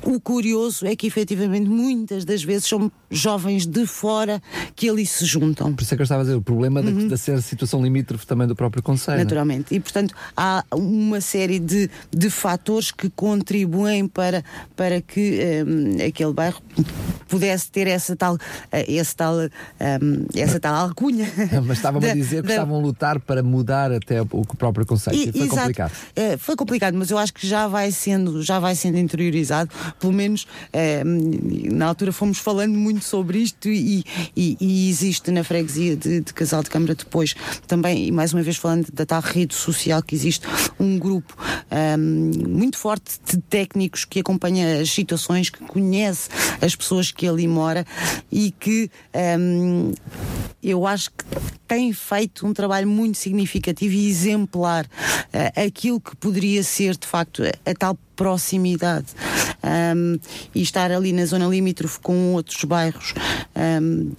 o, 0.02 0.20
curioso 0.20 0.86
é 0.86 0.96
que 0.96 1.06
efetivamente 1.06 1.68
muitas 1.68 2.24
das 2.24 2.42
vezes 2.42 2.68
são 2.68 2.90
jovens 3.10 3.66
de 3.66 3.86
fora 3.86 4.42
que 4.74 4.88
ali 4.88 5.04
se 5.04 5.24
juntam. 5.24 5.74
Por 5.74 5.82
isso 5.82 5.94
é 5.94 5.96
que 5.96 6.02
eu 6.02 6.04
estava 6.04 6.22
a 6.22 6.24
dizer, 6.24 6.36
o 6.36 6.42
problema 6.42 6.80
uhum. 6.80 7.08
da, 7.08 7.16
ser 7.16 7.40
situação 7.42 7.82
limítrofe 7.82 8.26
também 8.26 8.46
do 8.46 8.56
próprio 8.56 8.82
Conselho. 8.82 9.18
Naturalmente. 9.18 9.74
E 9.74 9.80
portanto 9.80 10.14
há 10.36 10.64
uma 10.72 11.20
série 11.20 11.58
de, 11.58 11.90
de 12.10 12.30
fatores 12.30 12.90
que 12.90 13.10
contribuem 13.10 14.06
para, 14.08 14.44
para 14.74 15.00
que 15.00 15.38
um, 15.66 16.06
aquele 16.06 16.32
bairro 16.32 16.62
pudesse 17.28 17.70
ter 17.70 17.86
essa 17.86 18.16
tal, 18.16 18.38
eh, 18.72 18.90
esse 18.90 19.14
tal, 19.14 19.36
um, 19.36 20.26
essa 20.34 20.58
tal 20.60 20.74
alcunha. 20.74 21.30
Mas 21.64 21.78
estavam 21.78 22.00
a 22.02 22.14
dizer 22.14 22.42
que 22.42 22.48
da... 22.48 22.54
estavam 22.54 22.78
a 22.78 22.80
lutar 22.80 23.20
para 23.20 23.42
mudar 23.42 23.92
até 23.92 24.22
o 24.22 24.44
próprio 24.56 24.86
Conselho. 24.86 25.16
E, 25.16 25.32
foi 25.32 25.42
exato. 25.42 25.56
complicado. 25.56 25.92
Uh, 25.92 26.38
foi 26.38 26.56
complicado, 26.56 26.94
mas 26.94 27.10
eu 27.10 27.18
acho 27.18 27.32
que 27.34 27.46
já 27.46 27.66
vai 27.66 27.90
sendo, 27.90 28.42
já 28.42 28.58
vai 28.58 28.74
sendo 28.74 28.98
interiorizado 28.98 29.65
pelo 29.98 30.12
menos 30.12 30.46
eh, 30.72 31.02
na 31.04 31.86
altura 31.86 32.12
fomos 32.12 32.38
falando 32.38 32.74
muito 32.74 33.04
sobre 33.04 33.38
isto 33.38 33.68
e, 33.68 34.04
e, 34.36 34.56
e 34.60 34.88
existe 34.88 35.30
na 35.30 35.44
freguesia 35.44 35.96
de, 35.96 36.20
de, 36.20 36.34
Casal 36.34 36.62
de 36.62 36.70
Câmara 36.70 36.94
depois 36.94 37.34
também, 37.66 38.06
e 38.06 38.12
mais 38.12 38.32
uma 38.32 38.42
vez 38.42 38.56
falando 38.56 38.90
da 38.92 39.06
tal 39.06 39.20
rede 39.20 39.54
social 39.54 40.02
que 40.02 40.14
existe, 40.14 40.46
um 40.78 40.98
grupo 40.98 41.36
eh, 41.70 41.96
muito 41.96 42.78
forte 42.78 43.18
de 43.24 43.38
técnicos 43.38 44.04
que 44.04 44.20
acompanha 44.20 44.80
as 44.80 44.90
situações, 44.90 45.50
que 45.50 45.60
conhece 45.64 46.28
as 46.60 46.74
pessoas 46.74 47.10
que 47.10 47.26
ali 47.26 47.48
mora 47.48 47.86
e 48.30 48.50
que 48.50 48.90
eh, 49.12 49.36
eu 50.62 50.86
acho 50.86 51.10
que 51.10 51.24
tem 51.66 51.92
feito 51.92 52.46
um 52.46 52.52
trabalho 52.52 52.88
muito 52.88 53.18
significativo 53.18 53.94
e 53.94 54.08
exemplar 54.08 54.84
uh, 54.84 55.64
aquilo 55.66 56.00
que 56.00 56.16
poderia 56.16 56.62
ser 56.62 56.96
de 56.96 57.06
facto 57.06 57.42
a 57.42 57.74
tal 57.74 57.98
proximidade 58.16 59.06
um, 59.62 60.18
e 60.54 60.62
estar 60.62 60.90
ali 60.90 61.12
na 61.12 61.24
zona 61.26 61.46
limítrofe 61.46 62.00
com 62.00 62.34
outros 62.34 62.64
bairros. 62.64 63.14
Um, 63.54 64.10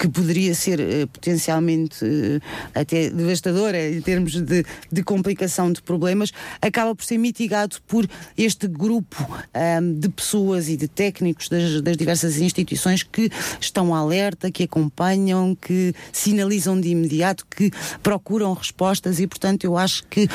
que 0.00 0.08
poderia 0.08 0.54
ser 0.54 0.80
uh, 0.80 1.06
potencialmente 1.08 2.02
uh, 2.02 2.40
até 2.74 3.10
devastadora 3.10 3.90
em 3.90 4.00
termos 4.00 4.40
de, 4.40 4.64
de, 4.90 5.02
complicação 5.02 5.70
de 5.70 5.82
problemas, 5.82 6.32
acaba 6.62 6.94
por 6.94 7.04
ser 7.04 7.18
mitigado 7.18 7.76
por 7.86 8.08
este 8.36 8.66
grupo 8.66 9.28
um, 9.54 9.92
de 9.92 10.08
pessoas 10.08 10.70
e 10.70 10.76
de 10.78 10.88
técnicos 10.88 11.50
das, 11.50 11.82
das, 11.82 11.98
diversas 11.98 12.38
instituições 12.38 13.02
que 13.02 13.30
estão 13.60 13.94
alerta, 13.94 14.50
que 14.50 14.62
acompanham, 14.62 15.54
que 15.54 15.94
sinalizam 16.10 16.80
de 16.80 16.88
imediato, 16.88 17.46
que 17.46 17.70
procuram 18.02 18.54
respostas 18.54 19.20
e, 19.20 19.26
portanto, 19.26 19.64
eu 19.64 19.76
acho 19.76 20.04
que 20.08 20.26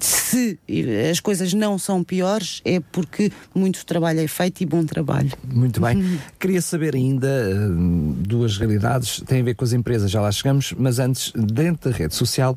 se 0.00 0.58
as 1.10 1.20
coisas 1.20 1.52
não 1.54 1.78
são 1.78 2.04
piores, 2.04 2.60
é 2.64 2.80
porque 2.92 3.32
muito 3.54 3.84
trabalho 3.86 4.20
é 4.20 4.28
feito 4.28 4.60
e 4.60 4.66
bom 4.66 4.84
trabalho. 4.84 5.30
Muito 5.44 5.80
bem. 5.80 5.96
Uhum. 5.96 6.18
Queria 6.38 6.60
saber 6.60 6.94
ainda 6.94 7.26
uh, 7.26 8.12
duas 8.18 8.58
realidades, 8.58 9.22
tem 9.26 9.40
a 9.40 9.44
ver 9.44 9.54
com 9.54 9.64
as 9.64 9.72
empresas, 9.72 10.10
já 10.10 10.20
lá 10.20 10.30
chegamos, 10.30 10.74
mas 10.76 10.98
antes, 10.98 11.32
dentro 11.34 11.90
da 11.90 11.96
rede 11.96 12.14
social, 12.14 12.56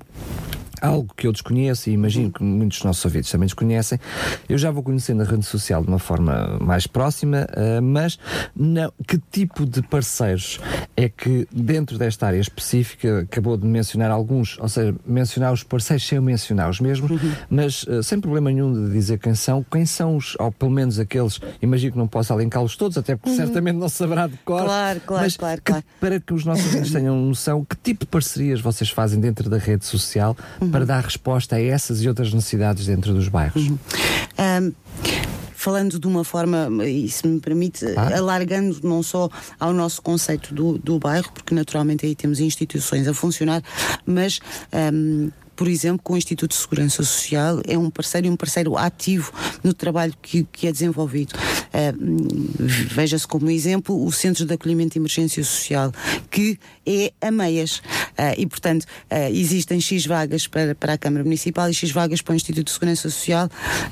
algo 0.81 1.13
que 1.15 1.27
eu 1.27 1.31
desconheço 1.31 1.89
e 1.89 1.93
imagino 1.93 2.31
que 2.31 2.43
muitos 2.43 2.79
dos 2.79 2.85
nossos 2.85 3.05
ouvintes 3.05 3.31
também 3.31 3.47
desconhecem, 3.47 3.99
eu 4.47 4.57
já 4.57 4.71
vou 4.71 4.83
conhecendo 4.83 5.21
a 5.21 5.25
rede 5.25 5.45
social 5.45 5.81
de 5.81 5.87
uma 5.87 5.99
forma 5.99 6.57
mais 6.59 6.87
próxima, 6.87 7.47
uh, 7.51 7.81
mas 7.81 8.17
não, 8.55 8.91
que 9.07 9.19
tipo 9.31 9.65
de 9.65 9.81
parceiros 9.81 10.59
é 11.03 11.09
que 11.09 11.47
dentro 11.51 11.97
desta 11.97 12.27
área 12.27 12.39
específica, 12.39 13.19
acabou 13.19 13.57
de 13.57 13.65
mencionar 13.65 14.11
alguns, 14.11 14.57
ou 14.59 14.69
seja, 14.69 14.95
mencionar 15.05 15.53
os 15.53 15.63
parceiros 15.63 16.07
sem 16.07 16.19
mencionar 16.19 16.69
os 16.69 16.79
mesmos, 16.79 17.11
uhum. 17.11 17.31
mas 17.49 17.83
uh, 17.83 18.03
sem 18.03 18.19
problema 18.19 18.51
nenhum 18.51 18.73
de 18.73 18.91
dizer 18.91 19.17
quem 19.17 19.35
são, 19.35 19.63
quem 19.63 19.85
são 19.85 20.15
os, 20.15 20.35
ou 20.39 20.51
pelo 20.51 20.71
menos 20.71 20.99
aqueles, 20.99 21.39
imagino 21.61 21.93
que 21.93 21.97
não 21.97 22.07
posso 22.07 22.33
alencá-los 22.33 22.75
todos, 22.75 22.97
até 22.97 23.15
porque 23.15 23.29
uhum. 23.29 23.37
certamente 23.37 23.75
não 23.75 23.89
saberá 23.89 24.27
de 24.27 24.37
cor. 24.45 24.63
Claro, 24.63 25.01
claro, 25.05 25.23
mas 25.23 25.37
claro, 25.37 25.61
que, 25.61 25.71
claro. 25.71 25.83
Para 25.99 26.19
que 26.19 26.33
os 26.33 26.45
nossos 26.45 26.65
ouvintes 26.65 26.91
tenham 26.91 27.15
noção, 27.15 27.65
que 27.65 27.75
tipo 27.75 28.05
de 28.05 28.11
parcerias 28.11 28.61
vocês 28.61 28.89
fazem 28.89 29.19
dentro 29.19 29.49
da 29.49 29.57
rede 29.57 29.85
social 29.85 30.35
uhum 30.61 30.69
uhum. 30.69 30.71
para 30.71 30.85
dar 30.85 31.03
resposta 31.03 31.55
a 31.55 31.61
essas 31.61 32.01
e 32.03 32.07
outras 32.07 32.33
necessidades 32.33 32.85
dentro 32.85 33.13
dos 33.13 33.27
bairros? 33.27 33.67
Uhum. 33.67 33.77
Um 34.37 35.28
falando 35.59 35.99
de 35.99 36.07
uma 36.07 36.23
forma, 36.23 36.69
e 36.87 37.09
se 37.09 37.27
me 37.27 37.37
permite, 37.37 37.85
ah. 37.97 38.17
alargando 38.17 38.79
não 38.81 39.03
só 39.03 39.29
ao 39.59 39.73
nosso 39.73 40.01
conceito 40.01 40.53
do, 40.53 40.77
do 40.77 40.97
bairro, 40.97 41.29
porque 41.33 41.53
naturalmente 41.53 42.05
aí 42.05 42.15
temos 42.15 42.39
instituições 42.39 43.09
a 43.09 43.13
funcionar, 43.13 43.61
mas 44.05 44.39
um, 44.93 45.29
por 45.59 45.67
exemplo, 45.67 45.99
com 46.01 46.13
o 46.13 46.17
Instituto 46.17 46.51
de 46.51 46.55
Segurança 46.55 47.03
Social, 47.03 47.59
é 47.67 47.77
um 47.77 47.89
parceiro 47.89 48.27
e 48.27 48.29
um 48.29 48.37
parceiro 48.37 48.77
ativo 48.77 49.29
no 49.61 49.73
trabalho 49.73 50.13
que, 50.21 50.45
que 50.45 50.67
é 50.67 50.71
desenvolvido. 50.71 51.33
Uh, 51.33 52.39
Veja-se 52.95 53.27
como 53.27 53.49
exemplo 53.49 54.05
o 54.05 54.09
Centro 54.09 54.45
de 54.45 54.53
Acolhimento 54.53 54.97
e 54.97 54.99
Emergência 54.99 55.43
Social, 55.43 55.91
que 56.31 56.57
é 56.85 57.11
a 57.19 57.29
meias. 57.29 57.79
Uh, 58.17 58.35
e, 58.37 58.47
portanto, 58.47 58.83
uh, 58.83 59.33
existem 59.33 59.81
X 59.81 60.05
vagas 60.05 60.47
para, 60.47 60.73
para 60.75 60.93
a 60.93 60.97
Câmara 60.97 61.25
Municipal 61.25 61.69
e 61.69 61.73
X 61.73 61.91
vagas 61.91 62.21
para 62.21 62.31
o 62.31 62.35
Instituto 62.37 62.67
de 62.67 62.71
Segurança 62.71 63.09
Social 63.09 63.49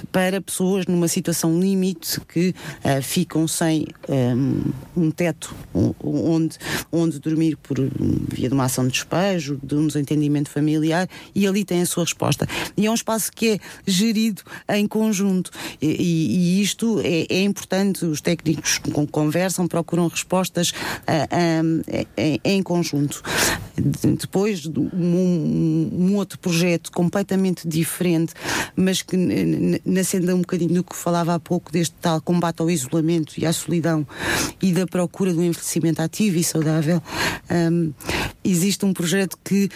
para 0.09 0.39
pessoas 0.39 0.85
numa 0.85 1.09
situação 1.09 1.59
limite 1.59 2.21
que 2.29 2.55
ficam 3.01 3.47
sem 3.47 3.87
um, 4.07 4.61
um 4.95 5.11
teto 5.11 5.53
onde, 5.73 6.57
onde 6.91 7.19
dormir 7.19 7.57
por 7.57 7.77
via 8.31 8.47
de 8.47 8.53
uma 8.53 8.65
ação 8.65 8.85
de 8.85 8.93
despejo, 8.93 9.59
de 9.61 9.75
um 9.75 9.87
desentendimento 9.87 10.49
familiar 10.49 11.09
e 11.35 11.47
ali 11.47 11.56
tem 11.65 11.81
a 11.81 11.85
sua 11.85 12.03
resposta. 12.03 12.47
E 12.75 12.85
é 12.85 12.91
um 12.91 12.93
espaço 12.93 13.31
que 13.31 13.51
é 13.51 13.59
gerido 13.85 14.41
em 14.69 14.87
conjunto. 14.87 15.51
E, 15.81 15.87
e 15.87 16.61
isto 16.61 16.99
é, 17.03 17.25
é, 17.29 17.43
importante, 17.43 18.05
os 18.05 18.21
técnicos 18.21 18.79
conversam, 19.11 19.67
procuram 19.67 20.07
respostas 20.07 20.71
uh, 20.71 21.83
em, 22.17 22.39
em 22.43 22.63
conjunto. 22.63 23.21
Depois, 24.19 24.65
um, 24.65 25.89
um, 25.93 26.15
outro 26.15 26.39
projeto 26.39 26.91
completamente 26.91 27.67
diferente, 27.67 28.33
mas 28.75 29.01
que 29.01 29.15
nascendo 29.85 30.33
um 30.35 30.39
bocadinho 30.39 30.73
do 30.73 30.83
que 30.83 30.95
falava 30.95 31.35
há 31.35 31.39
pouco, 31.39 31.71
deste 31.71 31.95
tal 32.01 32.19
combate 32.21 32.61
ao 32.61 32.69
isolamento 32.69 33.33
e 33.37 33.45
à 33.45 33.53
solidão 33.53 34.05
e 34.61 34.71
da 34.71 34.87
procura 34.87 35.33
do 35.33 35.43
envelhecimento 35.43 36.01
ativo 36.01 36.37
e 36.37 36.43
saudável, 36.43 37.01
um, 37.51 37.93
existe 38.49 38.85
um 38.85 38.93
projeto 38.93 39.37
que 39.43 39.69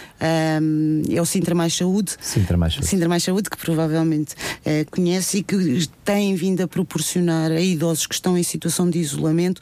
um, 0.62 1.02
é 1.10 1.22
o 1.22 1.26
Sintra 1.26 1.54
Mais 1.54 1.76
Saúde. 1.76 2.16
Sintra 2.22 2.58
Mais 2.58 2.74
Saúde. 2.74 2.88
Sintra 2.88 3.10
Mais 3.10 3.24
Saúde, 3.24 3.50
que 3.50 3.58
provavelmente 3.58 4.34
uh, 4.34 4.90
conhece 4.90 5.40
e 5.40 5.44
que 5.44 5.88
tem 6.04 6.36
vindo 6.36 6.62
a 6.62 6.68
proporcionar 6.68 7.52
a 7.52 7.60
idosos 7.60 8.08
que 8.08 8.16
estão 8.16 8.38
em 8.38 8.44
situação 8.44 8.90
de 8.90 9.00
isolamento 9.00 9.62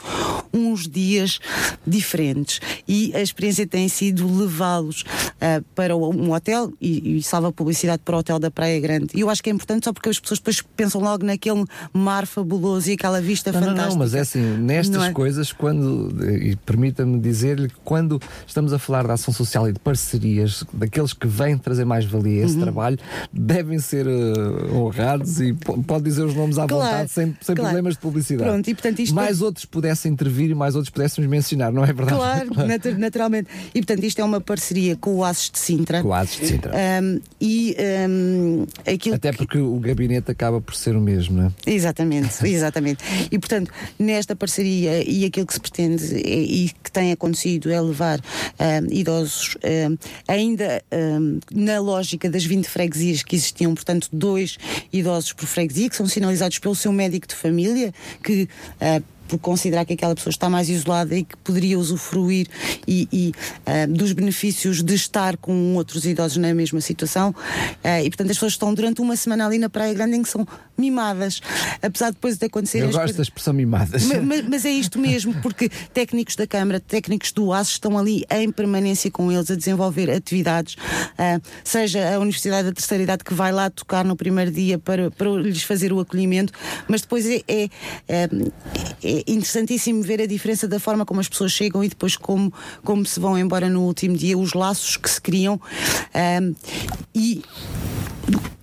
uns 0.54 0.88
dias 0.88 1.40
diferentes. 1.86 2.60
E 2.88 3.14
a 3.16 3.22
experiência 3.22 3.66
tem 3.66 3.88
sido 3.88 4.28
levá-los 4.38 5.02
uh, 5.02 5.64
para 5.76 5.96
um 5.96 6.34
hotel 6.34 6.72
e, 6.80 7.18
e 7.18 7.24
salva 7.24 7.52
publicidade 7.52 8.02
para 8.04 8.16
o 8.16 8.20
hotel 8.20 8.40
da 8.40 8.52
Praia 8.52 8.80
Grande. 8.80 9.10
E 9.16 9.22
eu 9.22 9.30
acho 9.30 9.42
que 9.42 9.50
é 9.50 9.54
importante 9.54 9.86
só 9.86 9.94
porque 9.94 10.10
as 10.10 10.20
pessoas 10.20 10.40
depois 10.40 10.62
pensam 10.76 11.02
logo 11.02 11.26
naquele 11.26 11.66
mar 11.94 12.26
fabuloso 12.26 12.90
e 12.90 12.94
aquela 12.94 13.22
vista 13.22 13.52
não, 13.52 13.60
fantástica. 13.60 13.84
Não, 13.84 13.92
não, 13.92 14.00
mas 14.00 14.14
é 14.14 14.20
assim, 14.20 14.42
nestas 14.58 15.04
é? 15.04 15.12
coisas, 15.12 15.52
quando, 15.52 16.16
e 16.26 16.56
permita-me 16.58 17.20
dizer-lhe 17.20 17.70
quando 17.84 18.22
estamos 18.46 18.74
a 18.74 18.80
falar 18.80 18.99
da 19.08 19.14
ação 19.14 19.34
social 19.34 19.68
e 19.68 19.74
de 19.74 19.80
parcerias, 19.80 20.64
daqueles 20.74 21.14
que 21.14 21.28
vêm 21.28 21.58
trazer 21.58 21.86
mais 21.86 22.06
valia 22.06 22.42
a 22.42 22.46
esse 22.46 22.56
uhum. 22.56 22.62
trabalho, 22.62 22.98
devem 23.32 23.80
ser 23.80 24.08
uh, 24.08 24.76
honrados 24.76 25.40
e 25.40 25.54
pode 25.54 26.04
dizer 26.04 26.24
os 26.24 26.36
nomes 26.36 26.58
à 26.58 26.68
claro, 26.68 26.84
vontade, 26.84 27.12
sem, 27.12 27.36
sem 27.42 27.56
claro. 27.56 27.70
problemas 27.70 27.94
de 27.96 28.00
publicidade. 28.00 28.50
Pronto, 28.50 28.68
e, 28.70 28.74
portanto, 28.74 29.00
isto 29.00 29.16
mais 29.16 29.42
é... 29.42 29.44
outros 29.44 29.66
pudessem 29.66 30.12
intervir 30.12 30.50
e 30.52 30.56
mais 30.56 30.76
outros 30.76 30.90
pudéssemos 30.90 31.30
mencionar, 31.30 31.72
não 31.72 31.84
é 31.84 31.94
verdade? 31.94 32.18
Claro, 32.18 32.50
naturalmente. 32.98 33.50
E 33.74 33.80
portanto, 33.80 34.04
isto 34.04 34.20
é 34.20 34.24
uma 34.24 34.42
parceria 34.42 34.96
com 34.96 35.16
o 35.16 35.24
Aces 35.24 35.50
de 35.50 35.60
Sintra. 35.60 36.02
Com 36.02 36.10
o 36.10 36.14
Aces 36.14 36.40
de 36.40 36.48
Sintra. 36.48 36.74
Um, 37.02 37.20
e 37.40 37.76
um, 38.10 38.66
aquilo 38.86 39.16
Até 39.16 39.32
porque 39.32 39.58
que... 39.58 39.64
o 39.64 39.80
gabinete 39.80 40.32
acaba 40.32 40.62
por 40.62 40.76
ser 40.76 40.96
o 40.96 41.02
mesmo, 41.02 41.38
não 41.38 41.48
é? 41.48 41.52
Exatamente, 41.72 42.46
exatamente. 42.48 43.04
E 43.32 43.38
portanto, 43.40 43.72
nesta 43.98 44.36
parceria 44.36 45.04
e 45.10 45.26
aquilo 45.26 45.46
que 45.46 45.54
se 45.54 45.60
pretende 45.60 46.16
é, 46.16 46.40
e 46.40 46.72
que 46.84 46.92
tem 46.92 47.12
acontecido 47.12 47.72
é 47.72 47.80
levar 47.80 48.20
um, 48.20 48.79
idosos 48.90 49.58
ainda 50.28 50.82
na 51.52 51.80
lógica 51.80 52.30
das 52.30 52.46
20 52.46 52.68
freguesias 52.68 53.24
que 53.24 53.36
existiam, 53.36 53.74
portanto, 53.74 54.08
dois 54.12 54.58
idosos 54.92 55.34
por 55.34 55.48
freguesia, 55.48 55.90
que 55.90 55.96
são 55.96 56.08
sinalizados 56.08 56.60
pelo 56.60 56.76
seu 56.76 56.92
médico 56.92 57.28
de 57.28 57.36
família, 57.36 57.94
que 58.24 58.48
por 59.30 59.38
considerar 59.38 59.86
que 59.86 59.94
aquela 59.94 60.16
pessoa 60.16 60.32
está 60.32 60.50
mais 60.50 60.68
isolada 60.70 61.16
e 61.16 61.24
que 61.24 61.38
poderia 61.38 61.78
usufruir 61.78 62.48
e, 62.88 63.08
e 63.14 63.30
uh, 63.30 63.94
dos 63.94 64.12
benefícios 64.12 64.82
de 64.82 64.96
estar 64.96 65.38
com 65.38 65.76
outros 65.76 66.04
idosos 66.04 66.38
na 66.38 66.54
mesma 66.54 66.82
situação. 66.82 67.30
Uh, 67.30 68.04
e 68.04 68.10
portanto 68.10 68.32
as 68.32 68.38
pessoas 68.38 68.54
estão 68.54 68.74
durante 68.74 69.02
uma 69.02 69.16
semana 69.16 69.46
ali 69.46 69.60
na 69.60 69.70
Praia 69.70 69.94
Grande 69.94 70.18
em 70.18 70.24
que 70.24 70.30
são 70.30 70.48
mimadas. 70.78 71.42
Apesar 71.82 72.08
de 72.08 72.14
depois 72.14 72.38
de 72.38 72.46
acontecer. 72.46 72.80
Eu 72.80 72.92
gosto 72.92 73.16
da 73.16 73.22
expressão 73.22 73.54
mimadas. 73.54 74.04
Mas, 74.06 74.24
mas, 74.24 74.48
mas, 74.48 74.66
é 74.66 74.72
isto 74.72 74.98
mesmo, 74.98 75.34
porque 75.42 75.70
técnicos 75.94 76.36
da 76.36 76.48
Câmara, 76.48 76.80
técnicos 76.80 77.32
do 77.32 77.54
AS 77.54 77.70
estão 77.70 77.98
ali 77.98 78.26
em 78.32 78.52
permanência 78.52 79.12
com 79.12 79.32
eles 79.32 79.52
a 79.52 79.56
desenvolver 79.56 80.10
atividades, 80.10 80.74
uh, 80.74 81.42
seja 81.64 82.16
a 82.16 82.20
Universidade 82.20 82.70
da 82.70 82.74
Terceira 82.74 83.04
Idade 83.04 83.24
que 83.24 83.34
vai 83.34 83.52
lá 83.52 83.70
tocar 83.70 84.04
no 84.04 84.16
primeiro 84.16 84.52
dia 84.52 84.80
para, 84.80 85.12
para 85.12 85.30
lhes 85.32 85.64
fazer 85.64 85.94
o 85.94 86.00
acolhimento, 86.00 86.54
mas 86.88 87.02
depois 87.02 87.26
é, 87.28 87.44
é, 87.48 87.70
é, 88.08 89.19
é 89.28 89.32
interessantíssimo 89.32 90.02
ver 90.02 90.22
a 90.22 90.26
diferença 90.26 90.68
da 90.68 90.80
forma 90.80 91.06
como 91.06 91.20
as 91.20 91.28
pessoas 91.28 91.52
chegam 91.52 91.84
e 91.84 91.90
depois 91.90 92.16
como, 92.16 92.54
como 92.84 93.06
se 93.06 93.20
vão 93.20 93.38
embora 93.38 93.70
no 93.70 93.84
último 93.84 94.16
dia, 94.16 94.38
os 94.38 94.54
laços 94.54 94.98
que 94.98 95.10
se 95.10 95.22
criam. 95.22 95.60
Um, 96.42 96.56
e 97.14 97.44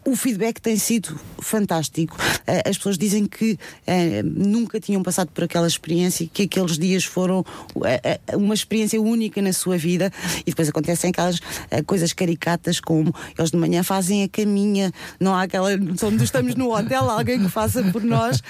o 0.06 0.14
feedback 0.14 0.60
tem 0.60 0.76
sido 0.76 1.18
fantástico. 1.38 2.16
Eh, 2.46 2.62
as 2.68 2.76
pessoas 2.76 2.96
dizem 2.96 3.26
que 3.26 3.58
eh, 3.86 4.22
nunca 4.22 4.78
tinham 4.78 5.02
passado 5.02 5.28
por 5.34 5.44
aquela 5.44 5.66
experiência 5.66 6.24
e 6.24 6.28
que 6.28 6.44
aqueles 6.44 6.78
dias 6.78 7.04
foram 7.04 7.44
eh, 7.84 8.20
uma 8.34 8.54
experiência 8.54 9.00
única 9.00 9.42
na 9.42 9.52
sua 9.52 9.76
vida. 9.76 10.12
E 10.46 10.50
depois 10.50 10.68
acontecem 10.68 11.10
aquelas 11.10 11.40
coisas 11.86 12.12
caricatas 12.12 12.78
como 12.78 13.12
eles 13.36 13.50
de 13.50 13.56
manhã 13.56 13.82
fazem 13.82 14.22
a 14.22 14.28
caminha, 14.28 14.92
não 15.18 15.34
há 15.34 15.42
aquela. 15.42 15.70
Onde 15.72 16.22
estamos 16.22 16.54
no 16.54 16.72
hotel, 16.72 17.10
alguém 17.10 17.42
que 17.42 17.48
faça 17.48 17.82
por 17.84 18.02
nós. 18.02 18.40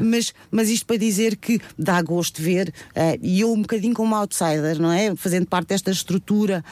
mas, 0.00 0.32
mas 0.50 0.68
isto 0.68 0.86
para 0.86 0.96
dizer 0.96 1.36
que 1.36 1.60
dá 1.76 2.00
gosto 2.00 2.40
ver, 2.40 2.72
e 3.20 3.40
eu 3.40 3.52
um 3.52 3.62
bocadinho 3.62 3.94
como 3.94 4.14
outsider, 4.14 4.80
não 4.80 4.92
é? 4.92 5.14
Fazendo 5.16 5.46
parte 5.46 5.68
desta 5.68 5.90
estrutura 5.90 6.64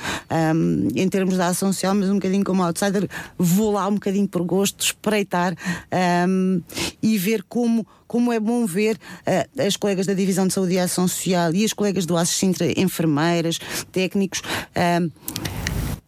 um, 0.55 0.89
em 0.95 1.09
termos 1.09 1.37
da 1.37 1.49
ação 1.49 1.73
social, 1.73 1.95
mas 1.95 2.09
um 2.09 2.15
bocadinho 2.15 2.45
como 2.45 2.63
outsider, 2.63 3.09
vou 3.49 3.73
lá 3.73 3.89
um 3.89 3.95
bocadinho 3.95 4.29
por 4.29 4.43
gosto, 4.43 4.85
espreitar 4.85 5.55
um, 6.29 6.63
e 7.03 7.17
ver 7.19 7.43
como 7.49 7.87
como 8.07 8.33
é 8.33 8.41
bom 8.41 8.65
ver 8.65 8.97
uh, 8.97 9.63
as 9.63 9.77
colegas 9.77 10.07
da 10.07 10.15
Divisão 10.15 10.47
de 10.47 10.55
Saúde 10.55 10.73
e 10.73 10.79
Ação 10.79 11.07
Social 11.07 11.55
e 11.55 11.63
as 11.63 11.75
colegas 11.75 12.07
do 12.07 12.17
ASES 12.17 12.37
Sintra, 12.37 12.81
enfermeiras, 12.81 13.59
técnicos, 13.93 14.41
uh, 14.41 15.13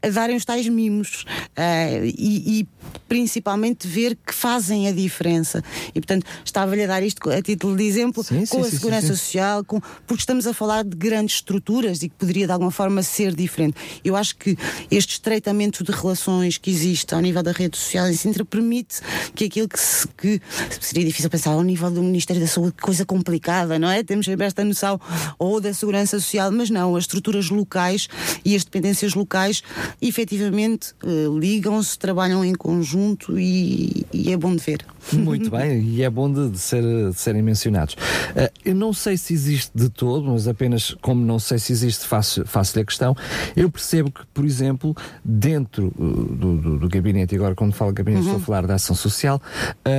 a 0.02 0.08
darem 0.08 0.36
os 0.36 0.44
tais 0.44 0.68
mimos 0.68 1.24
uh, 1.56 2.04
e, 2.04 2.60
e, 2.60 2.68
principalmente 3.08 3.86
ver 3.86 4.16
que 4.26 4.34
fazem 4.34 4.88
a 4.88 4.92
diferença. 4.92 5.62
E 5.94 6.00
portanto, 6.00 6.24
estava-lhe 6.44 6.84
a 6.84 6.86
dar 6.86 7.02
isto 7.02 7.28
a 7.28 7.42
título 7.42 7.76
de 7.76 7.84
exemplo 7.84 8.22
sim, 8.22 8.46
com 8.46 8.62
sim, 8.62 8.68
a 8.68 8.70
segurança 8.70 9.08
sim, 9.08 9.14
social, 9.14 9.64
com, 9.64 9.80
porque 10.06 10.22
estamos 10.22 10.46
a 10.46 10.54
falar 10.54 10.84
de 10.84 10.96
grandes 10.96 11.36
estruturas 11.36 12.02
e 12.02 12.08
que 12.08 12.14
poderia 12.14 12.46
de 12.46 12.52
alguma 12.52 12.70
forma 12.70 13.02
ser 13.02 13.34
diferente. 13.34 13.76
Eu 14.04 14.16
acho 14.16 14.36
que 14.36 14.56
este 14.90 15.14
estreitamento 15.14 15.84
de 15.84 15.92
relações 15.92 16.56
que 16.56 16.70
existe 16.70 17.14
ao 17.14 17.20
nível 17.20 17.42
da 17.42 17.52
rede 17.52 17.76
social 17.76 18.08
em 18.08 18.14
Sintra 18.14 18.44
permite 18.44 19.00
que 19.34 19.44
aquilo 19.44 19.68
que, 19.68 19.78
se, 19.78 20.08
que 20.08 20.40
seria 20.80 21.04
difícil 21.04 21.28
pensar 21.28 21.50
ao 21.50 21.62
nível 21.62 21.90
do 21.90 22.02
Ministério 22.02 22.40
da 22.40 22.48
Saúde, 22.48 22.74
coisa 22.80 23.04
complicada, 23.04 23.78
não 23.78 23.90
é? 23.90 24.02
Temos 24.02 24.26
sempre 24.26 24.46
esta 24.46 24.64
noção, 24.64 25.00
ou 25.38 25.60
da 25.60 25.74
segurança 25.74 26.18
social, 26.18 26.50
mas 26.50 26.70
não, 26.70 26.96
as 26.96 27.04
estruturas 27.04 27.50
locais 27.50 28.08
e 28.44 28.56
as 28.56 28.64
dependências 28.64 29.14
locais 29.14 29.62
efetivamente 30.00 30.92
uh, 31.02 31.38
ligam-se, 31.38 31.98
trabalham 31.98 32.44
em 32.44 32.54
conjunto 32.54 33.38
e, 33.38 34.06
e, 34.12 34.32
é 34.32 34.36
bom 34.36 34.54
de 34.54 34.62
ver. 34.62 34.84
Muito 35.12 35.50
bem, 35.52 35.82
e 35.82 36.02
é 36.02 36.10
bom 36.10 36.32
de, 36.32 36.50
de, 36.50 36.58
ser, 36.58 36.82
de 36.82 37.18
serem 37.18 37.42
mencionados. 37.42 37.94
Uh, 37.94 38.50
eu 38.64 38.74
não 38.74 38.92
sei 38.92 39.16
se 39.16 39.32
existe 39.32 39.70
de 39.74 39.88
todo, 39.88 40.30
mas 40.30 40.46
apenas 40.48 40.94
como 41.00 41.24
não 41.24 41.38
sei 41.38 41.58
se 41.58 41.72
existe, 41.72 42.06
faço-lhe 42.06 42.46
faço 42.46 42.78
a 42.78 42.84
questão. 42.84 43.16
Eu 43.56 43.70
percebo 43.70 44.10
que, 44.10 44.26
por 44.32 44.44
exemplo, 44.44 44.94
dentro 45.24 45.92
uh, 45.98 46.34
do, 46.34 46.56
do, 46.56 46.78
do, 46.78 46.88
gabinete, 46.88 47.34
agora 47.34 47.54
quando 47.54 47.72
falo 47.72 47.92
gabinete 47.92 48.22
uhum. 48.22 48.28
estou 48.28 48.42
a 48.42 48.44
falar 48.44 48.66
da 48.66 48.74
ação 48.74 48.94
social, 48.94 49.40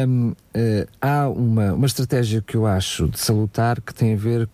um, 0.07 0.33
Uh, 0.53 0.85
há 1.01 1.29
uma, 1.29 1.73
uma 1.73 1.85
estratégia 1.85 2.41
que 2.41 2.55
eu 2.55 2.65
acho 2.65 3.07
de 3.07 3.19
salutar 3.19 3.79
que 3.79 3.93
tem 3.93 4.13
a 4.13 4.17
ver 4.17 4.49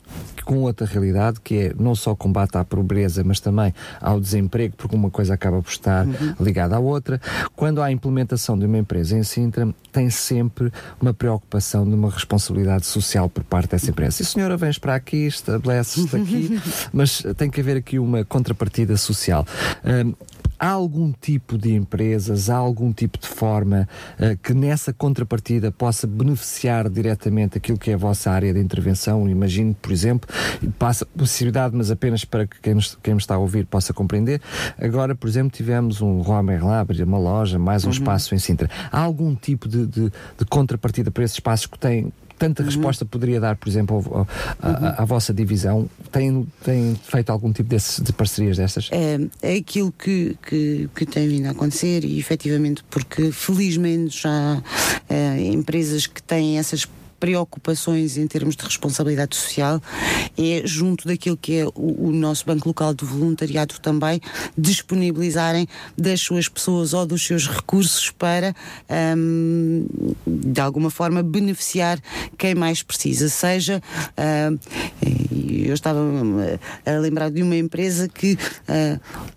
com 0.46 0.60
outra 0.60 0.86
realidade, 0.86 1.40
que 1.42 1.58
é 1.58 1.74
não 1.78 1.96
só 1.96 2.16
combate 2.16 2.56
à 2.56 2.64
pobreza, 2.64 3.24
mas 3.24 3.40
também 3.40 3.74
ao 4.00 4.20
desemprego, 4.20 4.76
porque 4.78 4.96
uma 4.96 5.10
coisa 5.10 5.34
acaba 5.34 5.62
por 5.62 5.72
estar 5.72 6.06
uhum. 6.06 6.36
ligada 6.40 6.76
à 6.76 6.80
outra. 6.80 7.20
Quando 7.56 7.82
há 7.82 7.86
a 7.86 7.92
implementação 7.92 8.58
de 8.58 8.66
uma 8.66 8.78
empresa 8.78 9.18
em 9.18 9.24
Sintra, 9.24 9.68
tem 9.92 10.10
sempre 10.10 10.72
uma 11.02 11.14
preocupação 11.14 11.84
de 11.84 11.96
uma 11.96 12.10
responsabilidade 12.10 12.86
social 12.86 13.28
por 13.28 13.44
parte 13.44 13.72
dessa 13.72 13.90
empresa. 13.90 14.22
E 14.22 14.24
a 14.24 14.28
senhora 14.28 14.56
vens 14.56 14.78
para 14.78 14.96
aqui, 14.96 15.26
estabelece-se 15.26 16.16
aqui, 16.16 16.62
mas 16.94 17.24
tem 17.36 17.50
que 17.50 17.60
haver 17.60 17.78
aqui 17.78 17.98
uma 18.00 18.24
contrapartida 18.24 18.96
social. 18.96 19.46
Uh, 19.84 20.16
há 20.60 20.70
algum 20.70 21.12
tipo 21.12 21.58
de 21.58 21.74
empresas, 21.74 22.50
há 22.50 22.56
algum 22.56 22.92
tipo 22.92 23.18
de 23.18 23.28
forma 23.28 23.88
uh, 24.20 24.38
que 24.38 24.54
nessa 24.54 24.94
contrapartida 24.94 25.72
possa 25.88 26.06
beneficiar 26.06 26.90
diretamente 26.90 27.58
aquilo 27.58 27.78
que 27.78 27.92
é 27.92 27.94
a 27.94 27.98
vossa 27.98 28.30
área 28.30 28.54
de 28.54 28.60
intervenção? 28.60 29.30
Imagino, 29.30 29.74
por 29.74 29.90
exemplo, 29.90 30.30
passa 30.78 31.06
possibilidade, 31.06 31.74
mas 31.78 31.90
apenas 31.90 32.26
para 32.26 32.46
que 32.46 32.60
quem 32.60 32.74
nos, 32.74 32.98
quem 33.02 33.14
nos 33.14 33.24
está 33.24 33.36
a 33.36 33.38
ouvir 33.38 33.66
possa 33.66 33.94
compreender. 33.94 34.42
Agora, 34.78 35.16
por 35.16 35.30
exemplo, 35.30 35.50
tivemos 35.50 36.02
um 36.02 36.20
Romer 36.20 36.66
lá, 36.66 36.86
uma 37.06 37.18
loja, 37.18 37.58
mais 37.58 37.86
um 37.86 37.88
uhum. 37.88 37.94
espaço 37.94 38.36
em 38.36 38.38
Sintra. 38.38 38.70
Há 38.92 39.00
algum 39.00 39.34
tipo 39.34 39.70
de, 39.70 39.88
de, 39.88 40.10
de 40.10 40.46
contrapartida 40.50 41.10
para 41.10 41.24
esses 41.24 41.38
espaços 41.38 41.68
que 41.68 41.80
têm 41.80 42.12
tanta 42.38 42.62
uhum. 42.62 42.70
resposta 42.70 43.06
poderia 43.06 43.40
dar, 43.40 43.56
por 43.56 43.68
exemplo, 43.68 43.98
ao, 43.98 44.18
ao, 44.20 44.22
uhum. 44.22 44.94
à, 44.98 45.06
vossa 45.06 45.34
divisão? 45.34 45.90
Tem, 46.12 46.48
tem 46.64 46.96
feito 46.96 47.30
algum 47.30 47.52
tipo 47.52 47.70
desse, 47.70 48.02
de 48.02 48.14
parcerias 48.14 48.58
destas? 48.58 48.90
É, 48.92 49.20
é 49.42 49.56
aquilo 49.56 49.92
que, 49.92 50.38
que, 50.48 50.90
que, 50.96 51.06
tem 51.06 51.28
vindo 51.28 51.48
a 51.48 51.52
acontecer 51.52 52.04
e 52.04 52.20
efetivamente 52.20 52.84
porque 52.90 53.32
felizmente 53.32 54.22
já 54.22 54.62
é, 55.10 55.42
empresas 55.48 56.06
que 56.06 56.22
têm 56.22 56.58
essas 56.58 56.88
preocupações 57.20 58.18
em 58.18 58.28
termos 58.28 58.56
de 58.56 58.64
responsabilidade 58.64 59.36
social 59.36 59.82
é 60.38 60.62
junto 60.66 61.08
daquilo 61.08 61.38
que 61.38 61.58
é 61.60 61.66
o, 61.66 62.08
o, 62.08 62.12
nosso 62.12 62.46
Banco 62.46 62.68
Local 62.68 62.94
do 62.94 63.06
Voluntariado 63.06 63.80
também 63.80 64.22
disponibilizarem 64.58 65.68
das 65.98 66.22
suas 66.22 66.48
pessoas 66.48 66.94
ou 66.94 67.06
dos 67.06 67.26
seus 67.26 67.48
recursos 67.48 68.12
para 68.12 68.56
um, 69.18 69.86
de 70.26 70.62
alguma 70.62 70.90
forma 70.90 71.24
beneficiar 71.24 72.00
quem 72.38 72.56
mais 72.56 72.84
precisa, 72.84 73.30
seja 73.30 73.82
uh, 74.18 74.60
eu 75.68 75.74
estava 75.74 76.00
a 76.86 76.92
lembrar 77.00 77.30
de 77.30 77.42
uma 77.42 77.56
empresa 77.56 78.08
que 78.08 78.38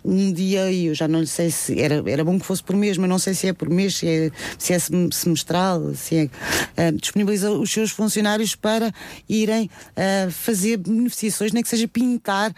um 0.04 0.32
dia, 0.32 0.72
eu 0.72 0.94
já 0.94 1.08
não 1.08 1.24
sei 1.26 1.50
se 1.50 1.80
era, 1.80 2.02
era 2.06 2.24
bom 2.24 2.38
que 2.38 2.46
fosse 2.46 2.62
por 2.62 2.76
mês, 2.76 2.96
mas 2.96 3.08
não 3.08 3.18
sei 3.18 3.34
se 3.34 3.48
é 3.48 3.52
por 3.52 3.68
mês, 3.68 3.96
se 3.96 4.08
é, 4.08 4.30
se 4.58 4.72
é 4.72 4.78
semestral, 4.78 5.94
se 5.94 6.30
é, 6.76 6.92
disponibiliza 6.92 7.50
os 7.50 7.69
seus 7.72 7.90
funcionários 7.90 8.54
para 8.54 8.92
irem 9.28 9.70
uh, 9.96 10.30
fazer 10.30 10.76
beneficiações, 10.78 11.52
nem 11.52 11.62
que 11.62 11.68
seja 11.68 11.88
pintar 11.88 12.52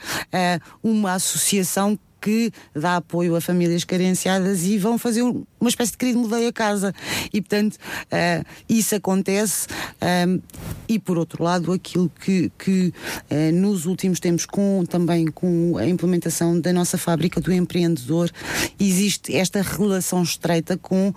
uma 0.83 1.15
associação 1.15 1.99
que 2.23 2.53
dá 2.73 2.97
apoio 2.97 3.35
a 3.35 3.41
famílias 3.41 3.83
carenciadas 3.83 4.63
e 4.63 4.79
vão 4.79 4.97
fazer 4.97 5.23
uma 5.23 5.69
espécie 5.69 5.93
de 5.93 5.99
querido 5.99 6.21
mudei 6.21 6.47
a 6.47 6.53
casa. 6.53 6.95
E, 7.33 7.41
portanto, 7.41 7.75
uh, 7.75 8.47
isso 8.69 8.95
acontece. 8.95 9.67
Um, 10.01 10.41
e, 10.89 10.99
por 10.99 11.19
outro 11.19 11.43
lado, 11.43 11.73
aquilo 11.73 12.11
que, 12.21 12.51
que 12.57 12.93
uh, 13.31 13.53
nos 13.53 13.87
últimos 13.87 14.21
tempos, 14.21 14.47
com, 14.47 14.85
também 14.89 15.27
com 15.27 15.77
a 15.77 15.87
implementação 15.87 16.59
da 16.61 16.73
nossa 16.73 16.97
fábrica 16.97 17.41
do 17.41 17.53
empreendedor, 17.53 18.31
existe 18.79 19.37
esta 19.37 19.61
relação 19.61 20.23
estreita 20.23 20.77
com, 20.77 21.09
uh, 21.09 21.15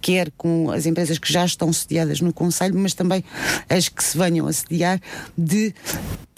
quer 0.00 0.30
com 0.36 0.70
as 0.70 0.84
empresas 0.84 1.18
que 1.18 1.32
já 1.32 1.44
estão 1.44 1.72
sediadas 1.72 2.20
no 2.20 2.32
Conselho, 2.34 2.78
mas 2.78 2.92
também 2.92 3.24
as 3.68 3.88
que 3.88 4.04
se 4.04 4.18
venham 4.18 4.46
a 4.46 4.52
sediar, 4.52 5.00
de 5.36 5.74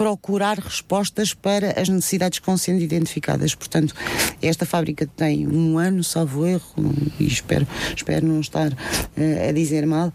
procurar 0.00 0.58
respostas 0.58 1.34
para 1.34 1.78
as 1.78 1.86
necessidades 1.90 2.38
que 2.38 2.46
vão 2.46 2.56
sendo 2.56 2.80
identificadas. 2.80 3.54
Portanto, 3.54 3.94
esta 4.40 4.64
fábrica 4.64 5.06
tem 5.06 5.46
um 5.46 5.76
ano, 5.76 6.02
salvo 6.02 6.46
erro, 6.46 6.72
e 7.18 7.26
espero, 7.26 7.68
espero 7.94 8.26
não 8.26 8.40
estar 8.40 8.72
uh, 8.72 9.48
a 9.50 9.52
dizer 9.52 9.84
mal, 9.86 10.10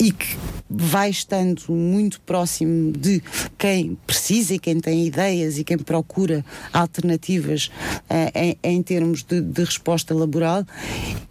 e 0.00 0.10
que 0.10 0.36
vai 0.68 1.10
estando 1.10 1.62
muito 1.70 2.20
próximo 2.20 2.92
de 2.92 3.22
quem 3.56 3.96
precisa 4.06 4.54
e 4.54 4.58
quem 4.58 4.80
tem 4.80 5.06
ideias 5.06 5.58
e 5.58 5.64
quem 5.64 5.78
procura 5.78 6.44
alternativas 6.72 7.70
uh, 8.10 8.30
em, 8.34 8.58
em, 8.62 8.82
termos 8.82 9.22
de, 9.22 9.40
de, 9.40 9.64
resposta 9.64 10.14
laboral 10.14 10.64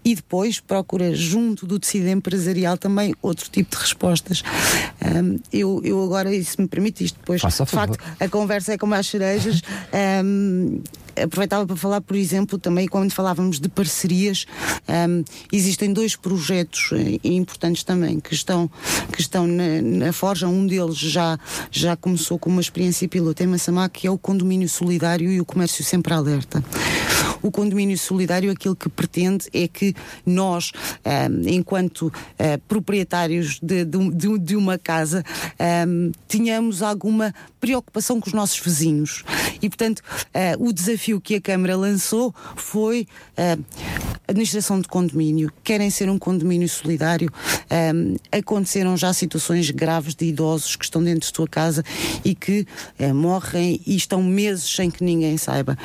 e 0.03 0.15
depois 0.15 0.59
procura 0.59 1.13
junto 1.13 1.65
do 1.65 1.79
tecido 1.79 2.07
empresarial 2.07 2.77
também 2.77 3.13
outro 3.21 3.49
tipo 3.49 3.75
de 3.75 3.81
respostas. 3.81 4.41
Um, 5.01 5.39
eu, 5.53 5.81
eu 5.83 6.03
agora, 6.03 6.31
se 6.43 6.59
me 6.59 6.67
permite 6.67 7.03
isto 7.03 7.19
depois, 7.19 7.41
Faça 7.41 7.65
de 7.65 7.71
facto, 7.71 7.97
a 8.19 8.27
conversa 8.27 8.73
é 8.73 8.77
como 8.77 8.93
as 8.93 9.07
cerejas. 9.07 9.61
Um, 10.23 10.81
aproveitava 11.23 11.65
para 11.65 11.75
falar, 11.75 12.01
por 12.01 12.15
exemplo, 12.15 12.57
também 12.57 12.87
quando 12.87 13.11
falávamos 13.11 13.59
de 13.59 13.69
parcerias, 13.69 14.45
um, 14.87 15.23
existem 15.51 15.91
dois 15.93 16.15
projetos 16.15 16.89
eh, 16.93 17.19
importantes 17.23 17.83
também 17.83 18.19
que 18.19 18.33
estão, 18.33 18.69
que 19.11 19.21
estão 19.21 19.47
na, 19.47 19.81
na, 19.81 20.13
Forja. 20.13 20.47
Um 20.47 20.65
deles 20.65 20.97
já, 20.97 21.37
já 21.71 21.95
começou 21.95 22.39
com 22.39 22.49
uma 22.49 22.61
experiência 22.61 23.07
piloto 23.07 23.43
em 23.43 23.47
Massamá, 23.47 23.87
que 23.89 24.07
é 24.07 24.11
o 24.11 24.17
condomínio 24.17 24.69
solidário 24.69 25.31
e 25.31 25.39
o 25.39 25.45
comércio 25.45 25.83
sempre 25.83 26.13
alerta. 26.13 26.63
O 27.41 27.51
condomínio 27.51 27.97
solidário 27.97 28.51
aquilo 28.51 28.75
que 28.75 28.89
pretende 28.89 29.47
é 29.53 29.67
que 29.67 29.93
nós, 30.25 30.71
um, 31.05 31.47
enquanto 31.47 32.07
uh, 32.07 32.11
proprietários 32.67 33.59
de, 33.61 33.85
de, 33.85 34.39
de, 34.39 34.55
uma 34.55 34.77
casa, 34.77 35.23
um, 35.87 36.11
tenhamos 36.27 36.81
alguma 36.81 37.33
preocupação 37.59 38.19
com 38.19 38.27
os 38.27 38.33
nossos 38.33 38.59
vizinhos. 38.59 39.23
E, 39.61 39.69
portanto, 39.69 39.99
uh, 39.99 40.67
o 40.67 40.71
desafio 40.71 41.19
que 41.19 41.35
a 41.35 41.41
Câmara 41.41 41.75
lançou 41.75 42.33
foi 42.55 43.07
uh, 43.37 43.63
administração 44.27 44.79
de 44.81 44.87
condomínio. 44.87 45.51
Querem 45.63 45.89
ser 45.89 46.09
um 46.09 46.19
condomínio 46.19 46.67
solidário. 46.67 47.29
Um, 47.93 48.15
aconteceram 48.31 48.95
já 48.97 49.13
situações 49.13 49.69
graves 49.71 50.15
de 50.15 50.25
idosos 50.25 50.75
que 50.75 50.85
estão 50.85 51.03
dentro 51.03 51.29
de 51.29 51.35
sua 51.35 51.47
casa 51.47 51.83
e 52.23 52.35
que 52.35 52.65
uh, 52.99 53.13
morrem 53.13 53.81
e 53.85 53.95
estão 53.95 54.21
meses 54.21 54.75
sem 54.75 54.91
que 54.91 55.03
ninguém 55.03 55.37
saiba 55.37 55.77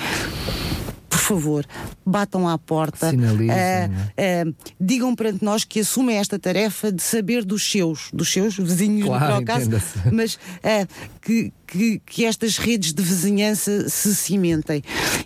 favor, 1.22 1.64
batam 2.04 2.48
à 2.48 2.58
porta, 2.58 3.10
uh, 3.10 3.14
uh, 3.14 4.54
digam 4.78 5.14
perante 5.14 5.44
nós 5.44 5.64
que 5.64 5.80
assumem 5.80 6.16
esta 6.16 6.38
tarefa 6.38 6.92
de 6.92 7.02
saber 7.02 7.44
dos 7.44 7.70
seus, 7.70 8.10
dos 8.12 8.30
seus 8.30 8.56
vizinhos 8.56 9.06
claro, 9.06 9.36
no 9.36 9.44
caso, 9.44 9.70
mas 10.12 10.34
uh, 10.34 10.86
que, 11.20 11.52
que, 11.72 12.00
que, 12.04 12.24
estas 12.26 12.58
redes 12.58 12.92
de 12.92 13.02
vizinhança 13.02 13.88
se 13.88 14.14
cimentem. 14.14 14.82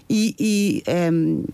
E, 0.09 0.35
e 0.39 0.83
um, 1.13 1.45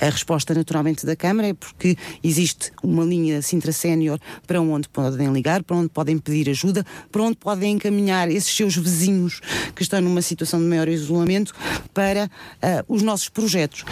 a 0.00 0.08
resposta, 0.08 0.54
naturalmente, 0.54 1.04
da 1.04 1.16
Câmara 1.16 1.48
é 1.48 1.54
porque 1.54 1.96
existe 2.22 2.70
uma 2.82 3.04
linha 3.04 3.42
Sintra 3.42 3.72
Sénior 3.72 4.20
para 4.46 4.60
onde 4.60 4.88
podem 4.88 5.32
ligar, 5.32 5.64
para 5.64 5.76
onde 5.76 5.88
podem 5.88 6.16
pedir 6.16 6.48
ajuda, 6.48 6.86
para 7.10 7.22
onde 7.22 7.36
podem 7.36 7.72
encaminhar 7.72 8.30
esses 8.30 8.54
seus 8.54 8.76
vizinhos 8.76 9.40
que 9.74 9.82
estão 9.82 10.00
numa 10.00 10.22
situação 10.22 10.60
de 10.60 10.66
maior 10.66 10.88
isolamento 10.88 11.52
para 11.92 12.26
uh, 12.26 12.94
os 12.94 13.02
nossos 13.02 13.28
projetos. 13.28 13.84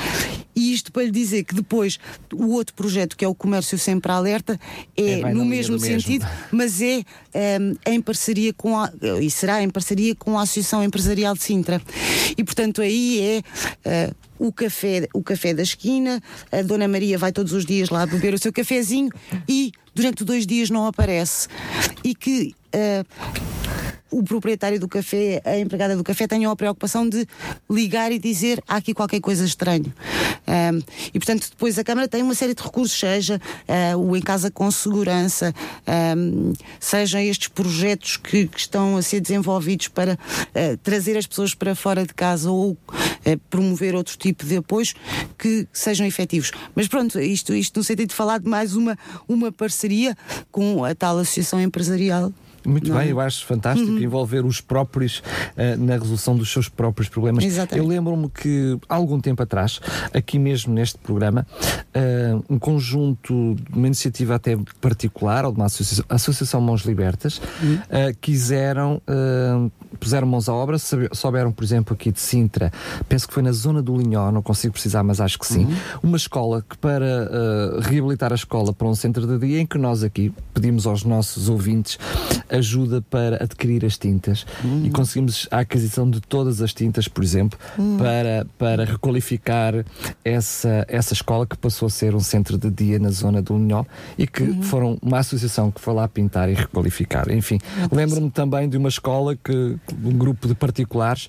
E 0.59 0.73
isto 0.73 0.91
para 0.91 1.05
lhe 1.05 1.13
dizer 1.13 1.45
que 1.45 1.55
depois 1.55 2.01
o 2.35 2.49
outro 2.49 2.75
projeto, 2.75 3.17
que 3.17 3.25
é 3.25 3.29
o 3.29 3.35
Comércio 3.35 3.79
Sempre 3.79 4.11
Alerta, 4.11 4.59
é, 4.97 5.21
é 5.21 5.33
no 5.33 5.45
mesmo 5.45 5.79
sentido, 5.79 6.25
mesmo. 6.25 6.49
mas 6.51 6.83
é 6.83 7.05
um, 7.61 7.77
em 7.87 8.01
parceria 8.01 8.53
com 8.53 8.77
a, 8.77 8.91
e 9.23 9.31
será 9.31 9.63
em 9.63 9.71
parceria 9.71 10.17
com 10.17 10.37
a 10.37 10.43
Associação 10.43 10.83
Empresarial 10.83 11.35
de 11.35 11.45
Sintra. 11.45 11.81
E 12.37 12.43
portanto 12.43 12.83
aí 12.83 13.21
é 13.85 14.09
uh, 14.11 14.17
o 14.37 14.53
café, 14.53 15.07
o 15.15 15.23
café 15.23 15.55
da 15.55 15.63
esquina, 15.63 16.21
a 16.51 16.61
Dona 16.63 16.89
Maria 16.89 17.17
vai 17.17 17.31
todos 17.31 17.53
os 17.53 17.65
dias 17.65 17.89
lá 17.89 18.05
beber 18.05 18.35
o 18.35 18.39
seu 18.39 18.53
cafezinho 18.53 19.11
e 19.49 19.71
durante 19.95 20.25
dois 20.25 20.45
dias 20.45 20.71
não 20.71 20.87
aparece. 20.87 21.47
E 22.03 22.17
que 22.17 22.53
o 24.11 24.23
proprietário 24.23 24.81
do 24.81 24.89
café, 24.89 25.41
a 25.45 25.59
empregada 25.59 25.97
do 25.97 26.03
café 26.03 26.27
tenham 26.27 26.51
a 26.51 26.57
preocupação 26.57 27.09
de 27.09 27.27
ligar 27.71 28.11
e 28.11 28.19
dizer 28.19 28.63
há 28.67 28.77
aqui 28.77 28.95
qualquer 28.95 29.21
coisa 29.21 29.45
estranho. 29.45 29.93
Um, 30.47 30.79
e 31.13 31.19
portanto 31.19 31.51
depois 31.51 31.79
a 31.79 31.85
Câmara 31.85 32.09
tem 32.09 32.23
uma 32.23 32.35
série 32.35 32.55
de 32.55 32.63
recursos, 32.63 32.99
seja 32.99 33.39
uh, 33.95 33.99
o 33.99 34.17
em 34.17 34.23
casa 34.23 34.51
com 34.51 34.71
segurança, 34.71 35.55
sejam 36.81 37.21
estes 37.21 37.49
projetos 37.49 38.17
que, 38.17 38.47
que, 38.47 38.59
estão 38.59 38.97
a 38.97 39.03
ser 39.03 39.21
desenvolvidos 39.21 39.89
para 39.89 40.15
uh, 40.15 40.77
trazer 40.83 41.19
as 41.19 41.27
pessoas 41.27 41.55
para 41.55 41.75
fora 41.75 42.07
de 42.07 42.15
casa 42.15 42.51
ou 42.51 42.77
promover 43.51 43.95
outro 43.95 44.17
tipo 44.17 44.45
de 44.47 44.57
apoios 44.57 44.95
que 45.37 45.67
sejam 45.71 46.07
efetivos. 46.07 46.51
Mas 46.75 46.89
pronto, 46.89 47.21
isto, 47.21 47.55
isto 47.55 47.79
no 47.79 47.85
sentido 47.85 48.09
de 48.09 48.15
falar 48.15 48.39
de 48.39 48.49
mais 48.49 48.75
uma, 48.75 48.97
uma 49.29 49.53
parceria 49.53 50.17
com 50.51 50.83
a 50.83 50.95
tal 50.95 51.19
associação 51.19 51.61
empresarial 51.61 52.33
muito 52.69 52.91
não. 52.91 52.99
bem, 52.99 53.09
é? 53.09 53.13
eu 53.13 53.21
acho 53.21 53.45
fantástico 53.47 53.91
uhum. 53.91 53.99
envolver 53.99 54.45
os 54.45 54.61
próprios 54.61 55.19
uh, 55.19 55.79
na 55.79 55.95
resolução 55.95 56.37
dos 56.37 56.53
seus 56.53 56.69
próprios 56.69 57.09
problemas. 57.09 57.45
Exatamente. 57.45 57.85
Eu 57.85 57.89
lembro-me 57.89 58.29
que 58.29 58.79
há 58.89 58.95
algum 58.95 59.21
tempo 59.21 59.43
atrás, 59.43 59.81
aqui 60.13 60.39
mesmo 60.39 60.73
neste 60.73 60.99
programa, 60.99 61.47
uh, 61.63 62.45
um 62.49 62.59
conjunto, 62.59 63.57
uma 63.73 63.87
iniciativa 63.87 64.35
até 64.35 64.57
particular, 64.81 65.45
ou 65.45 65.53
de 65.53 65.59
uma 65.59 65.67
associação, 65.67 66.05
associação 66.09 66.61
Mãos 66.61 66.83
Libertas, 66.83 67.41
uhum. 67.63 67.75
uh, 67.75 68.17
quiseram, 68.21 69.01
puseram 69.99 70.27
mãos 70.27 70.49
à 70.49 70.55
obra, 70.55 70.77
souberam, 71.13 71.51
por 71.51 71.65
exemplo, 71.65 71.95
aqui 71.95 72.13
de 72.13 72.21
Sintra, 72.21 72.73
penso 73.09 73.27
que 73.27 73.35
foi 73.35 73.43
na 73.43 73.53
zona 73.53 73.81
do 73.81 73.97
Linhó, 73.97 74.31
não 74.31 74.43
consigo 74.43 74.73
precisar, 74.73 75.03
mas 75.03 75.21
acho 75.21 75.39
que 75.39 75.47
sim, 75.47 75.65
uhum. 75.65 75.77
uma 76.03 76.17
escola 76.17 76.65
que 76.69 76.77
para 76.77 77.29
reabilitar 77.81 78.33
a 78.33 78.35
escola 78.35 78.73
para 78.73 78.87
um 78.87 78.95
centro 78.95 79.27
de 79.27 79.39
dia, 79.39 79.61
em 79.61 79.67
que 79.67 79.79
nós 79.79 80.03
aqui 80.03 80.33
pedimos 80.53 80.87
aos 80.87 81.05
nossos 81.05 81.49
ouvintes 81.49 81.99
ajuda 82.59 83.03
para 83.03 83.43
adquirir 83.43 83.85
as 83.85 83.97
tintas 83.97 84.47
uhum. 84.63 84.85
e 84.85 84.91
conseguimos 84.91 85.49
a 85.51 85.61
aquisição 85.61 86.09
de 86.09 86.21
todas 86.21 86.61
as 86.61 86.73
tintas, 86.73 87.09
por 87.09 87.23
exemplo, 87.25 87.59
uhum. 87.79 87.97
para, 87.97 88.47
para 88.59 88.85
requalificar 88.85 89.85
essa, 90.25 90.85
essa 90.89 91.13
escola 91.13 91.47
que 91.47 91.57
passou 91.57 91.87
a 91.87 91.91
ser 91.91 92.15
um 92.15 92.21
centro 92.21 92.59
de 92.59 92.71
dia 92.71 92.99
na 92.99 93.11
zona 93.11 93.41
do 93.41 93.55
Unhol 93.55 93.87
e 94.17 94.27
que 94.27 94.43
uhum. 94.43 94.63
foram 94.63 94.99
uma 95.03 95.19
associação 95.19 95.71
que 95.71 95.81
foi 95.81 95.95
lá 95.95 96.07
pintar 96.09 96.49
e 96.49 96.55
requalificar. 96.55 97.31
Enfim, 97.31 97.59
lembro-me 97.91 98.31
também 98.31 98.69
de 98.69 98.77
uma 98.77 98.89
escola 98.89 99.37
que 99.37 99.77
um 100.05 100.13
grupo 100.13 100.49
de 100.49 100.55
particulares 100.55 101.29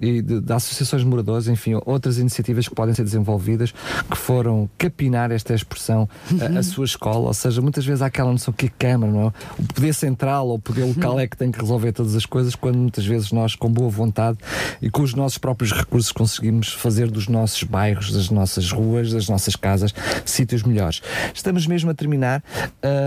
e 0.00 0.22
de, 0.22 0.40
de 0.40 0.52
associações 0.52 1.02
de 1.02 1.08
moradores, 1.08 1.48
enfim, 1.48 1.72
outras 1.84 2.18
iniciativas 2.18 2.68
que 2.68 2.74
podem 2.74 2.94
ser 2.94 3.04
desenvolvidas 3.04 3.72
que 4.10 4.16
foram 4.16 4.68
capinar 4.78 5.30
esta 5.30 5.54
expressão 5.54 6.08
a, 6.40 6.44
a 6.44 6.48
uhum. 6.48 6.62
sua 6.62 6.84
escola, 6.84 7.28
ou 7.28 7.34
seja, 7.34 7.60
muitas 7.60 7.84
vezes 7.84 8.02
há 8.02 8.06
aquela 8.06 8.30
noção 8.30 8.52
que 8.52 8.66
a 8.66 8.70
Câmara, 8.78 9.10
não 9.12 9.26
é? 9.26 9.32
o 9.58 9.62
poder 9.74 9.92
central 9.92 10.48
ou 10.48 10.58
poder 10.68 10.84
local 10.84 11.18
é 11.18 11.26
que 11.26 11.34
tem 11.34 11.50
que 11.50 11.58
resolver 11.58 11.92
todas 11.92 12.14
as 12.14 12.26
coisas, 12.26 12.54
quando 12.54 12.76
muitas 12.76 13.06
vezes 13.06 13.32
nós, 13.32 13.54
com 13.54 13.70
boa 13.72 13.88
vontade 13.88 14.36
e 14.82 14.90
com 14.90 15.00
os 15.00 15.14
nossos 15.14 15.38
próprios 15.38 15.72
recursos, 15.72 16.12
conseguimos 16.12 16.68
fazer 16.74 17.10
dos 17.10 17.26
nossos 17.26 17.62
bairros, 17.62 18.12
das 18.12 18.28
nossas 18.28 18.70
ruas, 18.70 19.10
das 19.10 19.30
nossas 19.30 19.56
casas, 19.56 19.94
sítios 20.26 20.62
melhores. 20.62 21.00
Estamos 21.32 21.66
mesmo 21.66 21.90
a 21.90 21.94
terminar. 21.94 22.44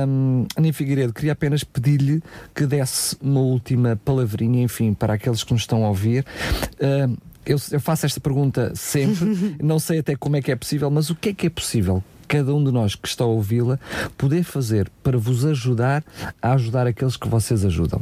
Um, 0.07 0.47
Aninha 0.55 0.73
Figueiredo, 0.73 1.13
queria 1.13 1.33
apenas 1.33 1.63
pedir-lhe 1.63 2.23
que 2.55 2.65
desse 2.65 3.15
uma 3.21 3.41
última 3.41 3.95
palavrinha, 4.03 4.63
enfim, 4.63 4.93
para 4.95 5.13
aqueles 5.13 5.43
que 5.43 5.53
nos 5.53 5.61
estão 5.61 5.85
a 5.85 5.89
ouvir. 5.89 6.25
Um, 6.81 7.15
eu, 7.45 7.57
eu, 7.71 7.79
faço 7.79 8.05
esta 8.07 8.19
pergunta 8.19 8.71
sempre, 8.75 9.57
não 9.61 9.77
sei 9.77 9.99
até 9.99 10.15
como 10.15 10.35
é 10.35 10.41
que 10.41 10.51
é 10.51 10.55
possível, 10.55 10.89
mas 10.89 11.09
o 11.09 11.15
que 11.15 11.29
é 11.29 11.33
que 11.33 11.47
é 11.47 11.49
possível 11.49 12.03
cada 12.31 12.55
um 12.55 12.63
de 12.63 12.71
nós 12.71 12.95
que 12.95 13.09
está 13.09 13.25
a 13.25 13.27
ouvi-la 13.27 13.77
poder 14.17 14.45
fazer 14.45 14.89
para 15.03 15.17
vos 15.17 15.43
ajudar 15.43 16.01
a 16.41 16.53
ajudar 16.53 16.87
aqueles 16.87 17.17
que 17.17 17.27
vocês 17.27 17.65
ajudam? 17.65 17.99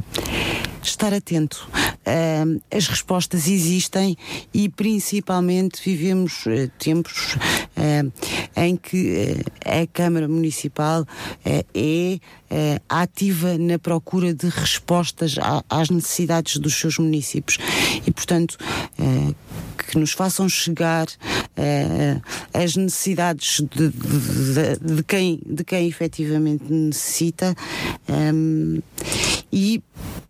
Estar 0.80 1.12
atento. 1.12 1.68
Uh, 1.74 2.62
as 2.70 2.86
respostas 2.86 3.48
existem 3.48 4.16
e 4.54 4.68
principalmente 4.68 5.82
vivemos 5.84 6.46
uh, 6.46 6.70
tempos 6.78 7.34
uh, 7.34 8.12
em 8.56 8.76
que 8.76 9.42
a 9.64 9.84
Câmara 9.92 10.28
Municipal 10.28 11.04
é 11.74 12.20
ativa 12.88 13.58
na 13.58 13.78
procura 13.78 14.32
de 14.32 14.48
respostas 14.48 15.36
às 15.68 15.90
necessidades 15.90 16.56
dos 16.56 16.74
seus 16.74 16.98
municípios 16.98 17.58
e, 18.06 18.10
portanto, 18.10 18.58
que 19.90 19.98
nos 19.98 20.12
façam 20.12 20.48
chegar 20.48 21.06
as 22.52 22.76
necessidades 22.76 23.60
de, 23.60 23.88
de, 23.88 24.94
de, 24.94 25.02
quem, 25.02 25.40
de 25.44 25.64
quem 25.64 25.88
efetivamente 25.88 26.64
necessita. 26.72 27.54
Um, 28.08 28.80
e 29.52 29.82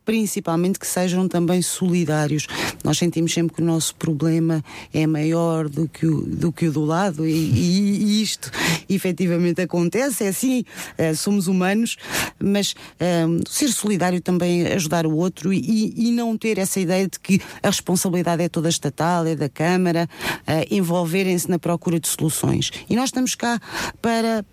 principalmente 0.04 0.78
que 0.78 0.86
sejam 0.86 1.28
também 1.28 1.62
solidários. 1.62 2.46
Nós 2.82 2.98
sentimos 2.98 3.32
sempre 3.32 3.54
que 3.54 3.62
o 3.62 3.64
nosso 3.64 3.94
problema 3.94 4.64
é 4.92 5.06
maior 5.06 5.68
do 5.68 5.88
que 5.88 6.04
o 6.04 6.22
do, 6.22 6.50
que 6.50 6.66
o 6.66 6.72
do 6.72 6.84
lado 6.84 7.26
e, 7.26 7.32
e, 7.32 8.22
isto 8.22 8.50
efetivamente 8.88 9.60
acontece, 9.60 10.24
é 10.24 10.28
assim, 10.28 10.64
uh, 10.98 11.14
somos 11.14 11.46
humanos, 11.46 11.96
mas 12.38 12.72
uh, 12.72 13.48
ser 13.48 13.68
solidário 13.68 14.20
também 14.20 14.64
é 14.64 14.74
ajudar 14.74 15.06
o 15.06 15.14
outro 15.14 15.52
e, 15.52 15.94
e, 15.96 16.10
não 16.10 16.36
ter 16.36 16.58
essa 16.58 16.80
ideia 16.80 17.06
de 17.06 17.20
que 17.20 17.40
a 17.62 17.68
responsabilidade 17.68 18.42
é 18.42 18.48
toda 18.48 18.68
estatal, 18.68 19.26
é 19.26 19.36
da 19.36 19.48
Câmara, 19.48 20.08
uh, 20.40 20.74
envolverem-se 20.74 21.48
na 21.48 21.58
procura 21.58 22.00
de 22.00 22.08
soluções. 22.08 22.72
E 22.88 22.96
nós 22.96 23.10
estamos 23.10 23.36
cá 23.36 23.60
para 24.02 24.44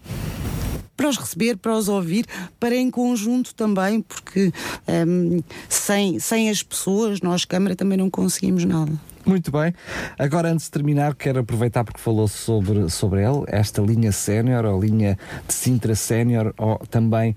para 0.98 1.08
os 1.08 1.18
receber, 1.18 1.56
para 1.58 1.78
os 1.78 1.88
ouvir, 1.88 2.26
para 2.60 2.76
em 2.76 2.90
conjunto 2.90 3.54
também, 3.54 4.02
porque 4.02 4.52
um, 5.08 5.40
sem, 5.70 6.20
sem 6.20 6.50
as 6.50 6.64
pessoas, 6.64 7.22
nós, 7.22 7.46
Câmara, 7.46 7.76
também 7.76 7.98
não 7.98 8.10
conseguimos 8.10 8.66
nada. 8.66 8.92
Muito 9.28 9.52
bem. 9.52 9.74
Agora, 10.18 10.50
antes 10.50 10.68
de 10.68 10.72
terminar, 10.72 11.14
quero 11.14 11.40
aproveitar 11.40 11.84
porque 11.84 12.00
falou 12.00 12.30
sobre, 12.30 12.90
sobre 12.90 13.22
ele, 13.22 13.44
esta 13.48 13.82
linha 13.82 14.10
sénior, 14.14 14.64
ou 14.64 14.80
linha 14.80 15.20
de 15.46 15.54
Sintra 15.54 15.96
sénior, 15.96 16.54
ou 16.58 16.78
também 16.90 17.36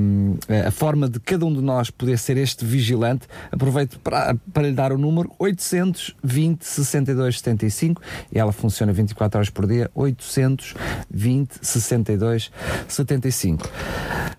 um, 0.00 0.36
a 0.66 0.70
forma 0.70 1.10
de 1.10 1.20
cada 1.20 1.44
um 1.44 1.52
de 1.52 1.60
nós 1.60 1.90
poder 1.90 2.18
ser 2.18 2.38
este 2.38 2.64
vigilante. 2.64 3.26
Aproveito 3.50 4.00
para, 4.00 4.34
para 4.54 4.62
lhe 4.62 4.72
dar 4.72 4.90
o 4.90 4.96
número 4.96 5.30
820 5.38 6.64
62 6.64 7.40
75 7.40 8.00
e 8.32 8.38
ela 8.38 8.52
funciona 8.52 8.90
24 8.90 9.38
horas 9.38 9.50
por 9.50 9.66
dia. 9.66 9.90
820 9.94 11.58
62 11.60 12.50
75. 12.88 13.68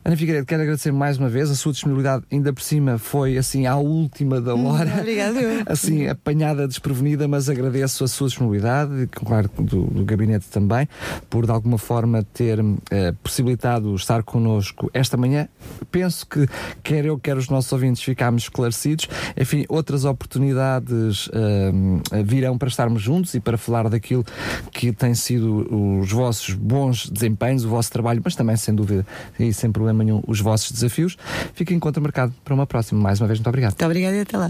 Ana 0.06 0.18
Figueiredo, 0.18 0.46
quero 0.46 0.64
agradecer 0.64 0.92
mais 0.92 1.18
uma 1.18 1.30
vez 1.30 1.50
a 1.50 1.56
sua 1.56 1.72
disponibilidade, 1.72 2.26
ainda 2.30 2.52
por 2.52 2.62
cima 2.62 2.98
foi 2.98 3.38
assim 3.38 3.68
à 3.68 3.78
última 3.78 4.42
da 4.42 4.54
hum, 4.54 4.66
hora. 4.66 4.92
Obrigada. 5.00 5.40
assim, 5.66 6.08
apanhada 6.08 6.63
desprevenida, 6.68 7.28
mas 7.28 7.50
agradeço 7.50 8.04
a 8.04 8.08
sua 8.08 8.28
disponibilidade, 8.28 9.08
claro, 9.12 9.50
do, 9.58 9.86
do 9.86 10.06
gabinete 10.06 10.48
também, 10.48 10.88
por 11.30 11.46
de 11.46 11.52
alguma 11.52 11.78
forma 11.78 12.24
ter 12.34 12.60
eh, 12.92 13.14
possibilitado 13.24 13.96
estar 13.96 14.24
connosco 14.24 14.90
esta 14.94 15.18
manhã. 15.18 15.48
Penso 15.92 16.26
que 16.28 16.48
quer 16.82 17.06
eu, 17.06 17.18
quer 17.18 17.38
os 17.38 17.50
nossos 17.50 17.72
ouvintes 17.72 18.02
ficámos 18.02 18.44
esclarecidos. 18.44 19.08
Enfim, 19.38 19.66
outras 19.70 20.06
oportunidades 20.06 21.30
eh, 21.34 22.24
virão 22.24 22.58
para 22.58 22.68
estarmos 22.68 23.02
juntos 23.02 23.34
e 23.34 23.40
para 23.40 23.58
falar 23.58 23.90
daquilo 23.90 24.26
que 24.72 24.92
tem 24.92 25.14
sido 25.14 26.00
os 26.00 26.12
vossos 26.12 26.54
bons 26.54 27.10
desempenhos, 27.10 27.66
o 27.66 27.70
vosso 27.70 27.92
trabalho, 27.92 28.22
mas 28.24 28.36
também, 28.36 28.56
sem 28.56 28.74
dúvida 28.74 29.06
e 29.40 29.54
sem 29.54 29.72
problema 29.72 30.04
nenhum, 30.04 30.22
os 30.28 30.40
vossos 30.40 30.72
desafios. 30.72 31.18
Fiquem 31.54 31.78
em 31.78 31.80
conta 31.80 32.00
marcado 32.00 32.34
para 32.44 32.54
uma 32.54 32.66
próxima. 32.66 33.00
Mais 33.02 33.20
uma 33.20 33.28
vez, 33.28 33.40
muito 33.40 33.48
obrigado. 33.48 33.72
Muito 33.72 33.86
obrigada 33.86 34.16
e 34.16 34.22
até 34.22 34.38
lá. 34.38 34.50